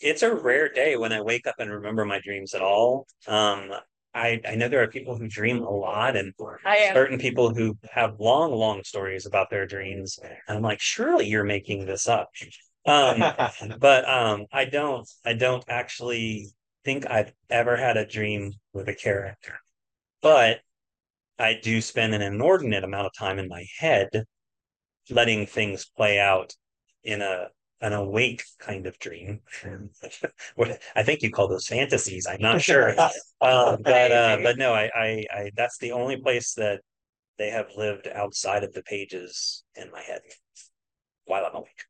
it's 0.00 0.22
a 0.22 0.34
rare 0.34 0.68
day 0.68 0.96
when 0.96 1.12
I 1.12 1.20
wake 1.22 1.46
up 1.46 1.56
and 1.58 1.70
remember 1.70 2.04
my 2.04 2.20
dreams 2.20 2.54
at 2.54 2.62
all. 2.62 3.06
Um, 3.26 3.72
I 4.14 4.40
I 4.46 4.54
know 4.54 4.68
there 4.68 4.82
are 4.82 4.88
people 4.88 5.16
who 5.16 5.28
dream 5.28 5.62
a 5.62 5.70
lot, 5.70 6.16
and 6.16 6.34
I 6.64 6.90
certain 6.92 7.18
people 7.18 7.54
who 7.54 7.78
have 7.90 8.20
long, 8.20 8.52
long 8.52 8.82
stories 8.84 9.26
about 9.26 9.50
their 9.50 9.66
dreams. 9.66 10.18
And 10.22 10.56
I'm 10.58 10.62
like, 10.62 10.80
surely 10.80 11.26
you're 11.26 11.44
making 11.44 11.86
this 11.86 12.08
up. 12.08 12.28
Um, 12.86 13.22
but 13.78 14.08
um, 14.08 14.46
I 14.52 14.66
don't. 14.66 15.08
I 15.24 15.32
don't 15.32 15.64
actually 15.68 16.48
think 16.84 17.06
I've 17.10 17.32
ever 17.50 17.76
had 17.76 17.96
a 17.96 18.06
dream 18.06 18.52
with 18.72 18.88
a 18.88 18.94
character, 18.94 19.58
but 20.22 20.60
I 21.38 21.58
do 21.62 21.80
spend 21.80 22.14
an 22.14 22.22
inordinate 22.22 22.84
amount 22.84 23.06
of 23.06 23.12
time 23.14 23.38
in 23.38 23.48
my 23.48 23.66
head, 23.78 24.24
letting 25.10 25.46
things 25.46 25.84
play 25.96 26.18
out 26.18 26.54
in 27.04 27.22
a 27.22 27.48
an 27.82 27.92
awake 27.92 28.42
kind 28.58 28.86
of 28.86 28.98
dream. 28.98 29.40
what 30.56 30.80
I 30.94 31.02
think 31.02 31.22
you 31.22 31.30
call 31.30 31.48
those 31.48 31.66
fantasies. 31.66 32.26
I'm 32.26 32.40
not 32.40 32.62
sure. 32.62 32.94
Um, 33.38 33.82
but 33.82 34.12
uh, 34.12 34.38
but 34.42 34.56
no, 34.56 34.72
I, 34.72 34.90
I 34.94 35.24
I 35.30 35.50
that's 35.54 35.76
the 35.76 35.92
only 35.92 36.16
place 36.16 36.54
that 36.54 36.80
they 37.36 37.50
have 37.50 37.66
lived 37.76 38.08
outside 38.08 38.64
of 38.64 38.72
the 38.72 38.82
pages 38.82 39.62
in 39.74 39.90
my 39.90 40.00
head 40.00 40.22
while 41.26 41.44
I'm 41.44 41.54
awake. 41.54 41.84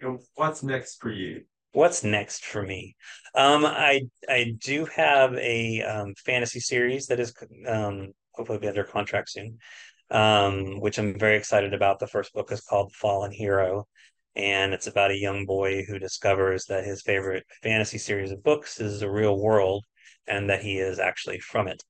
And 0.00 0.20
what's 0.34 0.62
next 0.62 1.00
for 1.00 1.10
you? 1.10 1.44
What's 1.72 2.02
next 2.02 2.46
for 2.46 2.62
me? 2.62 2.96
Um, 3.34 3.66
I 3.66 4.08
I 4.28 4.54
do 4.58 4.86
have 4.86 5.34
a 5.34 5.82
um, 5.82 6.14
fantasy 6.24 6.60
series 6.60 7.06
that 7.08 7.20
is 7.20 7.34
um, 7.68 8.12
hopefully 8.36 8.58
be 8.58 8.68
under 8.68 8.84
contract 8.84 9.30
soon, 9.30 9.58
um, 10.10 10.80
which 10.80 10.98
I'm 10.98 11.18
very 11.18 11.36
excited 11.36 11.74
about. 11.74 11.98
The 11.98 12.06
first 12.06 12.32
book 12.32 12.52
is 12.52 12.60
called 12.60 12.92
Fallen 12.94 13.32
Hero, 13.32 13.86
and 14.34 14.74
it's 14.74 14.86
about 14.86 15.10
a 15.10 15.18
young 15.18 15.46
boy 15.46 15.84
who 15.84 15.98
discovers 15.98 16.66
that 16.66 16.84
his 16.84 17.02
favorite 17.02 17.44
fantasy 17.62 17.98
series 17.98 18.30
of 18.30 18.42
books 18.42 18.80
is 18.80 19.00
the 19.00 19.10
real 19.10 19.38
world, 19.38 19.84
and 20.26 20.50
that 20.50 20.62
he 20.62 20.78
is 20.78 20.98
actually 20.98 21.40
from 21.40 21.68
it, 21.68 21.82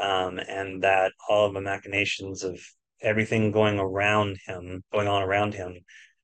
um, 0.00 0.38
and 0.38 0.82
that 0.82 1.12
all 1.28 1.46
of 1.46 1.54
the 1.54 1.60
machinations 1.60 2.42
of 2.42 2.58
everything 3.02 3.52
going 3.52 3.78
around 3.78 4.38
him, 4.46 4.82
going 4.92 5.08
on 5.08 5.22
around 5.22 5.54
him, 5.54 5.74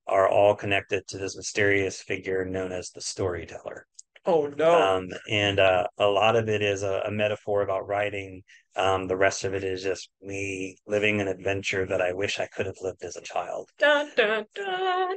are 0.07 0.29
all 0.29 0.57
connected 0.57 1.07
to 1.07 1.19
this 1.19 1.37
mysterious 1.37 2.01
figure 2.01 2.45
known 2.45 2.73
as 2.73 2.91
the 2.91 3.01
storyteller. 3.01 3.87
Oh 4.27 4.47
no. 4.47 4.97
Um, 4.97 5.09
and 5.31 5.59
uh, 5.59 5.87
a 5.99 6.07
lot 6.07 6.37
of 6.37 6.49
it 6.49 6.62
is 6.62 6.83
a, 6.83 7.03
a 7.07 7.11
metaphor 7.11 7.62
about 7.62 7.87
writing. 7.87 8.43
Um, 8.77 9.09
the 9.09 9.16
rest 9.16 9.45
of 9.45 9.55
it 9.55 9.64
is 9.64 9.83
just 9.83 10.11
me 10.23 10.77
living 10.87 11.21
an 11.21 11.29
adventure 11.29 11.87
that 11.87 12.01
I 12.01 12.12
wish 12.12 12.39
I 12.39 12.47
could 12.47 12.66
have 12.66 12.77
lived 12.81 13.03
as 13.03 13.16
a 13.16 13.23
child. 13.23 13.71
dun, 13.79 14.11
dun, 14.16 14.45
dun. 14.55 15.16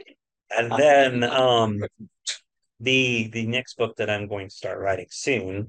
And 0.55 0.71
then 0.71 1.23
um, 1.23 1.83
the 2.79 3.29
the 3.31 3.45
next 3.47 3.77
book 3.77 3.95
that 3.97 4.09
I'm 4.09 4.27
going 4.27 4.49
to 4.49 4.55
start 4.55 4.79
writing 4.79 5.07
soon, 5.09 5.67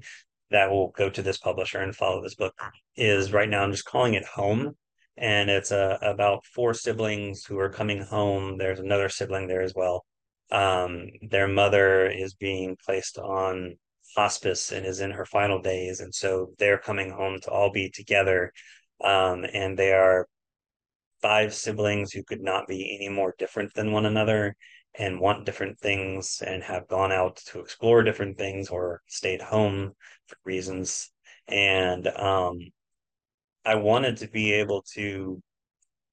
that 0.51 0.69
will 0.69 0.89
go 0.89 1.09
to 1.09 1.21
this 1.21 1.37
publisher 1.37 1.79
and 1.79 1.95
follow 1.95 2.21
this 2.21 2.35
book, 2.35 2.53
is 2.95 3.33
right 3.33 3.49
now 3.49 3.63
I'm 3.63 3.71
just 3.71 3.85
calling 3.85 4.13
it 4.13 4.25
Home, 4.25 4.75
and 5.17 5.49
it's 5.49 5.71
uh, 5.71 5.97
about 6.01 6.45
four 6.45 6.73
siblings 6.73 7.45
who 7.45 7.57
are 7.59 7.69
coming 7.69 8.01
home. 8.01 8.57
There's 8.57 8.79
another 8.79 9.09
sibling 9.09 9.47
there 9.47 9.61
as 9.61 9.73
well. 9.75 10.05
Um, 10.51 11.09
their 11.21 11.47
mother 11.47 12.09
is 12.09 12.33
being 12.35 12.77
placed 12.85 13.17
on 13.17 13.75
hospice 14.15 14.71
and 14.71 14.85
is 14.85 15.01
in 15.01 15.11
her 15.11 15.25
final 15.25 15.61
days, 15.61 15.99
and 15.99 16.13
so 16.13 16.53
they're 16.59 16.77
coming 16.77 17.11
home 17.11 17.39
to 17.41 17.51
all 17.51 17.71
be 17.71 17.89
together. 17.89 18.51
Um, 19.03 19.45
and 19.53 19.77
they 19.77 19.93
are 19.93 20.27
five 21.21 21.53
siblings 21.53 22.11
who 22.11 22.23
could 22.23 22.41
not 22.41 22.67
be 22.67 22.95
any 22.95 23.09
more 23.09 23.35
different 23.37 23.73
than 23.73 23.91
one 23.91 24.05
another 24.05 24.55
and 24.97 25.19
want 25.19 25.45
different 25.45 25.79
things 25.79 26.41
and 26.45 26.63
have 26.63 26.87
gone 26.87 27.11
out 27.11 27.37
to 27.47 27.59
explore 27.59 28.03
different 28.03 28.37
things 28.37 28.69
or 28.69 29.01
stayed 29.07 29.41
home 29.41 29.91
for 30.27 30.37
reasons. 30.45 31.11
And 31.47 32.07
um, 32.07 32.59
I 33.65 33.75
wanted 33.75 34.17
to 34.17 34.27
be 34.27 34.53
able 34.53 34.83
to 34.93 35.41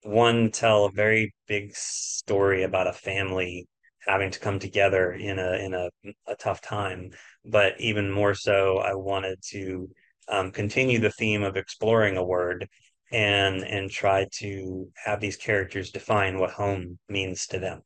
one 0.01 0.51
tell 0.51 0.85
a 0.85 0.91
very 0.91 1.33
big 1.47 1.75
story 1.75 2.63
about 2.63 2.87
a 2.87 2.93
family 2.93 3.67
having 4.07 4.31
to 4.31 4.39
come 4.39 4.59
together 4.59 5.13
in 5.13 5.39
a 5.39 5.53
in 5.53 5.73
a, 5.73 5.89
a 6.27 6.35
tough 6.35 6.61
time. 6.61 7.11
But 7.45 7.79
even 7.79 8.11
more 8.11 8.33
so 8.33 8.77
i 8.77 8.93
wanted 8.93 9.39
to 9.51 9.89
um, 10.29 10.51
continue 10.51 10.99
the 10.99 11.11
theme 11.11 11.43
of 11.43 11.57
exploring 11.57 12.17
a 12.17 12.23
word 12.23 12.67
and 13.11 13.63
and 13.63 13.89
try 13.91 14.25
to 14.39 14.89
have 15.05 15.19
these 15.19 15.37
characters 15.37 15.91
define 15.91 16.39
what 16.39 16.51
home 16.51 16.97
means 17.09 17.47
to 17.47 17.59
them. 17.59 17.81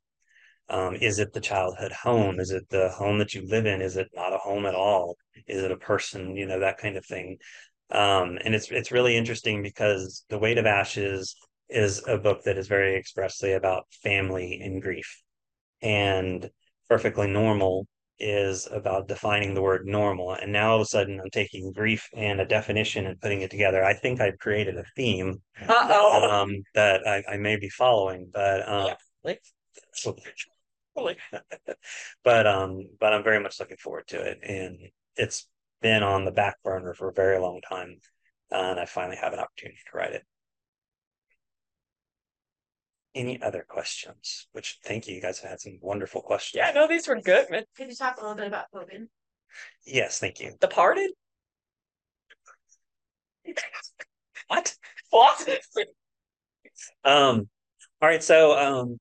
Um, 0.69 0.95
is 0.95 1.19
it 1.19 1.33
the 1.33 1.41
childhood 1.41 1.91
home? 1.91 2.39
Is 2.39 2.51
it 2.51 2.67
the 2.69 2.89
home 2.89 3.19
that 3.19 3.33
you 3.33 3.47
live 3.47 3.65
in? 3.65 3.81
Is 3.81 3.97
it 3.97 4.09
not 4.13 4.33
a 4.33 4.37
home 4.37 4.65
at 4.65 4.75
all? 4.75 5.15
Is 5.47 5.63
it 5.63 5.71
a 5.71 5.77
person? 5.77 6.35
You 6.35 6.45
know 6.47 6.59
that 6.59 6.77
kind 6.77 6.97
of 6.97 7.05
thing. 7.05 7.37
Um, 7.91 8.37
and 8.43 8.53
it's 8.55 8.69
it's 8.71 8.91
really 8.91 9.15
interesting 9.17 9.63
because 9.63 10.25
the 10.29 10.39
weight 10.39 10.57
of 10.57 10.65
ashes 10.65 11.35
is 11.69 12.03
a 12.07 12.17
book 12.17 12.43
that 12.43 12.57
is 12.57 12.67
very 12.67 12.95
expressly 12.97 13.53
about 13.53 13.85
family 14.03 14.59
and 14.63 14.81
grief 14.81 15.21
and 15.81 16.49
perfectly 16.89 17.27
normal 17.27 17.87
is 18.19 18.67
about 18.71 19.07
defining 19.07 19.53
the 19.53 19.61
word 19.61 19.85
normal. 19.85 20.33
And 20.33 20.51
now 20.51 20.71
all 20.71 20.75
of 20.77 20.81
a 20.81 20.85
sudden 20.85 21.19
i'm 21.19 21.29
taking 21.29 21.71
grief 21.71 22.09
and 22.15 22.41
a 22.41 22.45
definition 22.45 23.05
and 23.05 23.19
putting 23.21 23.41
it 23.41 23.51
together. 23.51 23.83
I 23.83 23.93
think 23.93 24.19
i've 24.21 24.39
created 24.39 24.77
a 24.77 24.83
theme 24.95 25.41
um, 25.69 26.63
that 26.73 27.07
I, 27.07 27.23
I 27.33 27.37
may 27.37 27.57
be 27.57 27.69
following 27.69 28.29
but 28.33 28.67
um, 28.67 28.95
like 29.23 29.41
but 32.23 32.47
um 32.47 32.87
but 32.99 33.13
i'm 33.13 33.23
very 33.23 33.39
much 33.39 33.59
looking 33.59 33.77
forward 33.77 34.07
to 34.07 34.21
it. 34.21 34.39
And 34.41 34.79
it's 35.15 35.47
been 35.81 36.01
on 36.01 36.25
the 36.25 36.31
back 36.31 36.55
burner 36.63 36.93
for 36.95 37.09
a 37.09 37.13
very 37.13 37.37
long 37.37 37.61
time 37.67 37.99
and 38.49 38.79
i 38.79 38.85
finally 38.85 39.17
have 39.17 39.33
an 39.33 39.39
opportunity 39.39 39.77
to 39.91 39.97
write 39.97 40.13
it 40.13 40.23
any 43.17 43.41
other 43.41 43.65
questions 43.67 44.47
which 44.51 44.79
thank 44.83 45.07
you 45.07 45.15
you 45.15 45.21
guys 45.21 45.39
have 45.39 45.49
had 45.51 45.59
some 45.59 45.77
wonderful 45.81 46.21
questions 46.21 46.59
Yeah, 46.63 46.71
no, 46.71 46.87
these 46.87 47.07
were 47.07 47.19
good, 47.19 47.49
man. 47.49 47.63
Could 47.75 47.89
you 47.89 47.95
talk 47.95 48.17
a 48.17 48.21
little 48.21 48.35
bit 48.35 48.47
about 48.47 48.65
Hogan? 48.73 49.09
yes 49.85 50.19
thank 50.19 50.39
you 50.39 50.51
The 50.61 50.67
Departed? 50.67 51.11
What? 54.47 54.75
What? 55.09 55.47
um 57.03 57.49
all 58.01 58.09
right 58.09 58.23
so 58.23 58.57
um 58.57 58.97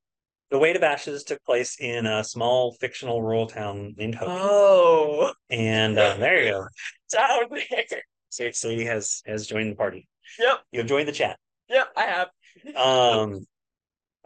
the 0.51 0.59
weight 0.59 0.77
of 0.77 0.83
ashes 0.85 1.25
took 1.25 1.43
place 1.45 1.77
in 1.81 2.07
a 2.07 2.23
small 2.23 2.73
fictional 2.81 3.21
rural 3.21 3.49
town 3.49 3.95
named 3.97 4.15
Hope. 4.15 4.29
Oh, 4.31 5.33
and 5.51 5.99
um, 5.99 6.21
there 6.21 6.41
you 6.45 6.51
go 6.53 6.67
down 7.13 7.41
there. 7.51 8.03
so 8.29 8.51
sadie 8.53 8.85
has 8.85 9.23
has 9.27 9.47
joined 9.47 9.73
the 9.73 9.77
party 9.77 10.09
Yep, 10.39 10.59
you've 10.73 10.87
joined 10.87 11.09
the 11.09 11.13
chat 11.13 11.39
yep, 11.69 11.89
I 11.97 12.03
have. 12.03 12.29
Um, 12.77 13.47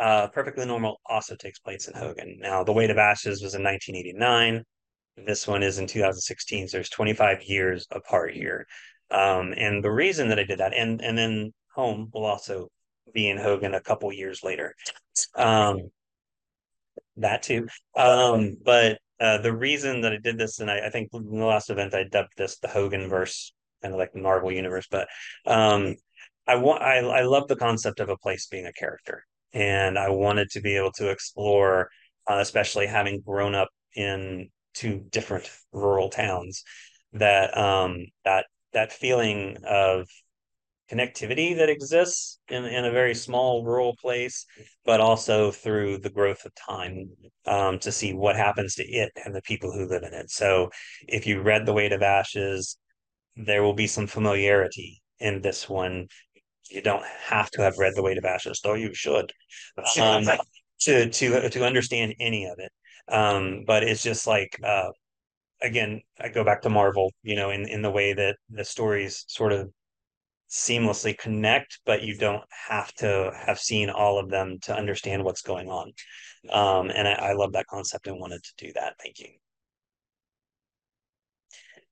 uh, 0.00 0.28
Perfectly 0.28 0.64
Normal 0.64 1.00
also 1.06 1.36
takes 1.36 1.58
place 1.58 1.86
in 1.86 1.94
Hogan. 1.94 2.38
Now, 2.40 2.64
The 2.64 2.72
Weight 2.72 2.90
of 2.90 2.96
Ashes 2.98 3.42
was 3.42 3.54
in 3.54 3.62
1989. 3.62 4.64
This 5.26 5.46
one 5.46 5.62
is 5.62 5.78
in 5.78 5.86
2016. 5.86 6.68
So 6.68 6.76
there's 6.76 6.88
25 6.88 7.42
years 7.42 7.86
apart 7.90 8.32
here. 8.32 8.66
Um, 9.10 9.52
and 9.56 9.84
the 9.84 9.90
reason 9.90 10.28
that 10.28 10.38
I 10.38 10.44
did 10.44 10.60
that, 10.60 10.72
and 10.72 11.02
and 11.02 11.18
then 11.18 11.52
Home 11.74 12.10
will 12.14 12.24
also 12.24 12.68
be 13.12 13.28
in 13.28 13.36
Hogan 13.36 13.74
a 13.74 13.80
couple 13.80 14.12
years 14.12 14.42
later. 14.42 14.74
Um, 15.34 15.90
that 17.16 17.42
too. 17.42 17.68
Um, 17.96 18.56
but 18.64 18.98
uh, 19.20 19.38
the 19.38 19.54
reason 19.54 20.00
that 20.02 20.12
I 20.12 20.18
did 20.18 20.38
this, 20.38 20.60
and 20.60 20.70
I, 20.70 20.86
I 20.86 20.90
think 20.90 21.10
in 21.12 21.38
the 21.38 21.44
last 21.44 21.68
event 21.68 21.92
I 21.92 22.04
dubbed 22.04 22.32
this 22.36 22.58
the 22.58 22.68
Hogan 22.68 23.08
verse, 23.08 23.52
kind 23.82 23.92
of 23.92 23.98
like 23.98 24.12
the 24.12 24.20
Marvel 24.20 24.50
universe, 24.50 24.86
but 24.90 25.08
um, 25.46 25.96
I 26.46 26.54
want 26.54 26.82
I 26.82 26.98
I 26.98 27.22
love 27.22 27.48
the 27.48 27.56
concept 27.56 28.00
of 28.00 28.08
a 28.08 28.16
place 28.16 28.46
being 28.46 28.66
a 28.66 28.72
character, 28.72 29.24
and 29.52 29.98
I 29.98 30.10
wanted 30.10 30.50
to 30.50 30.60
be 30.60 30.76
able 30.76 30.92
to 30.92 31.10
explore, 31.10 31.90
uh, 32.28 32.38
especially 32.38 32.86
having 32.86 33.20
grown 33.20 33.54
up 33.54 33.68
in 33.94 34.50
two 34.74 35.04
different 35.10 35.50
rural 35.72 36.08
towns, 36.10 36.62
that 37.12 37.56
um 37.56 38.06
that 38.24 38.46
that 38.72 38.92
feeling 38.92 39.56
of 39.66 40.06
connectivity 40.90 41.56
that 41.56 41.68
exists 41.70 42.38
in 42.48 42.64
in 42.64 42.84
a 42.84 42.90
very 42.90 43.14
small 43.14 43.64
rural 43.64 43.94
place, 44.00 44.44
but 44.84 45.00
also 45.00 45.50
through 45.50 45.98
the 45.98 46.10
growth 46.10 46.44
of 46.44 46.52
time 46.54 47.08
um, 47.46 47.78
to 47.78 47.92
see 47.92 48.12
what 48.12 48.36
happens 48.36 48.74
to 48.74 48.84
it 48.84 49.12
and 49.24 49.34
the 49.34 49.42
people 49.42 49.72
who 49.72 49.86
live 49.86 50.02
in 50.02 50.12
it. 50.14 50.30
So, 50.30 50.70
if 51.08 51.26
you 51.26 51.42
read 51.42 51.66
The 51.66 51.72
Weight 51.72 51.92
of 51.92 52.02
Ashes, 52.02 52.76
there 53.36 53.62
will 53.62 53.74
be 53.74 53.86
some 53.86 54.06
familiarity 54.06 55.00
in 55.20 55.42
this 55.42 55.68
one 55.68 56.08
you 56.70 56.82
don't 56.82 57.04
have 57.04 57.50
to 57.52 57.62
have 57.62 57.78
read 57.78 57.94
The 57.94 58.02
Weight 58.02 58.18
of 58.18 58.24
Ashes, 58.24 58.60
though 58.62 58.74
you 58.74 58.94
should, 58.94 59.32
um, 60.00 60.24
to 60.80 61.08
to 61.08 61.50
to 61.50 61.64
understand 61.64 62.14
any 62.20 62.46
of 62.46 62.58
it. 62.58 62.72
Um, 63.12 63.64
but 63.66 63.82
it's 63.82 64.02
just 64.02 64.26
like 64.26 64.58
uh, 64.64 64.90
again, 65.62 66.00
I 66.20 66.28
go 66.28 66.44
back 66.44 66.62
to 66.62 66.70
Marvel, 66.70 67.12
you 67.22 67.36
know, 67.36 67.50
in 67.50 67.68
in 67.68 67.82
the 67.82 67.90
way 67.90 68.12
that 68.12 68.36
the 68.48 68.64
stories 68.64 69.24
sort 69.28 69.52
of 69.52 69.70
seamlessly 70.50 71.16
connect, 71.16 71.80
but 71.86 72.02
you 72.02 72.16
don't 72.16 72.42
have 72.68 72.92
to 72.94 73.30
have 73.46 73.58
seen 73.58 73.88
all 73.88 74.18
of 74.18 74.30
them 74.30 74.58
to 74.62 74.74
understand 74.74 75.24
what's 75.24 75.42
going 75.42 75.68
on. 75.68 75.92
Um, 76.50 76.90
and 76.90 77.06
I, 77.06 77.12
I 77.12 77.32
love 77.34 77.52
that 77.52 77.66
concept 77.66 78.08
and 78.08 78.18
wanted 78.18 78.42
to 78.42 78.66
do 78.66 78.72
that. 78.74 78.94
Thank 79.00 79.20
you. 79.20 79.28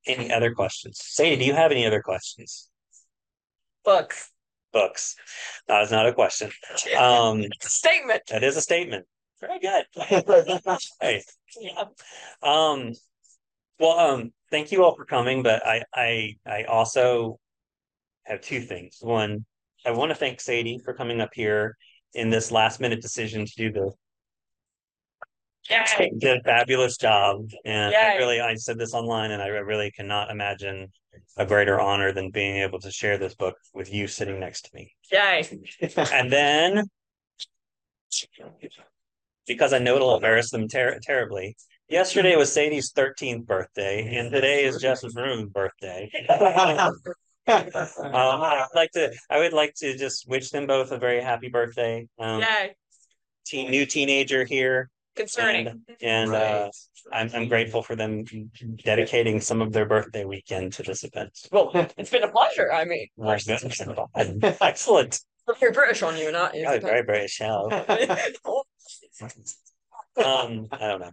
Any 0.07 0.33
other 0.33 0.55
questions? 0.55 0.99
Sadie, 1.01 1.37
do 1.37 1.45
you 1.45 1.55
have 1.55 1.71
any 1.71 1.87
other 1.87 2.03
questions? 2.03 2.69
Books. 3.85 4.33
Books. 4.73 5.17
That 5.67 5.83
is 5.83 5.91
not 5.91 6.07
a 6.07 6.13
question. 6.13 6.51
Um, 6.99 7.45
Statement. 7.61 8.23
that 8.31 8.45
is 8.45 8.57
a 8.57 8.61
statement. 8.61 9.07
Very 9.41 9.59
good. 9.59 9.85
Hey, 11.01 11.23
yeah. 11.61 11.85
Um, 12.43 12.93
well, 13.79 13.99
um, 13.99 14.33
thank 14.51 14.73
you 14.73 14.85
all 14.85 14.95
for 14.97 15.05
coming, 15.05 15.43
but 15.43 15.65
I, 15.67 15.85
I, 15.95 16.37
I 16.47 16.65
also 16.65 17.39
have 18.25 18.41
two 18.41 18.61
things. 18.61 18.99
One, 19.01 19.45
I 19.87 19.93
want 19.93 20.11
to 20.11 20.15
thank 20.15 20.41
Sadie 20.41 20.81
for 20.85 20.93
coming 20.93 21.21
up 21.21 21.31
here 21.33 21.77
in 22.15 22.31
this 22.31 22.51
last 22.51 22.81
minute 22.81 23.01
decision 23.01 23.47
to 23.47 23.53
do 23.57 23.73
the 23.73 23.93
Yay. 25.71 26.11
did 26.19 26.39
a 26.39 26.43
fabulous 26.43 26.97
job. 26.97 27.51
And 27.65 27.95
I 27.95 28.17
really, 28.17 28.41
I 28.41 28.55
said 28.55 28.79
this 28.79 28.95
online 28.95 29.33
and 29.33 29.43
I 29.43 29.49
really 29.49 29.91
cannot 29.91 30.31
imagine 30.31 30.91
a 31.37 31.47
greater 31.47 31.81
honor 31.81 32.13
than 32.13 32.31
being 32.31 32.63
able 32.63 32.79
to 32.81 32.91
share 32.91 33.19
this 33.19 33.35
book 33.35 33.57
with 33.75 33.93
you 33.93 34.07
sitting 34.07 34.41
next 34.41 34.63
to 34.63 34.71
me. 34.75 34.95
Yay. 35.13 35.45
And 36.13 36.33
then 36.33 36.85
because 39.47 39.73
I 39.73 39.79
know 39.79 39.97
it'll 39.97 40.15
embarrass 40.15 40.51
them 40.51 40.69
ter- 40.69 40.99
terribly. 41.03 41.57
Yesterday 41.89 42.37
was 42.37 42.53
Sadie's 42.53 42.93
13th 42.93 43.47
birthday, 43.47 44.17
and 44.17 44.31
today 44.31 44.65
is 44.65 44.81
Jess's 44.81 45.17
room's 45.17 45.51
birthday. 45.51 46.11
Um, 47.49 48.13
I'd 48.13 48.67
like 48.75 48.91
to, 48.91 49.11
I 49.31 49.39
would 49.39 49.55
like 49.55 49.73
to 49.79 49.97
just 49.97 50.29
wish 50.29 50.51
them 50.51 50.67
both 50.67 50.93
a 50.93 50.99
very 50.99 51.23
happy 51.23 51.49
birthday. 51.49 52.07
Um, 52.19 52.43
Yay. 52.43 52.75
teen, 53.47 53.71
new 53.71 53.87
teenager 53.87 54.45
here, 54.45 54.91
Concerning. 55.19 55.67
and, 55.67 55.81
and 56.01 56.35
uh, 56.35 56.71
I'm, 57.13 57.31
I'm 57.35 57.49
grateful 57.49 57.83
for 57.83 57.97
them 57.97 58.25
dedicating 58.85 59.41
some 59.41 59.61
of 59.61 59.73
their 59.73 59.85
birthday 59.85 60.25
weekend 60.25 60.73
to 60.75 60.83
this 60.83 61.05
event. 61.05 61.37
Well, 61.53 61.71
it's 61.99 62.11
been 62.11 62.23
a 62.23 62.31
pleasure. 62.31 62.73
I 62.73 62.85
mean, 62.85 63.09
Excellent. 64.61 65.21
you're 65.61 65.73
British 65.73 66.03
on 66.03 66.17
you, 66.17 66.31
not 66.33 66.55
you. 66.55 66.67
Oh, 66.67 66.79
very, 66.79 67.03
very 67.03 67.29
shallow. 67.29 67.69
Um, 70.17 70.67
I 70.73 70.79
don't 70.79 71.01
know. 71.01 71.11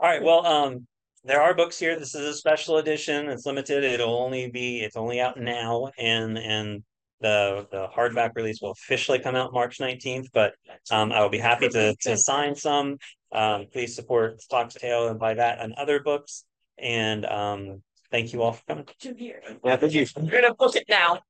All 0.00 0.08
right, 0.08 0.22
well, 0.22 0.46
um, 0.46 0.86
there 1.24 1.42
are 1.42 1.54
books 1.54 1.78
here. 1.78 1.98
This 1.98 2.14
is 2.14 2.26
a 2.26 2.34
special 2.34 2.78
edition. 2.78 3.28
It's 3.28 3.44
limited. 3.44 3.84
It'll 3.84 4.16
only 4.18 4.50
be, 4.50 4.80
it's 4.80 4.96
only 4.96 5.20
out 5.20 5.38
now 5.38 5.90
and, 5.98 6.38
and 6.38 6.82
the, 7.20 7.66
the 7.70 7.88
hardback 7.94 8.30
release 8.34 8.60
will 8.62 8.70
officially 8.70 9.18
come 9.18 9.34
out 9.34 9.52
March 9.52 9.80
nineteenth, 9.80 10.28
but, 10.32 10.54
um, 10.90 11.12
I 11.12 11.20
will 11.20 11.28
be 11.28 11.38
happy 11.38 11.68
to, 11.68 11.94
to 12.02 12.16
sign 12.16 12.54
some. 12.54 12.96
Um, 13.36 13.66
please 13.70 13.94
support 13.94 14.40
FoxTale 14.50 15.10
and 15.10 15.20
buy 15.20 15.34
that 15.34 15.58
and 15.60 15.74
other 15.74 16.00
books. 16.00 16.44
And, 16.78 17.26
um, 17.26 17.82
thank 18.10 18.32
you 18.32 18.42
all 18.42 18.52
for 18.52 18.62
coming. 18.66 18.86
Two 18.98 19.14
years. 19.16 19.44
Yeah, 19.64 19.76
thank 19.76 19.92
you. 19.92 20.06
I'm 20.16 20.26
gonna 20.26 20.54
book 20.54 20.74
it 20.74 20.84
now. 20.88 21.20